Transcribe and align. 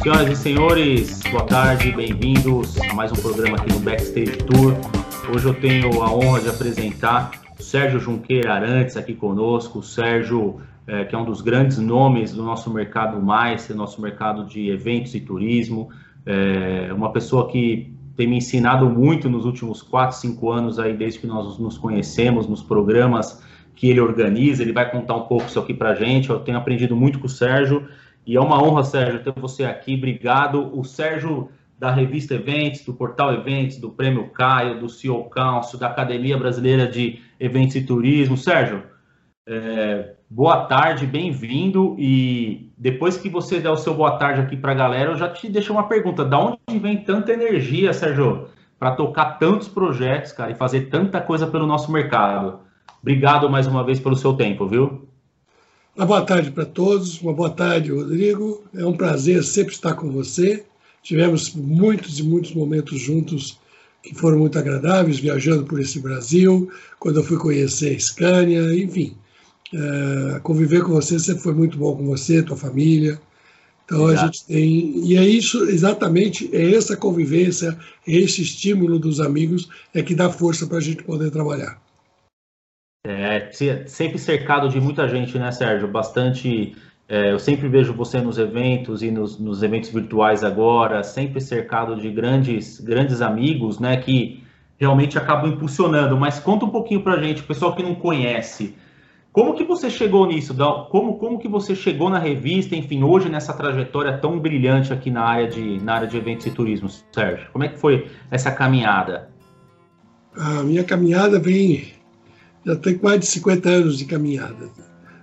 Senhoras 0.00 0.30
e 0.30 0.36
senhores, 0.36 1.22
boa 1.28 1.44
tarde, 1.44 1.90
bem-vindos 1.90 2.80
a 2.82 2.94
mais 2.94 3.10
um 3.10 3.16
programa 3.16 3.56
aqui 3.56 3.72
no 3.72 3.80
Backstage 3.80 4.38
Tour. 4.44 4.76
Hoje 5.34 5.46
eu 5.46 5.54
tenho 5.54 6.00
a 6.00 6.14
honra 6.14 6.40
de 6.42 6.50
apresentar 6.50 7.32
o 7.58 7.62
Sérgio 7.64 7.98
Junqueira 7.98 8.54
Arantes 8.54 8.96
aqui 8.96 9.12
conosco. 9.12 9.80
O 9.80 9.82
Sérgio, 9.82 10.60
é, 10.86 11.04
que 11.04 11.16
é 11.16 11.18
um 11.18 11.24
dos 11.24 11.40
grandes 11.40 11.78
nomes 11.78 12.32
do 12.32 12.44
nosso 12.44 12.72
mercado 12.72 13.20
mais, 13.20 13.66
do 13.66 13.74
nosso 13.74 14.00
mercado 14.00 14.46
de 14.46 14.70
eventos 14.70 15.16
e 15.16 15.20
turismo. 15.20 15.90
É 16.30 16.92
uma 16.92 17.10
pessoa 17.10 17.48
que 17.48 17.90
tem 18.14 18.26
me 18.26 18.36
ensinado 18.36 18.90
muito 18.90 19.30
nos 19.30 19.46
últimos 19.46 19.80
4, 19.80 20.14
5 20.18 20.50
anos 20.50 20.78
aí, 20.78 20.92
desde 20.92 21.20
que 21.20 21.26
nós 21.26 21.58
nos 21.58 21.78
conhecemos, 21.78 22.46
nos 22.46 22.62
programas 22.62 23.42
que 23.74 23.88
ele 23.88 24.00
organiza. 24.00 24.62
Ele 24.62 24.72
vai 24.72 24.90
contar 24.90 25.14
um 25.14 25.22
pouco 25.22 25.46
isso 25.46 25.58
aqui 25.58 25.72
para 25.72 25.94
gente. 25.94 26.28
Eu 26.28 26.40
tenho 26.40 26.58
aprendido 26.58 26.94
muito 26.94 27.18
com 27.18 27.26
o 27.26 27.30
Sérgio 27.30 27.88
e 28.26 28.36
é 28.36 28.40
uma 28.40 28.62
honra, 28.62 28.84
Sérgio, 28.84 29.22
ter 29.22 29.32
você 29.40 29.64
aqui. 29.64 29.94
Obrigado. 29.94 30.70
O 30.78 30.84
Sérgio 30.84 31.48
da 31.78 31.90
revista 31.90 32.34
Eventos, 32.34 32.84
do 32.84 32.92
Portal 32.92 33.32
Eventos, 33.32 33.78
do 33.78 33.88
Prêmio 33.88 34.28
Caio, 34.30 34.80
do 34.80 34.88
CEO 34.88 35.30
Council, 35.30 35.78
da 35.78 35.86
Academia 35.86 36.36
Brasileira 36.36 36.86
de 36.86 37.20
Eventos 37.40 37.76
e 37.76 37.82
Turismo. 37.82 38.36
Sérgio, 38.36 38.82
é, 39.48 40.12
boa 40.28 40.66
tarde, 40.66 41.06
bem-vindo. 41.06 41.96
E 41.98 42.70
depois 42.76 43.16
que 43.16 43.30
você 43.30 43.58
der 43.58 43.70
o 43.70 43.76
seu 43.76 43.94
boa 43.94 44.18
tarde 44.18 44.42
aqui 44.42 44.56
para 44.56 44.72
a 44.72 44.74
galera, 44.74 45.12
eu 45.12 45.16
já 45.16 45.28
te 45.30 45.48
deixo 45.48 45.72
uma 45.72 45.88
pergunta: 45.88 46.24
da 46.24 46.38
onde 46.38 46.78
vem 46.78 46.98
tanta 46.98 47.32
energia, 47.32 47.94
Sérgio, 47.94 48.48
para 48.78 48.90
tocar 48.90 49.38
tantos 49.38 49.66
projetos, 49.66 50.32
cara, 50.32 50.50
e 50.50 50.54
fazer 50.54 50.82
tanta 50.90 51.20
coisa 51.20 51.46
pelo 51.46 51.66
nosso 51.66 51.90
mercado? 51.90 52.60
Obrigado 53.00 53.48
mais 53.48 53.66
uma 53.66 53.82
vez 53.82 53.98
pelo 53.98 54.16
seu 54.16 54.34
tempo, 54.34 54.68
viu? 54.68 55.08
Uma 55.96 56.06
boa 56.06 56.22
tarde 56.22 56.50
para 56.50 56.66
todos, 56.66 57.20
uma 57.22 57.32
boa 57.32 57.50
tarde, 57.50 57.90
Rodrigo. 57.90 58.62
É 58.76 58.84
um 58.84 58.96
prazer 58.96 59.42
sempre 59.42 59.72
estar 59.72 59.94
com 59.94 60.10
você. 60.10 60.64
Tivemos 61.02 61.54
muitos 61.54 62.18
e 62.18 62.22
muitos 62.22 62.54
momentos 62.54 63.00
juntos 63.00 63.58
que 64.02 64.14
foram 64.14 64.38
muito 64.38 64.58
agradáveis, 64.58 65.18
viajando 65.18 65.64
por 65.64 65.80
esse 65.80 66.00
Brasil, 66.00 66.70
quando 67.00 67.16
eu 67.16 67.24
fui 67.24 67.36
conhecer 67.36 67.96
a 67.96 67.98
Scania, 67.98 68.74
enfim. 68.74 69.16
É, 69.74 70.40
conviver 70.40 70.82
com 70.82 70.92
você 70.92 71.18
sempre 71.18 71.42
foi 71.42 71.54
muito 71.54 71.76
bom 71.76 71.96
com 71.96 72.06
você, 72.06 72.42
tua 72.42 72.56
família. 72.56 73.20
Então 73.84 74.06
a 74.06 74.14
gente 74.14 74.46
tem. 74.46 75.06
E 75.06 75.16
é 75.16 75.26
isso, 75.26 75.64
exatamente, 75.64 76.54
é 76.54 76.74
essa 76.74 76.94
convivência, 76.94 77.76
é 78.06 78.12
esse 78.12 78.42
estímulo 78.42 78.98
dos 78.98 79.18
amigos 79.18 79.68
é 79.94 80.02
que 80.02 80.14
dá 80.14 80.28
força 80.28 80.66
para 80.66 80.76
a 80.76 80.80
gente 80.80 81.02
poder 81.02 81.30
trabalhar. 81.30 81.80
É, 83.06 83.48
sempre 83.86 84.18
cercado 84.18 84.68
de 84.68 84.78
muita 84.78 85.08
gente, 85.08 85.38
né, 85.38 85.50
Sérgio? 85.50 85.88
Bastante. 85.88 86.76
É, 87.08 87.32
eu 87.32 87.38
sempre 87.38 87.66
vejo 87.66 87.94
você 87.94 88.20
nos 88.20 88.36
eventos 88.36 89.02
e 89.02 89.10
nos, 89.10 89.38
nos, 89.38 89.62
eventos 89.62 89.88
virtuais 89.88 90.44
agora, 90.44 91.02
sempre 91.02 91.40
cercado 91.40 91.96
de 91.96 92.10
grandes, 92.10 92.78
grandes 92.80 93.22
amigos, 93.22 93.78
né, 93.78 93.96
que 93.96 94.44
realmente 94.76 95.16
acabam 95.16 95.50
impulsionando. 95.50 96.18
Mas 96.18 96.38
conta 96.38 96.66
um 96.66 96.70
pouquinho 96.70 97.02
para 97.02 97.14
a 97.14 97.22
gente, 97.22 97.42
pessoal 97.42 97.74
que 97.74 97.82
não 97.82 97.94
conhece, 97.94 98.74
como 99.32 99.54
que 99.54 99.64
você 99.64 99.90
chegou 99.90 100.26
nisso? 100.26 100.54
Como, 100.90 101.18
como 101.18 101.38
que 101.38 101.48
você 101.48 101.74
chegou 101.74 102.10
na 102.10 102.18
revista, 102.18 102.74
enfim, 102.74 103.02
hoje 103.02 103.28
nessa 103.28 103.52
trajetória 103.52 104.18
tão 104.18 104.38
brilhante 104.38 104.92
aqui 104.92 105.10
na 105.10 105.22
área 105.22 105.48
de, 105.48 105.82
na 105.82 105.94
área 105.94 106.08
de 106.08 106.16
eventos 106.16 106.46
e 106.46 106.50
turismo, 106.50 106.88
Sérgio? 107.12 107.46
Como 107.52 107.64
é 107.64 107.68
que 107.68 107.78
foi 107.78 108.08
essa 108.30 108.50
caminhada? 108.50 109.30
A 110.34 110.62
minha 110.62 110.84
caminhada 110.84 111.38
vem 111.38 111.98
já 112.64 112.76
tem 112.76 112.98
mais 113.02 113.20
de 113.20 113.26
50 113.26 113.68
anos 113.68 113.98
de 113.98 114.04
caminhada. 114.04 114.70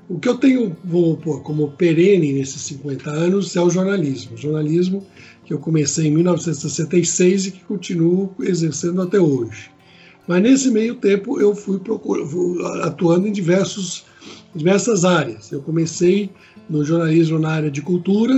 O 0.08 0.20
que 0.20 0.30
eu 0.30 0.38
tenho 0.38 0.76
vou 0.84 1.18
pôr, 1.18 1.42
como 1.42 1.72
perene 1.72 2.34
nesses 2.34 2.62
50 2.62 3.10
anos 3.10 3.56
é 3.56 3.62
o 3.62 3.70
jornalismo. 3.70 4.36
O 4.36 4.38
jornalismo 4.38 5.06
que 5.44 5.54
eu 5.54 5.60
comecei 5.60 6.08
em 6.08 6.12
1966 6.12 7.48
e 7.48 7.52
que 7.52 7.64
continuo 7.64 8.34
exercendo 8.40 9.02
até 9.02 9.20
hoje. 9.20 9.70
Mas 10.28 10.42
nesse 10.42 10.72
meio 10.72 10.96
tempo 10.96 11.40
eu 11.40 11.56
fui 11.56 11.80
atuando 12.84 13.28
em 13.28 13.32
diversos, 13.32 14.06
diversas 14.56 15.06
áreas. 15.06 15.52
Eu 15.52 15.62
comecei 15.62 16.30
no 16.70 16.84
jornalismo 16.84 17.38
na 17.38 17.50
área 17.50 17.72
de 17.72 17.82
cultura 17.82 18.34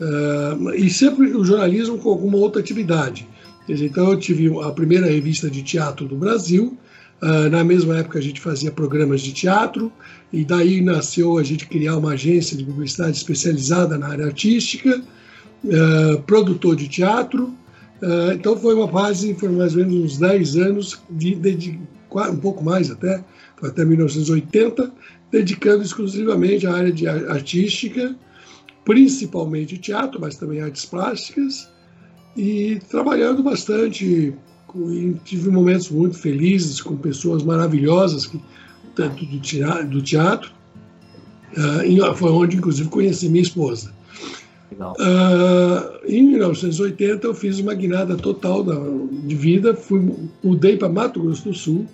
uh, 0.00 0.70
e 0.74 0.88
sempre 0.88 1.34
o 1.34 1.44
jornalismo 1.44 1.98
com 1.98 2.10
alguma 2.10 2.38
outra 2.38 2.60
atividade. 2.60 3.26
então 3.68 4.10
eu 4.12 4.18
tive 4.18 4.48
a 4.62 4.70
primeira 4.70 5.06
revista 5.06 5.50
de 5.50 5.62
teatro 5.62 6.06
do 6.06 6.16
Brasil, 6.16 6.78
Uh, 7.22 7.48
na 7.48 7.62
mesma 7.62 7.98
época 7.98 8.18
a 8.18 8.22
gente 8.22 8.40
fazia 8.40 8.72
programas 8.72 9.20
de 9.20 9.32
teatro 9.32 9.92
e 10.32 10.44
daí 10.44 10.80
nasceu 10.80 11.38
a 11.38 11.42
gente 11.44 11.68
criar 11.68 11.96
uma 11.96 12.14
agência 12.14 12.56
de 12.56 12.64
publicidade 12.64 13.16
especializada 13.16 13.96
na 13.96 14.08
área 14.08 14.26
artística, 14.26 15.00
uh, 15.64 16.20
produtor 16.22 16.74
de 16.74 16.88
teatro. 16.88 17.54
Uh, 18.02 18.32
então 18.32 18.56
foi 18.56 18.74
uma 18.74 18.88
fase, 18.88 19.32
foi 19.34 19.48
mais 19.50 19.76
ou 19.76 19.86
menos 19.86 19.94
uns 19.94 20.18
10 20.18 20.56
anos, 20.56 21.00
de, 21.08 21.36
de, 21.36 21.80
um 22.30 22.36
pouco 22.36 22.64
mais 22.64 22.90
até, 22.90 23.24
foi 23.56 23.68
até 23.68 23.84
1980, 23.84 24.92
dedicando 25.30 25.84
exclusivamente 25.84 26.66
à 26.66 26.74
área 26.74 26.92
de 26.92 27.06
artística, 27.06 28.14
principalmente 28.84 29.78
teatro, 29.78 30.20
mas 30.20 30.36
também 30.36 30.60
artes 30.60 30.84
plásticas, 30.84 31.70
e 32.36 32.80
trabalhando 32.90 33.42
bastante 33.42 34.34
e 34.74 35.14
tive 35.24 35.50
momentos 35.50 35.90
muito 35.90 36.18
felizes 36.18 36.80
com 36.80 36.96
pessoas 36.96 37.42
maravilhosas, 37.42 38.26
que, 38.26 38.40
tanto 38.96 39.24
do 39.24 39.38
teatro, 39.38 39.88
do 39.88 40.02
teatro 40.02 40.50
uh, 41.56 42.14
foi 42.14 42.30
onde, 42.30 42.56
inclusive, 42.56 42.88
conheci 42.88 43.28
minha 43.28 43.42
esposa. 43.42 43.92
Uh, 44.78 46.06
em 46.06 46.22
1980, 46.22 47.26
eu 47.26 47.34
fiz 47.34 47.58
uma 47.58 47.74
guinada 47.74 48.16
total 48.16 48.62
da, 48.62 48.74
de 48.74 49.34
vida, 49.34 49.74
fui, 49.74 50.14
mudei 50.42 50.76
para 50.76 50.88
Mato 50.88 51.20
Grosso 51.20 51.44
do 51.44 51.54
Sul 51.54 51.86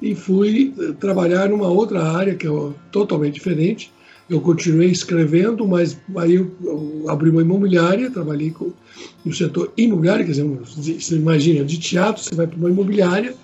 e 0.00 0.14
fui 0.14 0.74
trabalhar 1.00 1.48
numa 1.48 1.68
outra 1.68 2.02
área 2.02 2.34
que 2.34 2.46
é 2.46 2.50
totalmente 2.90 3.34
diferente, 3.34 3.92
eu 4.28 4.40
continuei 4.40 4.90
escrevendo, 4.90 5.66
mas 5.66 5.98
aí 6.16 6.34
eu, 6.34 6.50
eu 6.62 7.04
abri 7.08 7.30
uma 7.30 7.40
imobiliária, 7.40 8.10
trabalhei 8.10 8.50
com, 8.50 8.72
no 9.24 9.32
setor 9.32 9.72
imobiliário, 9.76 10.24
quer 10.24 10.32
dizer, 10.32 10.44
você 10.44 11.16
imagina, 11.16 11.64
de 11.64 11.78
teatro 11.78 12.22
você 12.22 12.34
vai 12.34 12.46
para 12.46 12.58
uma 12.58 12.68
imobiliária, 12.68 13.34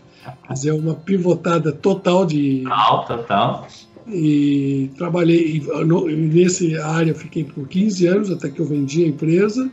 quer 0.47 0.53
dizer, 0.53 0.73
uma 0.73 0.95
pivotada 0.95 1.73
total 1.73 2.27
de... 2.27 2.65
Total, 2.65 3.07
total. 3.07 3.69
E 4.06 4.91
trabalhei 4.98 5.62
nessa 6.09 6.84
área, 6.84 7.15
fiquei 7.15 7.44
por 7.44 7.66
15 7.66 8.06
anos, 8.06 8.31
até 8.31 8.50
que 8.50 8.60
eu 8.60 8.66
vendi 8.66 9.04
a 9.04 9.09
empresa, 9.09 9.70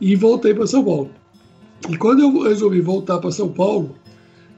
e 0.00 0.14
voltei 0.14 0.52
para 0.52 0.66
São 0.66 0.84
Paulo. 0.84 1.10
E 1.88 1.96
quando 1.96 2.20
eu 2.20 2.42
resolvi 2.42 2.80
voltar 2.80 3.18
para 3.18 3.30
São 3.30 3.48
Paulo, 3.48 3.94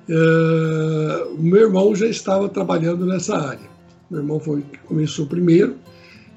uh, 0.08 1.38
meu 1.38 1.62
irmão 1.62 1.94
já 1.94 2.06
estava 2.06 2.48
trabalhando 2.48 3.06
nessa 3.06 3.36
área. 3.36 3.68
Meu 4.10 4.20
irmão 4.20 4.40
foi 4.40 4.62
começou 4.86 5.26
primeiro. 5.26 5.76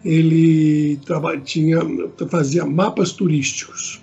Ele 0.03 0.99
tinha, 1.43 1.79
fazia 2.27 2.65
mapas 2.65 3.11
turísticos. 3.11 4.01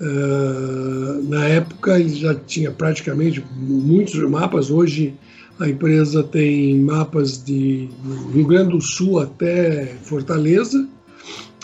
Uh, 0.00 1.22
na 1.28 1.46
época 1.46 1.98
ele 1.98 2.14
já 2.14 2.34
tinha 2.34 2.70
praticamente 2.70 3.42
muitos 3.56 4.16
mapas. 4.28 4.70
Hoje 4.70 5.14
a 5.60 5.68
empresa 5.68 6.22
tem 6.22 6.80
mapas 6.80 7.42
de 7.42 7.88
Rio 8.32 8.46
Grande 8.46 8.70
do 8.70 8.80
Sul 8.80 9.20
até 9.20 9.86
Fortaleza. 10.02 10.88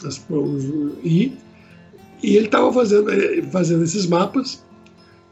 As, 0.04 0.24
e, 1.02 1.32
e 2.22 2.36
ele 2.36 2.46
estava 2.46 2.72
fazendo, 2.72 3.10
eh, 3.10 3.42
fazendo 3.50 3.84
esses 3.84 4.06
mapas 4.06 4.62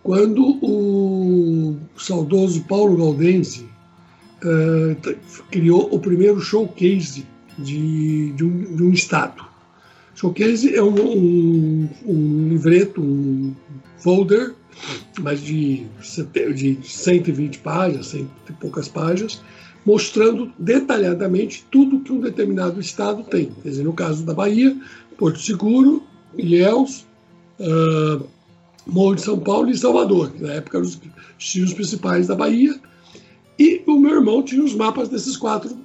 quando 0.02 0.58
o 0.62 1.76
saudoso 1.96 2.64
Paulo 2.64 2.96
Galdense, 2.96 3.66
uh, 4.42 5.16
criou 5.50 5.92
o 5.92 5.98
primeiro 5.98 6.40
showcase 6.40 7.26
de, 7.58 8.32
de, 8.32 8.44
um, 8.44 8.76
de 8.76 8.82
um 8.82 8.90
estado. 8.90 9.44
Showcase 10.14 10.74
é 10.74 10.82
um, 10.82 10.94
um, 10.94 11.88
um 12.06 12.48
livreto, 12.48 13.02
um 13.02 13.54
folder, 13.98 14.54
mas 15.20 15.40
de, 15.42 15.86
de 16.54 16.78
120 16.82 17.58
páginas, 17.58 18.06
100 18.08 18.30
e 18.48 18.52
poucas 18.54 18.88
páginas, 18.88 19.40
mostrando 19.84 20.52
detalhadamente 20.58 21.64
tudo 21.70 22.00
que 22.00 22.12
um 22.12 22.20
determinado 22.20 22.80
estado 22.80 23.22
tem. 23.22 23.50
Quer 23.62 23.70
dizer, 23.70 23.84
no 23.84 23.92
caso 23.92 24.24
da 24.24 24.34
Bahia, 24.34 24.76
Porto 25.16 25.40
Seguro, 25.40 26.02
Ilhéus, 26.36 27.06
uh, 27.60 28.26
Morro 28.86 29.14
de 29.14 29.22
São 29.22 29.38
Paulo 29.38 29.70
e 29.70 29.76
Salvador, 29.76 30.30
que 30.30 30.42
na 30.42 30.54
época 30.54 30.78
eram 30.78 30.86
os 30.86 31.00
destinos 31.38 31.74
principais 31.74 32.26
da 32.26 32.34
Bahia, 32.34 32.78
e 33.58 33.82
o 33.86 33.98
meu 33.98 34.16
irmão 34.16 34.42
tinha 34.42 34.62
os 34.62 34.74
mapas 34.74 35.08
desses 35.08 35.36
quatro 35.36 35.76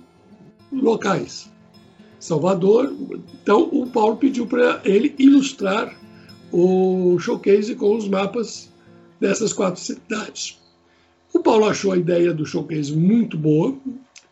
locais. 0.72 1.51
Salvador. 2.19 2.94
Então, 3.42 3.68
o 3.72 3.88
Paulo 3.88 4.16
pediu 4.16 4.46
para 4.48 4.81
ele 4.86 5.13
ilustrar 5.18 5.94
o 6.51 7.18
showcase 7.19 7.75
com 7.75 7.98
os 7.98 8.07
mapas 8.07 8.72
dessas 9.24 9.54
quatro 9.54 9.81
cidades. 9.81 10.60
O 11.34 11.40
Paulo 11.40 11.66
achou 11.66 11.94
a 11.94 11.98
ideia 11.98 12.34
do 12.34 12.46
showcase 12.46 12.94
muito 12.94 13.38
boa 13.38 13.74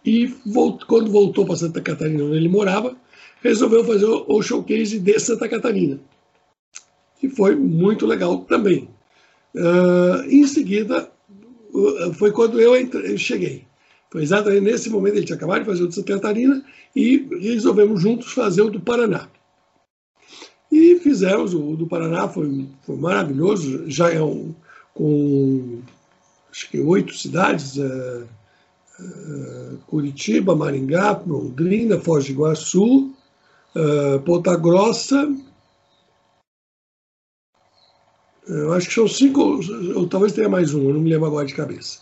e 0.05 0.27
quando 0.85 1.09
voltou 1.09 1.45
para 1.45 1.55
Santa 1.55 1.79
Catarina, 1.79 2.25
onde 2.25 2.35
ele 2.35 2.49
morava, 2.49 2.93
resolveu 3.41 3.85
fazer 3.85 4.05
o 4.05 4.41
showcase 4.41 4.99
de 4.99 5.19
Santa 5.19 5.47
Catarina. 5.47 5.97
E 7.23 7.29
foi 7.29 7.55
muito 7.55 8.05
legal 8.05 8.39
também. 8.39 8.89
Uh, 9.55 10.23
em 10.27 10.45
seguida, 10.45 11.09
foi 12.15 12.31
quando 12.31 12.59
eu, 12.59 12.75
entrei, 12.75 13.13
eu 13.13 13.17
cheguei. 13.17 13.63
Foi 14.11 14.21
exatamente 14.23 14.61
nesse 14.61 14.89
momento, 14.89 15.15
ele 15.15 15.25
tinha 15.25 15.37
acabado 15.37 15.61
de 15.61 15.67
fazer 15.67 15.83
o 15.83 15.87
de 15.87 15.95
Santa 15.95 16.13
Catarina 16.15 16.65
e 16.93 17.29
resolvemos 17.39 18.01
juntos 18.01 18.33
fazer 18.33 18.63
o 18.63 18.69
do 18.69 18.81
Paraná. 18.81 19.29
E 20.69 20.99
fizemos 20.99 21.53
o 21.53 21.77
do 21.77 21.87
Paraná, 21.87 22.27
foi, 22.27 22.67
foi 22.81 22.97
maravilhoso, 22.97 23.89
já 23.89 24.11
é 24.11 24.21
um, 24.21 24.53
com 24.93 25.81
acho 26.51 26.69
que 26.69 26.79
oito 26.79 27.15
cidades, 27.15 27.77
uh, 27.77 28.27
Curitiba, 29.87 30.55
Maringá, 30.55 31.21
Londrina, 31.25 31.99
Foz 31.99 32.25
do 32.25 32.31
Iguaçu, 32.31 33.13
Ponta 34.25 34.55
Grossa, 34.57 35.27
eu 38.47 38.73
acho 38.73 38.87
que 38.87 38.93
são 38.93 39.07
cinco, 39.07 39.61
ou 39.95 40.07
talvez 40.07 40.33
tenha 40.33 40.49
mais 40.49 40.73
um, 40.73 40.89
eu 40.89 40.93
não 40.93 41.01
me 41.01 41.09
lembro 41.09 41.27
agora 41.27 41.45
de 41.45 41.53
cabeça. 41.53 41.99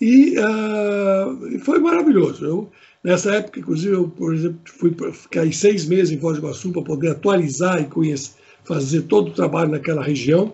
E 0.00 0.36
uh, 0.38 1.58
foi 1.60 1.78
maravilhoso. 1.78 2.44
Eu, 2.44 2.70
nessa 3.02 3.34
época, 3.34 3.60
inclusive, 3.60 3.94
eu, 3.94 4.08
por 4.08 4.34
exemplo, 4.34 4.60
fui 4.64 4.94
ficar 5.12 5.52
seis 5.52 5.86
meses 5.86 6.12
em 6.12 6.20
Foz 6.20 6.36
do 6.36 6.44
Iguaçu 6.44 6.72
para 6.72 6.82
poder 6.82 7.10
atualizar 7.10 7.80
e 7.80 7.86
conhecer, 7.86 8.32
fazer 8.64 9.02
todo 9.02 9.28
o 9.28 9.34
trabalho 9.34 9.70
naquela 9.70 10.02
região. 10.02 10.52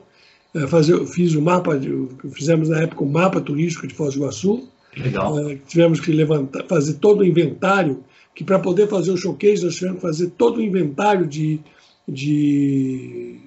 Uh, 0.64 0.68
fazer, 0.68 1.06
fiz 1.06 1.34
o 1.34 1.42
mapa, 1.42 1.78
de, 1.78 1.90
fizemos 2.32 2.68
na 2.68 2.82
época 2.82 3.04
o 3.04 3.08
mapa 3.08 3.40
turístico 3.40 3.86
de 3.86 3.94
Foz 3.94 4.14
do 4.14 4.20
Iguaçu. 4.20 4.68
Legal. 4.96 5.34
Uh, 5.34 5.58
tivemos 5.66 6.00
que 6.00 6.12
levantar, 6.12 6.64
fazer 6.66 6.94
todo 6.94 7.20
o 7.20 7.24
inventário, 7.24 8.02
que 8.34 8.44
para 8.44 8.58
poder 8.58 8.88
fazer 8.88 9.10
o 9.10 9.16
showcase 9.16 9.64
nós 9.64 9.74
tivemos 9.74 9.96
que 9.96 10.02
fazer 10.02 10.30
todo 10.30 10.58
o 10.58 10.62
inventário 10.62 11.26
de, 11.26 11.60
de 12.06 13.40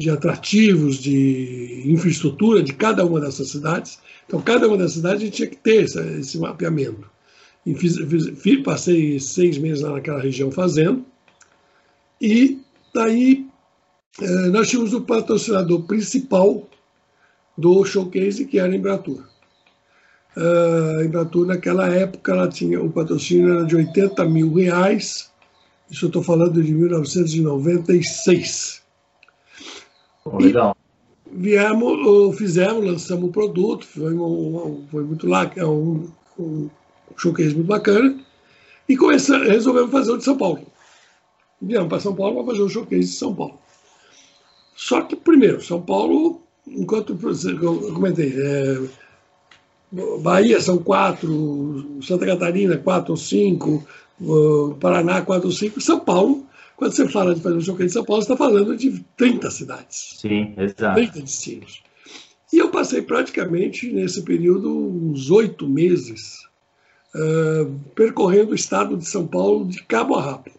de 0.00 0.08
atrativos, 0.08 0.96
de 0.96 1.82
infraestrutura 1.84 2.62
de 2.62 2.72
cada 2.72 3.04
uma 3.04 3.20
dessas 3.20 3.50
cidades. 3.50 3.98
Então, 4.26 4.40
cada 4.40 4.66
uma 4.66 4.78
dessas 4.78 4.94
cidades 4.94 5.20
a 5.20 5.24
gente 5.26 5.34
tinha 5.34 5.48
que 5.48 5.58
ter 5.58 5.84
esse, 5.84 6.00
esse 6.18 6.38
mapeamento. 6.38 7.06
E 7.66 7.74
fiz, 7.74 7.96
fiz, 8.38 8.62
passei 8.62 9.20
seis 9.20 9.58
meses 9.58 9.82
lá 9.82 9.92
naquela 9.92 10.18
região 10.18 10.50
fazendo. 10.50 11.04
E 12.18 12.58
daí 12.94 13.46
nós 14.50 14.68
tínhamos 14.68 14.92
o 14.92 15.00
patrocinador 15.00 15.82
principal 15.82 16.68
do 17.56 17.84
showcase, 17.84 18.46
que 18.46 18.58
era 18.58 18.72
a 18.72 18.76
Embratur. 18.76 19.24
Uh, 20.36 20.98
a 21.00 21.04
Embratur, 21.04 21.46
naquela 21.46 21.88
época, 21.88 22.32
ela 22.32 22.48
tinha, 22.48 22.82
o 22.82 22.90
patrocínio 22.90 23.52
era 23.52 23.64
de 23.64 23.76
80 23.76 24.24
mil 24.26 24.52
reais. 24.54 25.30
Isso 25.90 26.04
eu 26.04 26.08
estou 26.08 26.22
falando 26.22 26.62
de 26.62 26.72
1996. 26.72 28.80
Legal. 30.38 30.76
viemos, 31.32 32.36
fizemos, 32.36 32.84
lançamos 32.84 33.28
o 33.28 33.32
produto, 33.32 33.86
foi, 33.86 34.14
um, 34.14 34.86
foi 34.90 35.02
muito 35.02 35.26
lá, 35.26 35.50
é 35.56 35.64
um, 35.64 36.08
um 36.38 36.68
showcase 37.16 37.54
muito 37.54 37.66
bacana, 37.66 38.16
e 38.88 38.96
começamos, 38.96 39.48
resolvemos 39.48 39.90
fazer 39.90 40.12
o 40.12 40.18
de 40.18 40.24
São 40.24 40.36
Paulo. 40.36 40.60
Viemos 41.60 41.88
para 41.88 42.00
São 42.00 42.14
Paulo 42.14 42.36
para 42.36 42.52
fazer 42.52 42.62
o 42.62 42.68
showcase 42.68 43.08
de 43.08 43.16
São 43.16 43.34
Paulo. 43.34 43.58
Só 44.80 45.02
que, 45.02 45.14
primeiro, 45.14 45.62
São 45.62 45.82
Paulo, 45.82 46.40
enquanto 46.66 47.18
eu 47.60 47.92
comentei, 47.92 48.32
é, 48.34 48.80
Bahia 50.22 50.58
são 50.58 50.78
quatro, 50.78 52.00
Santa 52.02 52.24
Catarina 52.24 52.78
quatro 52.78 53.12
ou 53.12 53.16
cinco, 53.16 53.86
Paraná 54.80 55.20
quatro 55.20 55.48
ou 55.48 55.54
cinco, 55.54 55.82
São 55.82 56.00
Paulo 56.00 56.46
quando 56.76 56.92
você 56.92 57.06
fala 57.10 57.34
de 57.34 57.42
fazer 57.42 57.56
um 57.56 57.60
showcase 57.60 57.90
em 57.90 57.92
São 57.92 58.04
Paulo, 58.06 58.22
você 58.22 58.32
está 58.32 58.42
falando 58.42 58.74
de 58.74 59.04
30 59.14 59.50
cidades. 59.50 60.16
Sim, 60.18 60.54
exato. 60.56 60.94
30 60.94 61.20
destinos. 61.20 61.82
E 62.50 62.56
eu 62.56 62.70
passei 62.70 63.02
praticamente, 63.02 63.92
nesse 63.92 64.22
período, 64.22 64.74
uns 64.74 65.30
oito 65.30 65.68
meses, 65.68 66.38
uh, 67.14 67.70
percorrendo 67.94 68.52
o 68.52 68.54
estado 68.54 68.96
de 68.96 69.04
São 69.04 69.26
Paulo 69.26 69.68
de 69.68 69.82
cabo 69.82 70.14
a 70.14 70.22
rabo. 70.22 70.50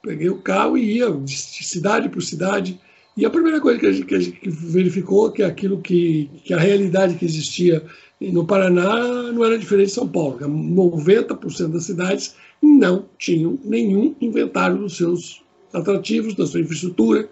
Peguei 0.00 0.30
o 0.30 0.40
carro 0.40 0.78
e 0.78 0.98
ia 0.98 1.10
de 1.10 1.36
cidade 1.36 2.08
por 2.08 2.22
cidade. 2.22 2.80
E 3.16 3.26
a 3.26 3.30
primeira 3.30 3.60
coisa 3.60 3.78
que 3.78 3.86
a 3.86 3.92
gente, 3.92 4.06
que 4.06 4.14
a 4.14 4.20
gente 4.20 4.48
verificou 4.48 5.28
é 5.28 5.32
que 5.32 5.42
aquilo 5.42 5.80
que, 5.80 6.30
que 6.44 6.54
a 6.54 6.58
realidade 6.58 7.14
que 7.16 7.24
existia 7.24 7.84
no 8.20 8.46
Paraná 8.46 9.32
não 9.32 9.44
era 9.44 9.58
diferente 9.58 9.88
de 9.88 9.94
São 9.94 10.08
Paulo. 10.08 10.38
90% 10.38 11.68
das 11.68 11.84
cidades 11.84 12.34
não 12.62 13.06
tinham 13.18 13.58
nenhum 13.64 14.14
inventário 14.20 14.78
dos 14.78 14.96
seus 14.96 15.42
atrativos, 15.74 16.34
da 16.34 16.46
sua 16.46 16.60
infraestrutura. 16.60 17.28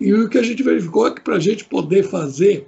E 0.00 0.12
o 0.12 0.28
que 0.28 0.38
a 0.38 0.42
gente 0.42 0.62
verificou 0.62 1.08
é 1.08 1.14
que 1.14 1.20
para 1.20 1.36
a 1.36 1.40
gente 1.40 1.64
poder 1.64 2.04
fazer 2.04 2.66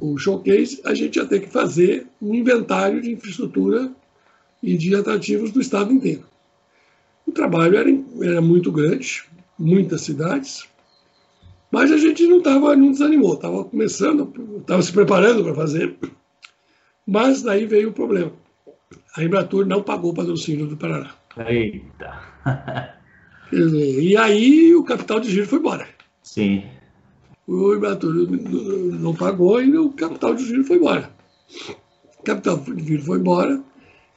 o 0.00 0.16
showcase, 0.16 0.80
a 0.84 0.94
gente 0.94 1.16
ia 1.16 1.26
ter 1.26 1.40
que 1.40 1.48
fazer 1.48 2.06
um 2.20 2.34
inventário 2.34 3.00
de 3.00 3.10
infraestrutura 3.10 3.92
e 4.62 4.76
de 4.76 4.94
atrativos 4.94 5.50
do 5.50 5.60
estado 5.60 5.92
inteiro. 5.92 6.24
O 7.26 7.32
trabalho 7.32 7.76
era, 7.76 7.90
era 8.22 8.40
muito 8.40 8.70
grande, 8.70 9.24
muitas 9.58 10.02
cidades, 10.02 10.64
mas 11.72 11.90
a 11.90 11.96
gente 11.96 12.26
não 12.26 12.36
estava, 12.36 12.76
não 12.76 12.92
desanimou, 12.92 13.32
estava 13.32 13.64
começando, 13.64 14.30
estava 14.60 14.82
se 14.82 14.92
preparando 14.92 15.42
para 15.42 15.54
fazer. 15.54 15.96
Mas 17.06 17.42
daí 17.42 17.64
veio 17.64 17.88
o 17.88 17.92
problema. 17.94 18.30
A 19.16 19.24
Embratur 19.24 19.64
não 19.64 19.82
pagou 19.82 20.12
o 20.12 20.14
patrocínio 20.14 20.66
do 20.66 20.76
Paraná. 20.76 21.14
Eita! 21.48 22.20
e 23.50 24.14
aí 24.18 24.74
o 24.74 24.84
capital 24.84 25.18
de 25.18 25.30
giro 25.30 25.46
foi 25.46 25.60
embora. 25.60 25.88
Sim. 26.22 26.62
O 27.46 27.74
Embratur 27.74 28.28
não 29.00 29.14
pagou 29.14 29.62
e 29.62 29.74
o 29.74 29.90
capital 29.92 30.34
de 30.34 30.44
giro 30.44 30.64
foi 30.64 30.76
embora. 30.76 31.10
O 32.18 32.22
capital 32.22 32.58
de 32.58 32.84
giro 32.84 33.02
foi 33.02 33.18
embora 33.18 33.64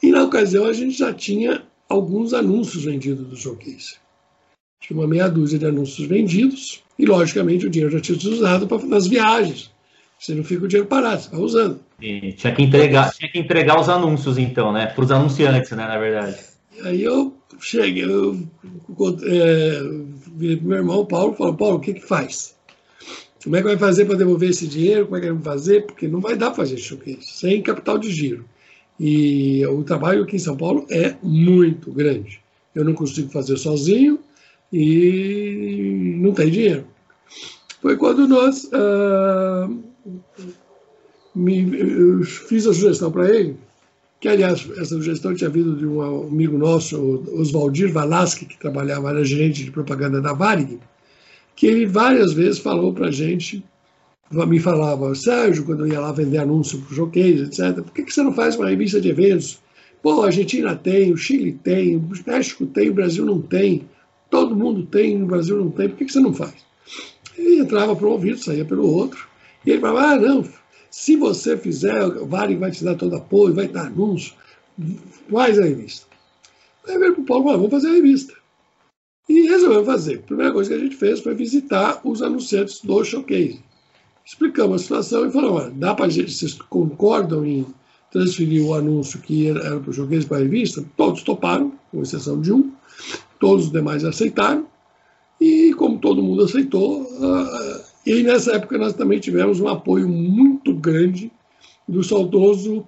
e 0.02 0.10
na 0.12 0.24
ocasião 0.24 0.66
a 0.66 0.74
gente 0.74 0.98
já 0.98 1.12
tinha 1.12 1.62
alguns 1.88 2.34
anúncios 2.34 2.84
vendidos 2.84 3.26
do 3.26 3.36
showcase. 3.36 3.96
Tinha 4.80 4.98
uma 4.98 5.08
meia 5.08 5.28
dúzia 5.28 5.58
de 5.58 5.66
anúncios 5.66 6.06
vendidos 6.06 6.82
e, 6.98 7.04
logicamente, 7.04 7.66
o 7.66 7.70
dinheiro 7.70 7.92
já 7.92 8.00
tinha 8.00 8.18
sido 8.18 8.32
usado 8.32 8.66
para 8.66 8.84
nas 8.84 9.06
viagens. 9.06 9.70
Você 10.18 10.34
não 10.34 10.44
fica 10.44 10.64
o 10.64 10.68
dinheiro 10.68 10.88
parado, 10.88 11.22
você 11.22 11.30
vai 11.30 11.40
usando. 11.40 11.80
E 12.00 12.32
tinha 12.32 12.54
que 12.54 12.62
entregar, 12.62 13.12
tinha 13.12 13.30
que 13.30 13.38
entregar 13.38 13.80
os 13.80 13.88
anúncios, 13.88 14.38
então, 14.38 14.72
né? 14.72 14.86
Para 14.86 15.04
os 15.04 15.10
anunciantes, 15.10 15.70
né, 15.72 15.86
na 15.86 15.98
verdade. 15.98 16.36
Aí 16.82 17.02
eu 17.02 17.34
cheguei, 17.60 18.04
eu 18.04 18.38
é, 19.24 19.80
virei 20.36 20.56
pro 20.56 20.68
meu 20.68 20.78
irmão 20.78 21.06
Paulo 21.06 21.32
e 21.32 21.36
falei, 21.36 21.54
Paulo, 21.54 21.76
o 21.76 21.80
que 21.80 21.94
que 21.94 22.06
faz? 22.06 22.54
Como 23.42 23.56
é 23.56 23.60
que 23.60 23.68
vai 23.68 23.78
fazer 23.78 24.06
para 24.06 24.16
devolver 24.16 24.50
esse 24.50 24.66
dinheiro? 24.66 25.04
Como 25.06 25.16
é 25.16 25.20
que 25.20 25.30
vai 25.30 25.42
fazer? 25.42 25.86
Porque 25.86 26.08
não 26.08 26.20
vai 26.20 26.36
dar 26.36 26.46
para 26.46 26.56
fazer 26.56 26.78
showcase 26.78 27.22
sem 27.22 27.62
capital 27.62 27.96
de 27.98 28.10
giro. 28.10 28.44
E 28.98 29.64
o 29.66 29.84
trabalho 29.84 30.24
aqui 30.24 30.36
em 30.36 30.40
São 30.40 30.56
Paulo 30.56 30.86
é 30.90 31.14
muito 31.22 31.92
grande. 31.92 32.40
Eu 32.74 32.84
não 32.84 32.94
consigo 32.94 33.30
fazer 33.30 33.56
sozinho 33.56 34.18
e 34.78 36.16
não 36.18 36.32
tem 36.32 36.50
dinheiro. 36.50 36.84
Foi 37.80 37.96
quando 37.96 38.26
nós 38.28 38.68
ah, 38.72 39.68
me, 41.34 42.24
fiz 42.24 42.66
a 42.66 42.74
sugestão 42.74 43.10
para 43.10 43.28
ele 43.28 43.56
que 44.20 44.28
aliás, 44.28 44.68
essa 44.72 44.96
sugestão 44.96 45.34
tinha 45.34 45.50
vindo 45.50 45.76
de 45.76 45.86
um 45.86 46.00
amigo 46.00 46.56
nosso, 46.56 47.22
Oswaldir 47.34 47.92
Valasque, 47.92 48.46
que 48.46 48.58
trabalhava, 48.58 49.10
era 49.10 49.24
gerente 49.24 49.64
de 49.64 49.70
propaganda 49.70 50.20
da 50.20 50.32
Varig, 50.32 50.80
que 51.54 51.66
ele 51.66 51.86
várias 51.86 52.32
vezes 52.32 52.58
falou 52.58 52.92
para 52.92 53.08
a 53.08 53.10
gente, 53.10 53.62
me 54.30 54.58
falava, 54.58 55.14
Sérgio, 55.14 55.64
quando 55.64 55.86
eu 55.86 55.92
ia 55.92 56.00
lá 56.00 56.12
vender 56.12 56.38
anúncio 56.38 56.80
para 56.80 56.92
o 56.92 56.96
Joquês, 56.96 57.40
etc., 57.40 57.82
por 57.82 57.92
que, 57.92 58.02
que 58.02 58.12
você 58.12 58.22
não 58.22 58.32
faz 58.32 58.56
uma 58.56 58.68
revista 58.68 59.00
de 59.00 59.10
eventos? 59.10 59.58
Pô, 60.02 60.22
a 60.22 60.26
Argentina 60.26 60.74
tem, 60.74 61.12
o 61.12 61.16
Chile 61.16 61.52
tem, 61.62 61.96
o 61.96 62.10
México 62.26 62.66
tem, 62.66 62.90
o 62.90 62.94
Brasil 62.94 63.24
não 63.24 63.40
tem, 63.40 63.86
todo 64.36 64.54
mundo 64.54 64.84
tem, 64.84 65.22
o 65.22 65.26
Brasil 65.26 65.56
não 65.56 65.70
tem, 65.70 65.88
por 65.88 65.96
que, 65.96 66.04
que 66.04 66.12
você 66.12 66.20
não 66.20 66.34
faz? 66.34 66.54
Ele 67.38 67.60
entrava 67.60 67.96
para 67.96 68.06
um 68.06 68.10
ouvido, 68.10 68.36
saía 68.36 68.66
pelo 68.66 68.86
outro, 68.86 69.26
e 69.64 69.70
ele 69.70 69.80
falava, 69.80 70.12
ah, 70.12 70.16
não, 70.16 70.44
se 70.90 71.16
você 71.16 71.56
fizer, 71.56 72.04
o 72.04 72.26
Varig 72.26 72.60
vai 72.60 72.70
te 72.70 72.84
dar 72.84 72.96
todo 72.96 73.16
apoio, 73.16 73.54
vai 73.54 73.66
dar 73.66 73.86
anúncio, 73.86 74.34
faz 75.30 75.58
a 75.58 75.64
revista. 75.64 76.06
Aí 76.86 76.98
veio 76.98 77.14
para 77.14 77.22
o 77.22 77.24
Paulo, 77.24 77.44
vamos 77.44 77.70
fazer 77.70 77.88
a 77.88 77.92
revista. 77.92 78.34
E 79.26 79.48
resolvemos 79.48 79.86
fazer. 79.86 80.18
A 80.18 80.22
primeira 80.22 80.52
coisa 80.52 80.70
que 80.70 80.76
a 80.76 80.84
gente 80.84 80.96
fez 80.96 81.20
foi 81.20 81.34
visitar 81.34 82.00
os 82.04 82.20
anunciantes 82.20 82.82
do 82.82 83.02
showcase. 83.02 83.64
Explicamos 84.22 84.76
a 84.76 84.84
situação 84.84 85.26
e 85.26 85.32
falamos, 85.32 85.62
olha, 85.62 85.70
dá 85.70 85.94
para 85.94 86.04
a 86.04 86.10
gente, 86.10 86.30
vocês 86.30 86.52
concordam 86.52 87.44
em 87.44 87.66
transferir 88.12 88.62
o 88.62 88.74
anúncio 88.74 89.18
que 89.18 89.48
era 89.48 89.80
para 89.80 89.90
o 89.90 89.92
showcase 89.94 90.26
para 90.26 90.36
a 90.36 90.40
revista? 90.40 90.84
Todos 90.94 91.22
toparam, 91.22 91.72
com 91.90 92.02
exceção 92.02 92.38
de 92.38 92.52
um. 92.52 92.70
Todos 93.38 93.66
os 93.66 93.72
demais 93.72 94.04
aceitaram. 94.04 94.66
E 95.40 95.74
como 95.74 95.98
todo 95.98 96.22
mundo 96.22 96.44
aceitou, 96.44 97.06
E 98.06 98.22
nessa 98.22 98.52
época 98.52 98.78
nós 98.78 98.94
também 98.94 99.18
tivemos 99.18 99.58
um 99.58 99.66
apoio 99.66 100.08
muito 100.08 100.72
grande 100.72 101.30
do 101.88 102.04
saudoso, 102.04 102.86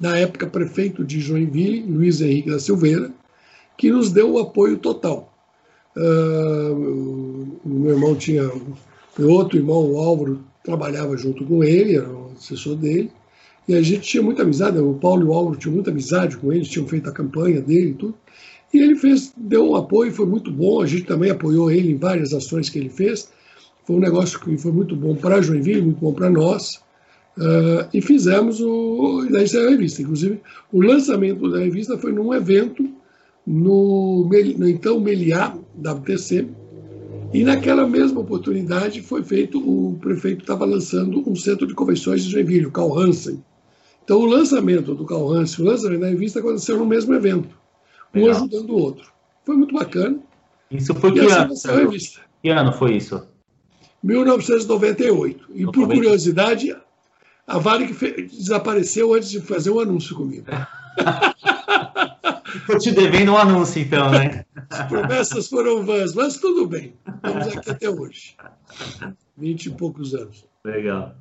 na 0.00 0.16
época, 0.16 0.46
prefeito 0.46 1.04
de 1.04 1.20
Joinville, 1.20 1.82
Luiz 1.82 2.20
Henrique 2.20 2.50
da 2.50 2.58
Silveira, 2.58 3.12
que 3.76 3.90
nos 3.90 4.10
deu 4.10 4.32
o 4.32 4.38
apoio 4.38 4.78
total. 4.78 5.32
Uh, 5.96 7.60
meu 7.64 7.92
irmão 7.92 8.16
tinha, 8.16 8.50
meu 9.16 9.30
outro 9.30 9.56
irmão, 9.56 9.92
o 9.92 9.98
Álvaro, 9.98 10.40
trabalhava 10.64 11.16
junto 11.16 11.44
com 11.44 11.62
ele, 11.62 11.96
era 11.96 12.08
o 12.08 12.32
assessor 12.36 12.74
dele, 12.74 13.12
e 13.68 13.74
a 13.74 13.82
gente 13.82 14.00
tinha 14.00 14.22
muita 14.22 14.42
amizade, 14.42 14.78
o 14.78 14.94
Paulo 14.94 15.22
e 15.22 15.26
o 15.26 15.32
Álvaro 15.32 15.56
tinham 15.56 15.74
muita 15.74 15.90
amizade 15.90 16.36
com 16.36 16.52
eles, 16.52 16.68
tinham 16.68 16.88
feito 16.88 17.08
a 17.08 17.12
campanha 17.12 17.60
dele 17.60 17.90
e 17.90 17.94
tudo. 17.94 18.14
E 18.74 18.82
ele 18.82 18.96
fez, 18.96 19.32
deu 19.36 19.70
um 19.70 19.76
apoio, 19.76 20.12
foi 20.12 20.26
muito 20.26 20.50
bom, 20.50 20.82
a 20.82 20.86
gente 20.86 21.04
também 21.04 21.30
apoiou 21.30 21.70
ele 21.70 21.92
em 21.92 21.96
várias 21.96 22.34
ações 22.34 22.68
que 22.68 22.76
ele 22.76 22.88
fez. 22.88 23.30
Foi 23.84 23.94
um 23.94 24.00
negócio 24.00 24.40
que 24.40 24.58
foi 24.58 24.72
muito 24.72 24.96
bom 24.96 25.14
para 25.14 25.40
Joinville, 25.40 25.80
muito 25.80 26.00
bom 26.00 26.12
para 26.12 26.28
nós. 26.28 26.82
Uh, 27.38 27.86
e 27.92 28.00
fizemos 28.00 28.60
o, 28.60 29.28
daí 29.30 29.46
saiu 29.46 29.68
a 29.68 29.70
revista. 29.70 30.02
Inclusive, 30.02 30.40
o 30.72 30.82
lançamento 30.82 31.48
da 31.52 31.60
revista 31.60 31.96
foi 31.96 32.10
num 32.10 32.34
evento 32.34 32.84
no, 33.46 34.28
no 34.28 34.68
então 34.68 34.98
Meliá, 34.98 35.56
WTC, 35.78 36.48
e 37.32 37.44
naquela 37.44 37.86
mesma 37.86 38.20
oportunidade 38.20 39.02
foi 39.02 39.22
feito, 39.22 39.58
o 39.58 39.96
prefeito 40.00 40.40
estava 40.40 40.64
lançando 40.64 41.22
um 41.28 41.36
centro 41.36 41.66
de 41.66 41.74
convenções 41.74 42.24
de 42.24 42.30
Joinville, 42.30 42.66
o 42.66 42.72
Carl 42.72 42.98
Hansen. 42.98 43.40
Então 44.04 44.18
o 44.18 44.26
lançamento 44.26 44.96
do 44.96 45.04
Carl 45.04 45.32
Hansen, 45.32 45.64
o 45.64 45.68
lançamento 45.68 46.00
da 46.00 46.08
revista 46.08 46.40
aconteceu 46.40 46.76
no 46.76 46.86
mesmo 46.86 47.14
evento, 47.14 47.63
um 48.14 48.30
ajudando 48.30 48.70
o 48.70 48.78
outro. 48.78 49.12
Foi 49.44 49.56
muito 49.56 49.74
bacana. 49.74 50.20
Isso 50.70 50.94
foi 50.94 51.12
que 51.12 51.20
assim 51.20 51.68
ano? 51.68 51.76
Revista. 51.76 52.20
Que 52.42 52.48
ano 52.50 52.72
foi 52.72 52.96
isso? 52.96 53.26
1998. 54.02 55.46
E 55.54 55.64
por 55.64 55.88
curiosidade, 55.88 56.76
a 57.46 57.58
Varig 57.58 57.92
desapareceu 58.26 59.14
antes 59.14 59.30
de 59.30 59.40
fazer 59.40 59.70
um 59.70 59.80
anúncio 59.80 60.16
comigo. 60.16 60.46
Estou 62.54 62.78
te 62.78 62.92
devendo 62.92 63.32
um 63.32 63.36
anúncio, 63.36 63.82
então, 63.82 64.10
né? 64.12 64.44
As 64.70 64.86
promessas 64.86 65.48
foram 65.48 65.84
vãs, 65.84 66.14
mas 66.14 66.36
tudo 66.36 66.68
bem. 66.68 66.94
Estamos 67.06 67.48
aqui 67.48 67.70
até 67.70 67.90
hoje. 67.90 68.36
Vinte 69.36 69.66
e 69.66 69.70
poucos 69.70 70.14
anos. 70.14 70.46
Legal. 70.64 71.16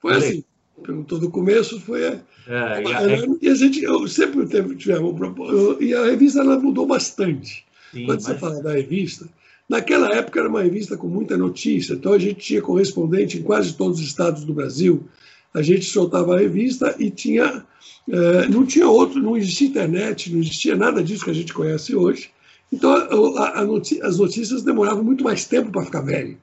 Foi 0.00 0.16
assim. 0.16 0.44
Perguntou 0.82 1.18
do 1.18 1.30
começo, 1.30 1.80
foi. 1.80 2.02
É, 2.02 2.22
e, 2.48 2.92
a, 2.92 3.26
e 3.42 3.48
a 3.48 3.54
gente 3.54 3.82
eu 3.82 4.06
sempre 4.08 4.46
tivemos 4.76 5.12
um 5.12 5.14
propósito. 5.14 5.82
E 5.82 5.94
a 5.94 6.04
revista 6.04 6.40
ela 6.40 6.58
mudou 6.58 6.86
bastante. 6.86 7.64
Sim, 7.92 8.04
Quando 8.04 8.18
mas... 8.18 8.24
você 8.24 8.34
fala 8.34 8.62
da 8.62 8.72
revista, 8.72 9.28
naquela 9.68 10.14
época 10.14 10.40
era 10.40 10.48
uma 10.48 10.62
revista 10.62 10.96
com 10.96 11.08
muita 11.08 11.36
notícia, 11.36 11.94
então 11.94 12.12
a 12.12 12.18
gente 12.18 12.40
tinha 12.40 12.62
correspondente 12.62 13.38
em 13.38 13.42
quase 13.42 13.74
todos 13.76 13.98
os 13.98 14.06
estados 14.06 14.44
do 14.44 14.54
Brasil. 14.54 15.06
A 15.52 15.62
gente 15.62 15.84
soltava 15.86 16.36
a 16.36 16.40
revista 16.40 16.94
e 16.98 17.10
tinha 17.10 17.64
é, 18.10 18.48
não 18.48 18.64
tinha 18.64 18.88
outro, 18.88 19.20
não 19.20 19.36
existia 19.36 19.68
internet, 19.68 20.32
não 20.32 20.40
existia 20.40 20.74
nada 20.74 21.02
disso 21.02 21.24
que 21.24 21.30
a 21.30 21.34
gente 21.34 21.52
conhece 21.52 21.94
hoje. 21.94 22.30
Então, 22.72 22.90
a, 23.36 23.60
a 23.60 23.64
notícia, 23.64 24.06
as 24.06 24.18
notícias 24.18 24.62
demoravam 24.62 25.04
muito 25.04 25.22
mais 25.22 25.44
tempo 25.44 25.70
para 25.70 25.84
ficar 25.84 26.00
velho. 26.00 26.38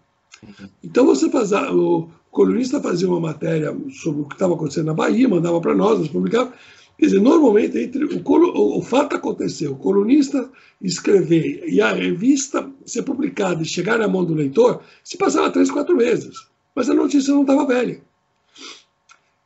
Então, 0.84 1.06
você 1.06 1.30
fazia, 1.30 1.72
o 1.72 2.10
colunista 2.36 2.82
fazia 2.82 3.08
uma 3.08 3.20
matéria 3.20 3.76
sobre 3.90 4.22
o 4.22 4.26
que 4.26 4.36
estava 4.36 4.54
acontecendo 4.54 4.88
na 4.88 4.94
Bahia, 4.94 5.28
mandava 5.28 5.62
para 5.62 5.74
nós, 5.74 6.00
nós 6.00 6.10
publicávamos. 6.10 6.54
Quer 6.98 7.06
dizer, 7.06 7.22
normalmente, 7.22 7.78
entre 7.78 8.04
o, 8.04 8.22
o, 8.22 8.80
o 8.80 8.82
fato 8.82 9.16
aconteceu, 9.16 9.72
o 9.72 9.78
colunista 9.78 10.50
escrever 10.82 11.64
e 11.68 11.82
a 11.82 11.94
revista 11.94 12.70
ser 12.86 13.04
publicada 13.04 13.64
e 13.64 13.66
chegar 13.66 13.98
na 13.98 14.08
mão 14.08 14.26
do 14.26 14.34
leitor, 14.34 14.82
se 15.04 15.18
passava 15.18 15.50
três, 15.50 15.72
quatro 15.72 15.96
meses. 15.96 16.48
Mas 16.76 16.90
a 16.90 16.94
notícia 16.94 17.34
não 17.34 17.42
estava 17.42 17.66
velha. 17.66 18.02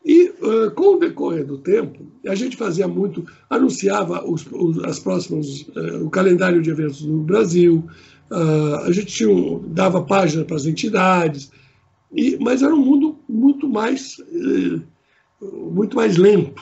E 0.03 0.29
uh, 0.41 0.71
com 0.71 0.95
o 0.95 0.99
decorrer 0.99 1.45
do 1.45 1.59
tempo, 1.59 2.07
a 2.25 2.33
gente 2.33 2.57
fazia 2.57 2.87
muito, 2.87 3.25
anunciava 3.49 4.27
os, 4.27 4.45
os 4.51 4.83
as 4.83 4.99
próximas, 4.99 5.61
uh, 5.75 6.05
o 6.05 6.09
calendário 6.09 6.61
de 6.61 6.71
eventos 6.71 7.01
no 7.01 7.21
Brasil, 7.21 7.83
uh, 8.31 8.85
a 8.85 8.91
gente 8.91 9.07
tinha 9.07 9.59
dava 9.67 10.01
página 10.01 10.43
para 10.43 10.55
as 10.55 10.65
entidades, 10.65 11.51
e, 12.11 12.37
mas 12.39 12.61
era 12.61 12.73
um 12.73 12.83
mundo 12.83 13.19
muito 13.27 13.67
mais, 13.67 14.17
muito 15.41 15.95
mais 15.95 16.17
lento. 16.17 16.61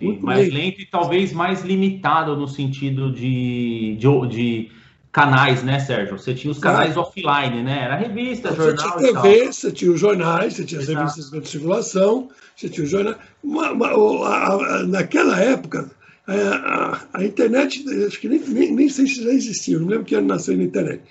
Muito 0.00 0.24
mais 0.24 0.48
lento. 0.48 0.54
lento. 0.54 0.80
e 0.80 0.86
talvez 0.86 1.32
mais 1.32 1.62
limitado 1.62 2.36
no 2.36 2.48
sentido 2.48 3.12
de, 3.12 3.96
de, 3.96 4.28
de 4.28 4.70
canais, 5.12 5.62
né, 5.62 5.78
Sérgio? 5.78 6.18
Você 6.18 6.34
tinha 6.34 6.50
os 6.50 6.58
canais 6.58 6.96
offline, 6.96 7.62
né? 7.62 7.84
Era 7.84 7.96
revista, 7.96 8.50
você 8.50 8.76
jornal. 8.76 8.98
Você 8.98 8.98
tinha 8.98 9.22
TV, 9.22 9.46
você 9.46 9.72
tinha 9.72 9.92
os 9.92 10.00
jornais, 10.00 10.54
você 10.54 10.64
tinha 10.64 10.80
as 10.80 10.88
Exato. 10.88 11.06
revistas 11.06 11.42
de 11.42 11.48
circulação, 11.48 12.28
você 12.56 12.68
tinha 12.68 12.84
os 12.84 12.90
jornais. 12.90 13.16
Uma, 13.42 13.70
uma, 13.70 13.88
a, 13.88 14.54
a, 14.54 14.82
naquela 14.86 15.40
época, 15.40 15.90
é, 16.26 16.32
a, 16.34 17.00
a, 17.12 17.24
internet, 17.24 17.84
acho 18.06 18.20
que 18.20 18.28
nem, 18.28 18.40
nem, 18.40 18.72
nem, 18.72 18.88
sei 18.88 19.06
se 19.06 19.22
já 19.22 19.30
existia, 19.30 19.78
não 19.78 19.86
lembro 19.86 20.04
que 20.04 20.14
ano 20.16 20.26
nasceu 20.26 20.56
na 20.56 20.64
internet. 20.64 21.02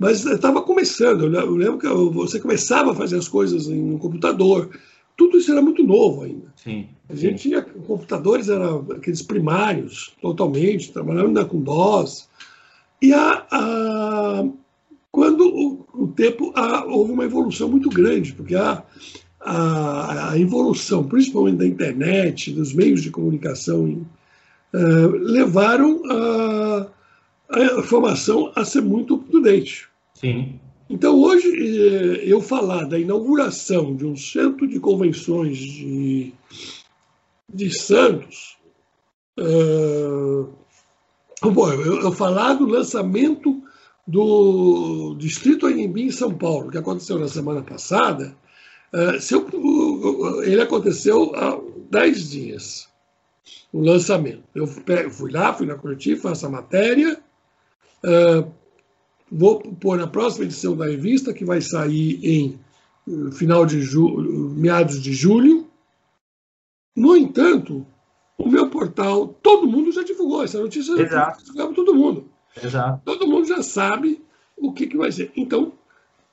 Mas 0.00 0.24
estava 0.24 0.62
começando, 0.62 1.24
eu 1.24 1.54
lembro 1.54 1.78
que 1.78 1.86
você 1.86 2.40
começava 2.40 2.92
a 2.92 2.94
fazer 2.94 3.18
as 3.18 3.28
coisas 3.28 3.66
um 3.66 3.98
computador. 3.98 4.70
Tudo 5.14 5.36
isso 5.36 5.52
era 5.52 5.60
muito 5.60 5.84
novo 5.84 6.22
ainda. 6.22 6.50
Sim. 6.56 6.88
A 7.06 7.14
gente 7.14 7.42
tinha 7.42 7.60
computadores, 7.60 8.48
eram 8.48 8.86
aqueles 8.92 9.20
primários, 9.20 10.14
totalmente, 10.22 10.90
trabalhando 10.90 11.26
ainda 11.26 11.44
com 11.44 11.60
DOS 11.60 12.30
e 13.02 13.12
a, 13.12 13.46
a, 13.50 14.48
quando 15.12 15.46
o, 15.46 15.86
o 15.92 16.08
tempo 16.08 16.50
a, 16.54 16.86
houve 16.86 17.12
uma 17.12 17.24
evolução 17.24 17.68
muito 17.68 17.90
grande, 17.90 18.32
porque 18.32 18.54
a, 18.54 18.82
a, 19.38 20.30
a, 20.30 20.38
evolução, 20.38 21.04
principalmente 21.04 21.58
da 21.58 21.66
internet, 21.66 22.52
dos 22.52 22.72
meios 22.72 23.02
de 23.02 23.10
comunicação, 23.10 24.06
uh, 24.72 25.08
levaram 25.10 26.00
a, 26.10 26.86
a 27.50 27.78
informação 27.80 28.50
a 28.56 28.64
ser 28.64 28.80
muito 28.80 29.16
up 29.16 29.30
Sim. 30.20 30.60
Então, 30.88 31.18
hoje, 31.18 31.48
eh, 31.48 32.24
eu 32.24 32.40
falar 32.40 32.84
da 32.84 32.98
inauguração 32.98 33.94
de 33.94 34.04
um 34.04 34.16
centro 34.16 34.66
de 34.66 34.80
convenções 34.80 35.56
de, 35.56 36.34
de 37.48 37.78
Santos, 37.78 38.58
uh, 39.38 40.52
Bom, 41.42 41.72
eu, 41.72 42.02
eu 42.02 42.12
falar 42.12 42.54
do 42.54 42.66
lançamento 42.66 43.62
do 44.06 45.14
Distrito 45.18 45.66
Anhembi 45.66 46.02
em 46.02 46.10
São 46.10 46.34
Paulo, 46.34 46.70
que 46.70 46.76
aconteceu 46.76 47.18
na 47.18 47.28
semana 47.28 47.62
passada, 47.62 48.36
uh, 48.92 50.42
ele 50.42 50.60
aconteceu 50.60 51.34
há 51.34 51.58
10 51.90 52.30
dias, 52.30 52.88
o 53.72 53.80
lançamento. 53.80 54.42
Eu 54.54 54.66
fui 54.66 55.30
lá, 55.30 55.54
fui 55.54 55.66
na 55.66 55.76
coletiva, 55.76 56.28
faço 56.28 56.44
a 56.44 56.50
matéria, 56.50 57.18
uh, 58.04 58.52
vou 59.30 59.60
pôr 59.60 59.96
na 59.96 60.06
próxima 60.06 60.44
edição 60.44 60.76
da 60.76 60.86
revista, 60.86 61.32
que 61.32 61.44
vai 61.44 61.60
sair 61.60 62.18
em 62.22 62.58
uh, 63.06 63.30
final 63.32 63.64
de 63.64 63.80
julho, 63.80 64.50
meados 64.50 65.00
de 65.00 65.12
julho. 65.12 65.68
No 66.96 67.16
entanto, 67.16 67.86
o 68.36 68.48
meu 68.48 68.68
portal, 68.68 69.28
todo 69.42 69.68
mundo 69.68 69.92
já 69.92 70.02
divulgou 70.02 70.42
essa 70.42 70.60
notícia, 70.60 70.92
Exato. 70.92 71.40
divulgamos 71.40 71.76
todo 71.76 71.94
mundo. 71.94 72.28
Exato. 72.62 73.00
Todo 73.04 73.26
mundo 73.26 73.46
já 73.46 73.62
sabe 73.62 74.20
o 74.56 74.72
que, 74.72 74.86
que 74.86 74.96
vai 74.96 75.12
ser. 75.12 75.30
Então, 75.36 75.72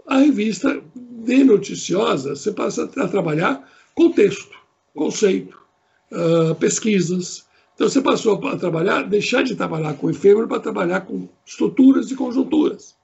a 0.06 0.18
revista 0.20 0.82
de 0.96 1.44
noticiosa, 1.44 2.36
você 2.36 2.52
passa 2.52 2.86
a 2.86 3.08
trabalhar 3.08 3.70
contexto, 3.94 4.56
conceito, 4.96 5.60
uh, 6.12 6.56
pesquisas. 6.56 7.46
Então, 7.78 7.88
você 7.88 8.02
passou 8.02 8.44
a 8.48 8.58
trabalhar, 8.58 9.04
deixar 9.04 9.44
de 9.44 9.56
trabalhar 9.56 9.94
com 9.94 10.10
efêmero 10.10 10.48
para 10.48 10.60
trabalhar 10.60 11.02
com 11.02 11.30
estruturas 11.46 12.10
e 12.10 12.16
conjunturas. 12.16 12.96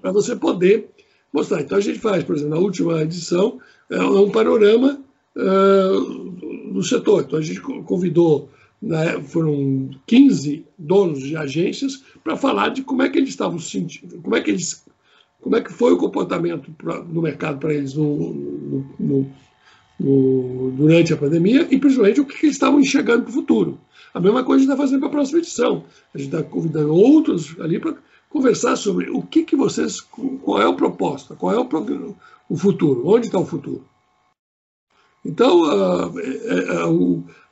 Para 0.00 0.12
você 0.12 0.36
poder 0.36 0.88
mostrar. 1.32 1.60
Então, 1.60 1.76
a 1.76 1.80
gente 1.80 1.98
faz, 1.98 2.22
por 2.22 2.36
exemplo, 2.36 2.54
na 2.54 2.60
última 2.60 3.02
edição, 3.02 3.58
é 3.90 4.00
um 4.00 4.30
panorama 4.30 5.00
uh, 5.36 6.72
do 6.72 6.80
setor. 6.84 7.24
Então, 7.26 7.40
a 7.40 7.42
gente 7.42 7.60
convidou, 7.60 8.48
né, 8.80 9.20
foram 9.20 9.90
15 10.06 10.64
donos 10.78 11.24
de 11.24 11.36
agências 11.36 12.04
para 12.22 12.36
falar 12.36 12.68
de 12.68 12.84
como 12.84 13.02
é 13.02 13.08
que 13.08 13.18
eles 13.18 13.30
estavam 13.30 13.58
sentindo, 13.58 14.16
como 14.22 14.36
é 14.36 14.40
que 14.40 14.52
eles, 14.52 14.84
como 15.40 15.56
é 15.56 15.60
que 15.60 15.72
foi 15.72 15.92
o 15.92 15.98
comportamento 15.98 16.70
pra, 16.78 17.02
no 17.02 17.20
mercado 17.20 17.58
para 17.58 17.74
eles 17.74 17.94
no, 17.94 18.32
no, 18.96 19.26
no, 19.98 20.70
durante 20.70 21.12
a 21.12 21.16
pandemia 21.16 21.66
e 21.68 21.78
principalmente 21.78 22.20
o 22.20 22.24
que, 22.24 22.38
que 22.38 22.46
eles 22.46 22.54
estavam 22.54 22.78
enxergando 22.78 23.24
para 23.24 23.30
o 23.30 23.34
futuro. 23.34 23.80
A 24.12 24.20
mesma 24.20 24.44
coisa 24.44 24.58
a 24.58 24.62
gente 24.62 24.70
está 24.70 24.82
fazendo 24.82 25.00
para 25.00 25.08
a 25.08 25.12
próxima 25.12 25.38
edição. 25.38 25.84
A 26.14 26.18
gente 26.18 26.34
está 26.34 26.42
convidando 26.42 26.94
outros 26.94 27.58
ali 27.60 27.78
para 27.78 27.94
conversar 28.28 28.76
sobre 28.76 29.10
o 29.10 29.22
que, 29.22 29.44
que 29.44 29.56
vocês, 29.56 30.00
qual 30.00 30.60
é 30.60 30.66
a 30.66 30.72
proposta, 30.72 31.34
qual 31.34 31.54
é 31.54 31.58
o, 31.58 32.16
o 32.48 32.56
futuro, 32.56 33.06
onde 33.06 33.26
está 33.26 33.38
o 33.38 33.46
futuro. 33.46 33.84
Então, 35.24 35.64
a, 35.64 36.10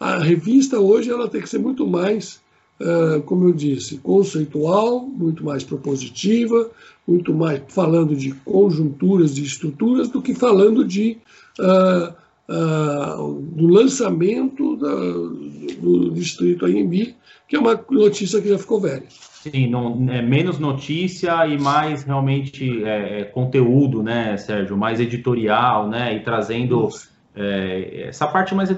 a, 0.00 0.14
a, 0.14 0.18
revista 0.18 0.80
hoje 0.80 1.10
ela 1.10 1.28
tem 1.28 1.42
que 1.42 1.48
ser 1.48 1.58
muito 1.58 1.86
mais 1.86 2.40
uh, 2.80 3.22
como 3.22 3.48
eu 3.48 3.52
disse, 3.52 3.98
conceitual, 3.98 5.00
muito 5.00 5.44
mais 5.44 5.64
propositiva, 5.64 6.70
muito 7.06 7.34
mais 7.34 7.62
falando 7.68 8.14
de 8.14 8.32
conjunturas, 8.44 9.34
de 9.34 9.44
estruturas, 9.44 10.08
do 10.08 10.22
que 10.22 10.34
falando 10.34 10.84
de 10.84 11.18
uh, 11.58 12.14
uh, 12.48 13.32
do 13.52 13.66
lançamento 13.66 14.76
da, 14.76 14.94
do 15.76 16.10
distrito 16.10 16.64
AMB, 16.64 17.14
que 17.46 17.56
é 17.56 17.58
uma 17.58 17.78
notícia 17.90 18.40
que 18.40 18.48
já 18.48 18.58
ficou 18.58 18.80
velha. 18.80 19.06
Sim, 19.08 19.68
não, 19.68 20.10
é 20.10 20.20
menos 20.20 20.58
notícia 20.58 21.46
e 21.46 21.58
mais 21.58 22.02
realmente 22.02 22.84
é, 22.84 23.20
é 23.20 23.24
conteúdo, 23.24 24.02
né, 24.02 24.36
Sérgio? 24.36 24.76
Mais 24.76 25.00
editorial, 25.00 25.88
né? 25.88 26.16
E 26.16 26.20
trazendo 26.20 26.88
é, 27.34 28.08
essa 28.08 28.26
parte 28.26 28.54
mais 28.54 28.70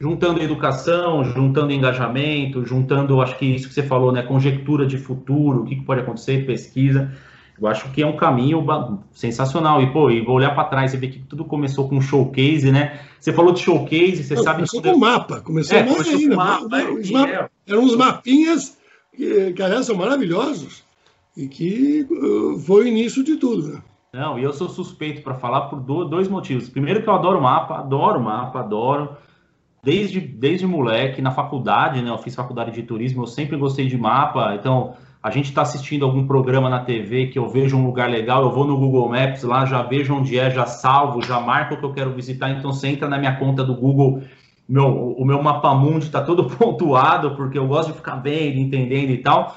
juntando 0.00 0.40
educação, 0.40 1.24
juntando 1.24 1.72
engajamento, 1.72 2.64
juntando, 2.64 3.20
acho 3.20 3.36
que 3.36 3.46
isso 3.46 3.68
que 3.68 3.74
você 3.74 3.82
falou, 3.82 4.12
né, 4.12 4.22
conjectura 4.22 4.86
de 4.86 4.96
futuro, 4.96 5.62
o 5.62 5.64
que, 5.64 5.76
pode 5.82 6.00
acontecer, 6.00 6.46
pesquisa. 6.46 7.12
Eu 7.60 7.66
acho 7.66 7.90
que 7.90 8.02
é 8.02 8.06
um 8.06 8.16
caminho 8.16 8.64
sensacional. 9.10 9.82
E, 9.82 9.92
pô, 9.92 10.10
e 10.10 10.20
vou 10.20 10.36
olhar 10.36 10.54
para 10.54 10.64
trás 10.64 10.94
e 10.94 10.96
ver 10.96 11.08
que 11.08 11.18
tudo 11.18 11.44
começou 11.44 11.88
com 11.88 12.00
showcase, 12.00 12.70
né? 12.70 13.00
Você 13.18 13.32
falou 13.32 13.52
de 13.52 13.60
showcase, 13.60 14.22
você 14.22 14.34
Não, 14.34 14.42
sabe... 14.42 14.56
Começou 14.58 14.82
com 14.82 14.92
o 14.92 15.00
mapa, 15.00 15.40
começou 15.40 15.78
é, 15.78 15.82
mais 15.84 16.08
ainda. 16.08 16.36
Mapa, 16.36 16.80
é, 16.80 17.48
eram 17.66 17.82
uns 17.82 17.96
mapinhas 17.96 18.78
que, 19.14 19.52
que, 19.52 19.62
aliás, 19.62 19.86
são 19.86 19.96
maravilhosos 19.96 20.84
e 21.36 21.48
que 21.48 22.06
uh, 22.10 22.58
foi 22.60 22.84
o 22.84 22.88
início 22.88 23.24
de 23.24 23.36
tudo, 23.36 23.68
né? 23.68 23.82
Não, 24.12 24.38
e 24.38 24.42
eu 24.42 24.52
sou 24.52 24.68
suspeito 24.68 25.22
para 25.22 25.34
falar 25.34 25.62
por 25.62 25.80
dois 25.80 26.28
motivos. 26.28 26.68
Primeiro 26.68 27.02
que 27.02 27.08
eu 27.08 27.14
adoro 27.14 27.40
mapa, 27.42 27.78
adoro 27.78 28.20
mapa, 28.20 28.60
adoro 28.60 29.16
desde, 29.82 30.20
desde 30.20 30.66
moleque, 30.66 31.20
na 31.20 31.30
faculdade, 31.30 32.00
né? 32.00 32.10
Eu 32.10 32.18
fiz 32.18 32.34
faculdade 32.34 32.72
de 32.72 32.82
turismo, 32.82 33.22
eu 33.22 33.26
sempre 33.26 33.56
gostei 33.56 33.86
de 33.86 33.98
mapa. 33.98 34.54
Então, 34.54 34.94
a 35.28 35.30
gente 35.30 35.50
está 35.50 35.60
assistindo 35.60 36.06
algum 36.06 36.26
programa 36.26 36.70
na 36.70 36.80
TV 36.80 37.26
que 37.26 37.38
eu 37.38 37.46
vejo 37.50 37.76
um 37.76 37.84
lugar 37.84 38.08
legal, 38.08 38.42
eu 38.42 38.50
vou 38.50 38.66
no 38.66 38.78
Google 38.78 39.10
Maps 39.10 39.42
lá, 39.42 39.66
já 39.66 39.82
vejo 39.82 40.14
onde 40.14 40.38
é, 40.38 40.50
já 40.50 40.64
salvo, 40.64 41.22
já 41.22 41.38
marco 41.38 41.74
o 41.74 41.76
que 41.76 41.84
eu 41.84 41.92
quero 41.92 42.14
visitar. 42.14 42.50
Então, 42.50 42.72
você 42.72 42.88
entra 42.88 43.06
na 43.06 43.18
minha 43.18 43.36
conta 43.36 43.62
do 43.62 43.74
Google, 43.74 44.22
meu, 44.66 44.86
o 44.86 45.24
meu 45.26 45.42
mapa 45.42 45.74
mundi 45.74 46.06
está 46.06 46.22
todo 46.22 46.44
pontuado, 46.56 47.36
porque 47.36 47.58
eu 47.58 47.66
gosto 47.66 47.92
de 47.92 47.98
ficar 47.98 48.16
vendo, 48.16 48.58
entendendo 48.58 49.10
e 49.10 49.18
tal. 49.18 49.54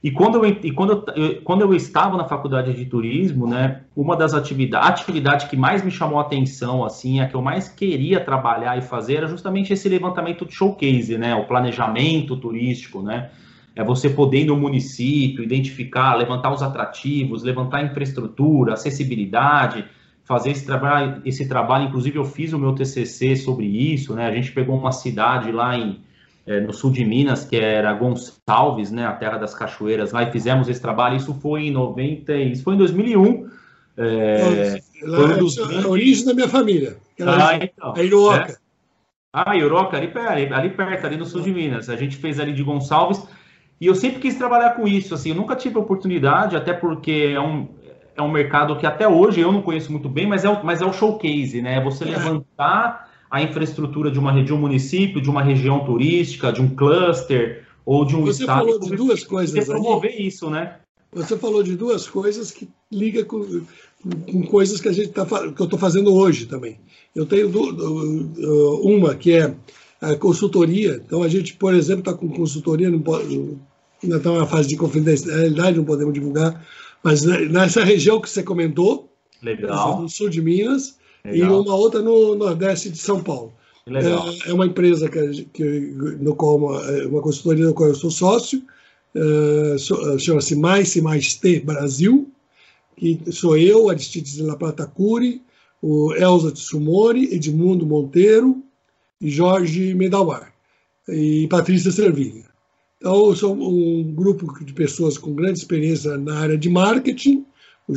E 0.00 0.12
quando 0.12 0.36
eu, 0.36 0.46
e 0.46 0.70
quando 0.70 0.92
eu, 1.16 1.42
quando 1.42 1.62
eu 1.62 1.74
estava 1.74 2.16
na 2.16 2.24
faculdade 2.24 2.72
de 2.72 2.84
turismo, 2.84 3.48
né, 3.48 3.80
uma 3.96 4.16
das 4.16 4.34
atividades, 4.34 5.02
atividade 5.02 5.48
que 5.48 5.56
mais 5.56 5.84
me 5.84 5.90
chamou 5.90 6.20
a 6.20 6.22
atenção, 6.22 6.84
assim, 6.84 7.18
a 7.18 7.26
que 7.26 7.34
eu 7.34 7.42
mais 7.42 7.68
queria 7.68 8.20
trabalhar 8.20 8.78
e 8.78 8.82
fazer 8.82 9.16
era 9.16 9.26
justamente 9.26 9.72
esse 9.72 9.88
levantamento 9.88 10.46
de 10.46 10.54
showcase, 10.54 11.18
né, 11.18 11.34
o 11.34 11.44
planejamento 11.44 12.36
turístico, 12.36 13.02
né, 13.02 13.30
é 13.78 13.84
você 13.84 14.10
poder 14.10 14.40
ir 14.40 14.46
no 14.46 14.56
município, 14.56 15.44
identificar, 15.44 16.16
levantar 16.16 16.52
os 16.52 16.62
atrativos, 16.64 17.44
levantar 17.44 17.78
a 17.78 17.84
infraestrutura, 17.84 18.72
acessibilidade, 18.72 19.84
fazer 20.24 20.50
esse 20.50 20.66
trabalho, 20.66 21.22
esse 21.24 21.48
trabalho, 21.48 21.84
inclusive 21.84 22.18
eu 22.18 22.24
fiz 22.24 22.52
o 22.52 22.58
meu 22.58 22.74
TCC 22.74 23.36
sobre 23.36 23.66
isso, 23.66 24.14
né, 24.14 24.26
a 24.26 24.32
gente 24.32 24.50
pegou 24.50 24.76
uma 24.76 24.90
cidade 24.90 25.52
lá 25.52 25.78
em 25.78 26.00
é, 26.44 26.60
no 26.60 26.72
sul 26.72 26.90
de 26.90 27.04
Minas, 27.04 27.44
que 27.44 27.56
era 27.56 27.92
Gonçalves, 27.92 28.90
né, 28.90 29.06
a 29.06 29.12
terra 29.12 29.36
das 29.36 29.54
cachoeiras, 29.54 30.12
lá 30.12 30.22
e 30.22 30.32
fizemos 30.32 30.66
esse 30.66 30.80
trabalho. 30.80 31.16
Isso 31.16 31.34
foi 31.34 31.66
em 31.66 31.70
90, 31.70 32.34
isso 32.36 32.64
foi 32.64 32.74
em 32.74 32.78
2001. 32.78 33.50
É, 33.98 34.80
lá, 35.02 35.18
um 35.26 35.38
dos... 35.38 35.58
É 35.58 35.82
a 35.82 35.86
origem 35.86 36.24
da 36.24 36.32
minha 36.32 36.48
família. 36.48 36.96
Ah, 37.20 37.54
então, 37.62 37.92
a 37.94 38.02
Iroca. 38.02 38.52
É. 38.52 38.56
Ah, 39.30 39.54
Iroca, 39.54 39.98
ali, 39.98 40.10
ali, 40.16 40.46
ali 40.46 40.70
perto, 40.70 41.06
ali 41.06 41.18
no 41.18 41.26
sul 41.26 41.42
de 41.42 41.52
Minas. 41.52 41.90
A 41.90 41.96
gente 41.96 42.16
fez 42.16 42.40
ali 42.40 42.54
de 42.54 42.62
Gonçalves. 42.62 43.22
E 43.80 43.86
eu 43.86 43.94
sempre 43.94 44.20
quis 44.20 44.34
trabalhar 44.36 44.70
com 44.70 44.88
isso, 44.88 45.14
assim, 45.14 45.30
eu 45.30 45.36
nunca 45.36 45.54
tive 45.54 45.78
oportunidade, 45.78 46.56
até 46.56 46.72
porque 46.72 47.32
é 47.34 47.40
um, 47.40 47.68
é 48.16 48.22
um 48.22 48.30
mercado 48.30 48.76
que 48.76 48.86
até 48.86 49.06
hoje 49.06 49.40
eu 49.40 49.52
não 49.52 49.62
conheço 49.62 49.92
muito 49.92 50.08
bem, 50.08 50.26
mas 50.26 50.44
é 50.44 50.50
o, 50.50 50.64
mas 50.64 50.82
é 50.82 50.84
o 50.84 50.92
showcase, 50.92 51.62
né? 51.62 51.76
É 51.76 51.80
você 51.82 52.04
é. 52.04 52.08
levantar 52.08 53.08
a 53.30 53.42
infraestrutura 53.42 54.10
de, 54.10 54.18
uma, 54.18 54.42
de 54.42 54.52
um 54.52 54.58
município, 54.58 55.20
de 55.20 55.30
uma 55.30 55.42
região 55.42 55.84
turística, 55.84 56.52
de 56.52 56.60
um 56.60 56.74
cluster 56.74 57.64
ou 57.84 58.04
de 58.04 58.16
um 58.16 58.22
Você 58.22 58.42
estado. 58.42 58.64
Você 58.64 58.72
falou 58.72 58.80
de 58.80 58.96
duas 58.96 59.24
coisas. 59.24 59.66
promover 59.66 60.10
aí. 60.10 60.26
isso, 60.26 60.50
né? 60.50 60.76
Você 61.12 61.38
falou 61.38 61.62
de 61.62 61.76
duas 61.76 62.08
coisas 62.08 62.50
que 62.50 62.68
liga 62.92 63.24
com, 63.24 63.62
com 64.30 64.42
coisas 64.46 64.80
que 64.80 64.88
a 64.88 64.92
gente 64.92 65.08
tá, 65.08 65.24
que 65.24 65.60
eu 65.60 65.64
estou 65.64 65.78
fazendo 65.78 66.12
hoje 66.12 66.46
também. 66.46 66.78
Eu 67.14 67.24
tenho 67.24 67.50
uma 68.82 69.14
que 69.14 69.32
é 69.32 69.54
a 70.00 70.16
consultoria. 70.16 71.00
Então 71.04 71.22
a 71.22 71.28
gente, 71.28 71.54
por 71.54 71.74
exemplo, 71.74 72.00
está 72.00 72.14
com 72.14 72.28
consultoria, 72.28 72.90
não 72.90 73.00
pode, 73.00 73.56
ainda 74.02 74.16
está 74.16 74.32
na 74.32 74.46
fase 74.46 74.68
de 74.68 74.76
confidencialidade, 74.76 75.76
não 75.76 75.84
podemos 75.84 76.14
divulgar, 76.14 76.64
mas 77.02 77.22
nessa 77.22 77.84
região 77.84 78.20
que 78.20 78.28
você 78.28 78.42
comentou, 78.42 79.08
Legal. 79.42 80.02
no 80.02 80.08
sul 80.08 80.28
de 80.28 80.42
Minas, 80.42 80.96
Legal. 81.24 81.38
e 81.38 81.62
uma 81.62 81.74
outra 81.74 82.00
no 82.00 82.34
Nordeste 82.34 82.90
de 82.90 82.98
São 82.98 83.22
Paulo. 83.22 83.52
É, 83.86 84.50
é, 84.50 84.52
uma 84.52 84.66
empresa 84.66 85.08
que, 85.08 85.44
que, 85.52 85.64
no 86.20 86.34
qual 86.34 86.58
uma, 86.58 86.82
é 86.90 87.06
uma 87.06 87.22
consultoria 87.22 87.64
no 87.64 87.72
qual 87.72 87.88
eu 87.88 87.94
sou 87.94 88.10
sócio, 88.10 88.62
é, 89.14 89.76
chama-se 90.18 90.54
Mais 90.54 90.94
e 90.94 91.00
Mais 91.00 91.34
T 91.34 91.60
Brasil, 91.60 92.30
que 92.96 93.18
sou 93.30 93.56
eu, 93.56 93.88
Aristides 93.88 94.34
de 94.34 94.42
La 94.42 94.56
Plata 94.56 94.86
Curi, 94.86 95.40
o 95.80 96.12
Elza 96.14 96.50
Tsumori, 96.52 97.34
Edmundo 97.34 97.86
Monteiro 97.86 98.62
e 99.20 99.30
Jorge 99.30 99.94
Medawar 99.94 100.52
e 101.08 101.46
Patrícia 101.48 101.90
Servinha. 101.90 102.47
Então, 102.98 103.34
sou 103.34 103.54
um 103.54 104.12
grupo 104.12 104.64
de 104.64 104.72
pessoas 104.72 105.16
com 105.16 105.32
grande 105.32 105.60
experiência 105.60 106.18
na 106.18 106.40
área 106.40 106.58
de 106.58 106.68
marketing. 106.68 107.46
O 107.86 107.94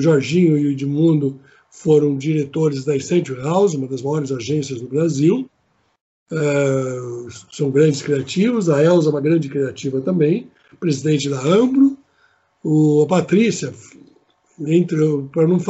Jorginho 0.00 0.56
e 0.56 0.68
o 0.68 0.70
Edmundo 0.70 1.38
foram 1.68 2.16
diretores 2.16 2.84
da 2.84 2.94
Accenture 2.94 3.40
House, 3.40 3.74
uma 3.74 3.88
das 3.88 4.00
maiores 4.00 4.30
agências 4.30 4.80
do 4.80 4.86
Brasil. 4.86 5.50
Uh, 6.30 7.28
são 7.52 7.70
grandes 7.70 8.00
criativos, 8.00 8.70
a 8.70 8.82
Elza 8.82 9.10
é 9.10 9.12
uma 9.12 9.20
grande 9.20 9.48
criativa 9.48 10.00
também, 10.00 10.48
presidente 10.80 11.28
da 11.28 11.40
Ambro. 11.42 11.98
O, 12.62 13.02
a 13.02 13.06
Patrícia, 13.06 13.74
entre 14.60 14.96
não 14.96 15.28
vamos 15.34 15.64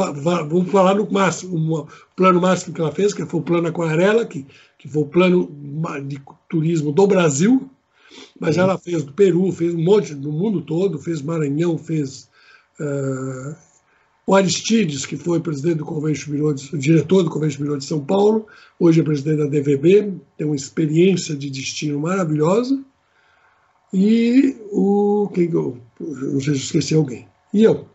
falar 0.71 0.95
no 0.95 1.11
máximo, 1.11 1.81
o 1.81 1.87
plano 2.15 2.39
máximo 2.39 2.73
que 2.73 2.79
ela 2.79 2.91
fez, 2.91 3.13
que 3.13 3.25
foi 3.25 3.39
o 3.39 3.43
plano 3.43 3.67
Aquarela, 3.67 4.25
que, 4.25 4.45
que 4.77 4.87
foi 4.87 5.01
o 5.01 5.07
plano 5.07 5.51
de 6.07 6.21
turismo 6.47 6.91
do 6.93 7.05
Brasil, 7.05 7.69
mas 8.39 8.57
ela 8.57 8.77
fez 8.77 9.03
do 9.03 9.13
Peru, 9.13 9.51
fez 9.51 9.73
um 9.73 9.83
monte 9.83 10.13
do 10.13 10.31
mundo 10.31 10.61
todo, 10.61 10.99
fez 10.99 11.21
Maranhão, 11.21 11.77
fez 11.77 12.29
uh, 12.79 13.55
o 14.27 14.33
Aristides, 14.33 15.05
que 15.05 15.15
foi 15.15 15.39
presidente 15.39 15.77
do 15.77 15.85
Convênio 15.85 16.19
Mirode, 16.27 16.77
diretor 16.77 17.23
do 17.23 17.29
Convênio 17.29 17.61
Mirode 17.61 17.83
de 17.83 17.85
São 17.85 18.03
Paulo, 18.03 18.47
hoje 18.79 18.99
é 18.99 19.03
presidente 19.03 19.37
da 19.37 19.45
DVB, 19.45 20.13
tem 20.37 20.47
uma 20.47 20.55
experiência 20.55 21.35
de 21.35 21.49
destino 21.49 21.99
maravilhosa. 21.99 22.83
E 23.93 24.57
o. 24.71 25.29
Quem, 25.33 25.49
não 25.49 26.41
sei 26.41 26.55
se 26.55 26.63
esqueci 26.63 26.95
alguém. 26.95 27.27
E 27.53 27.63
eu. 27.63 27.87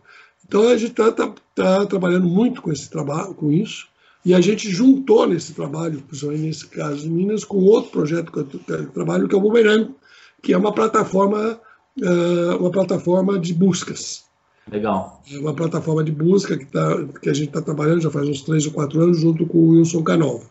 Então 0.47 0.67
a 0.67 0.77
gente 0.77 0.91
está 0.91 1.11
tá, 1.11 1.33
tá 1.53 1.85
trabalhando 1.85 2.27
muito 2.27 2.61
com 2.61 2.71
esse 2.71 2.89
trabalho, 2.89 3.33
com 3.33 3.51
isso, 3.51 3.87
e 4.23 4.33
a 4.33 4.41
gente 4.41 4.69
juntou 4.69 5.27
nesse 5.27 5.53
trabalho, 5.53 6.01
principalmente 6.01 6.43
nesse 6.43 6.67
caso 6.67 7.01
de 7.01 7.09
Minas, 7.09 7.43
com 7.43 7.57
outro 7.57 7.91
projeto 7.91 8.31
que 8.31 8.39
eu 8.39 8.85
trabalho, 8.87 9.27
que 9.27 9.35
é 9.35 9.37
o 9.37 9.41
Bumerango, 9.41 9.95
que 10.41 10.53
é 10.53 10.57
uma 10.57 10.73
plataforma, 10.73 11.59
ah, 12.03 12.57
uma 12.59 12.71
plataforma 12.71 13.39
de 13.39 13.53
buscas. 13.53 14.25
Legal. 14.71 15.21
É 15.31 15.37
uma 15.39 15.53
plataforma 15.53 16.03
de 16.03 16.11
busca 16.11 16.57
que, 16.57 16.65
tá, 16.65 17.05
que 17.21 17.29
a 17.29 17.33
gente 17.33 17.49
está 17.49 17.61
trabalhando 17.61 18.01
já 18.01 18.11
faz 18.11 18.27
uns 18.27 18.41
três 18.41 18.65
ou 18.65 18.71
quatro 18.71 19.01
anos 19.01 19.19
junto 19.19 19.45
com 19.45 19.57
o 19.57 19.69
Wilson 19.71 20.03
Canova. 20.03 20.45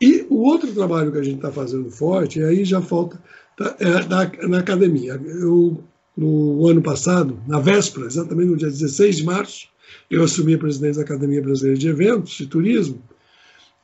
E 0.00 0.26
o 0.30 0.36
outro 0.42 0.72
trabalho 0.72 1.12
que 1.12 1.18
a 1.18 1.22
gente 1.22 1.36
está 1.36 1.52
fazendo 1.52 1.90
forte, 1.90 2.38
e 2.38 2.44
aí 2.44 2.64
já 2.64 2.80
falta, 2.80 3.20
tá, 3.56 3.76
é 3.78 4.06
na, 4.06 4.48
na 4.48 4.58
academia. 4.58 5.20
Eu, 5.26 5.82
no 6.16 6.66
ano 6.66 6.80
passado, 6.80 7.38
na 7.46 7.60
véspera, 7.60 8.06
exatamente 8.06 8.48
no 8.48 8.56
dia 8.56 8.68
16 8.68 9.16
de 9.16 9.24
março, 9.24 9.68
eu 10.10 10.22
assumi 10.22 10.54
a 10.54 10.58
presidência 10.58 11.02
da 11.02 11.06
Academia 11.06 11.42
Brasileira 11.42 11.78
de 11.78 11.88
Eventos 11.88 12.38
e 12.40 12.46
Turismo, 12.46 13.02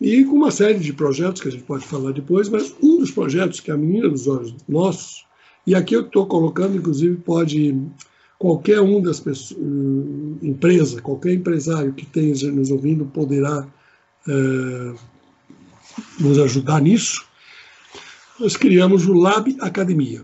e 0.01 0.25
com 0.25 0.37
uma 0.37 0.51
série 0.51 0.79
de 0.79 0.93
projetos 0.93 1.41
que 1.41 1.49
a 1.49 1.51
gente 1.51 1.65
pode 1.65 1.87
falar 1.87 2.13
depois, 2.13 2.49
mas 2.49 2.75
um 2.83 2.99
dos 2.99 3.11
projetos 3.11 3.61
que 3.61 3.71
é 3.71 3.75
a 3.75 3.79
menina 3.79 4.09
dos 4.09 4.27
olhos 4.29 4.55
nossos, 4.69 5.25
e 5.67 5.75
aqui 5.75 5.95
eu 5.95 6.03
estou 6.03 6.27
colocando, 6.27 6.77
inclusive, 6.77 7.17
pode 7.17 7.75
qualquer 8.39 8.81
um 8.81 9.01
das 9.01 9.19
pessoas, 9.19 9.59
eh, 9.61 10.47
empresa, 10.47 11.01
qualquer 11.01 11.33
empresário 11.33 11.93
que 11.93 12.05
esteja 12.05 12.53
nos 12.53 12.71
ouvindo 12.71 13.07
poderá 13.07 13.67
é, 14.29 14.95
nos 16.21 16.39
ajudar 16.39 16.81
nisso. 16.83 17.25
Nós 18.39 18.57
criamos 18.57 19.07
o 19.07 19.15
Lab 19.15 19.57
Academia. 19.61 20.23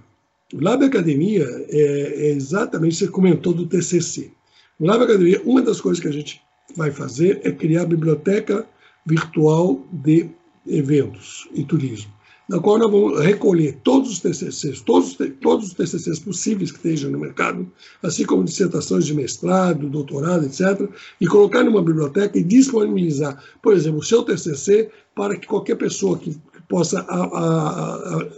O 0.53 0.63
Lab 0.63 0.85
Academia 0.85 1.47
é, 1.69 2.27
é 2.27 2.31
exatamente, 2.33 2.97
você 2.97 3.09
comentou 3.09 3.55
do 3.55 3.67
TCC. 3.67 4.31
O 4.79 4.87
Lab 4.87 5.03
Academia, 5.03 5.41
uma 5.45 5.63
das 5.63 5.81
coisas 5.81 6.01
que 6.01 6.09
a 6.09 6.13
gente 6.13 6.41
vai 6.77 6.91
fazer 6.91 7.41
é 7.43 7.51
criar 7.51 7.83
a 7.83 7.87
biblioteca 7.87 8.67
virtual 9.07 9.81
de 9.93 10.31
eventos 10.67 11.49
e 11.55 11.65
turismo. 11.65 12.13
na 12.49 12.59
qual 12.59 12.77
nós 12.79 12.91
vamos 12.91 13.21
recolher 13.21 13.79
todos 13.83 14.11
os 14.11 14.21
TCCs, 14.21 14.81
todos, 14.83 15.17
todos 15.41 15.69
os 15.69 15.75
TCCs 15.75 16.19
possíveis 16.19 16.71
que 16.71 16.77
estejam 16.77 17.11
no 17.11 17.19
mercado, 17.19 17.71
assim 18.03 18.25
como 18.25 18.45
dissertações 18.45 19.07
de 19.07 19.15
mestrado, 19.15 19.89
doutorado, 19.89 20.45
etc., 20.45 20.89
e 21.21 21.27
colocar 21.27 21.63
numa 21.63 21.83
biblioteca 21.83 22.39
e 22.39 22.45
disponibilizar, 22.45 23.43
por 23.63 23.75
exemplo, 23.75 24.01
o 24.01 24.05
seu 24.05 24.23
TCC 24.23 24.91
para 25.15 25.37
que 25.37 25.47
qualquer 25.47 25.77
pessoa 25.77 26.19
que 26.19 26.37
possa 26.69 27.01
a, 27.01 27.25
a, 27.25 28.19
a, 28.19 28.29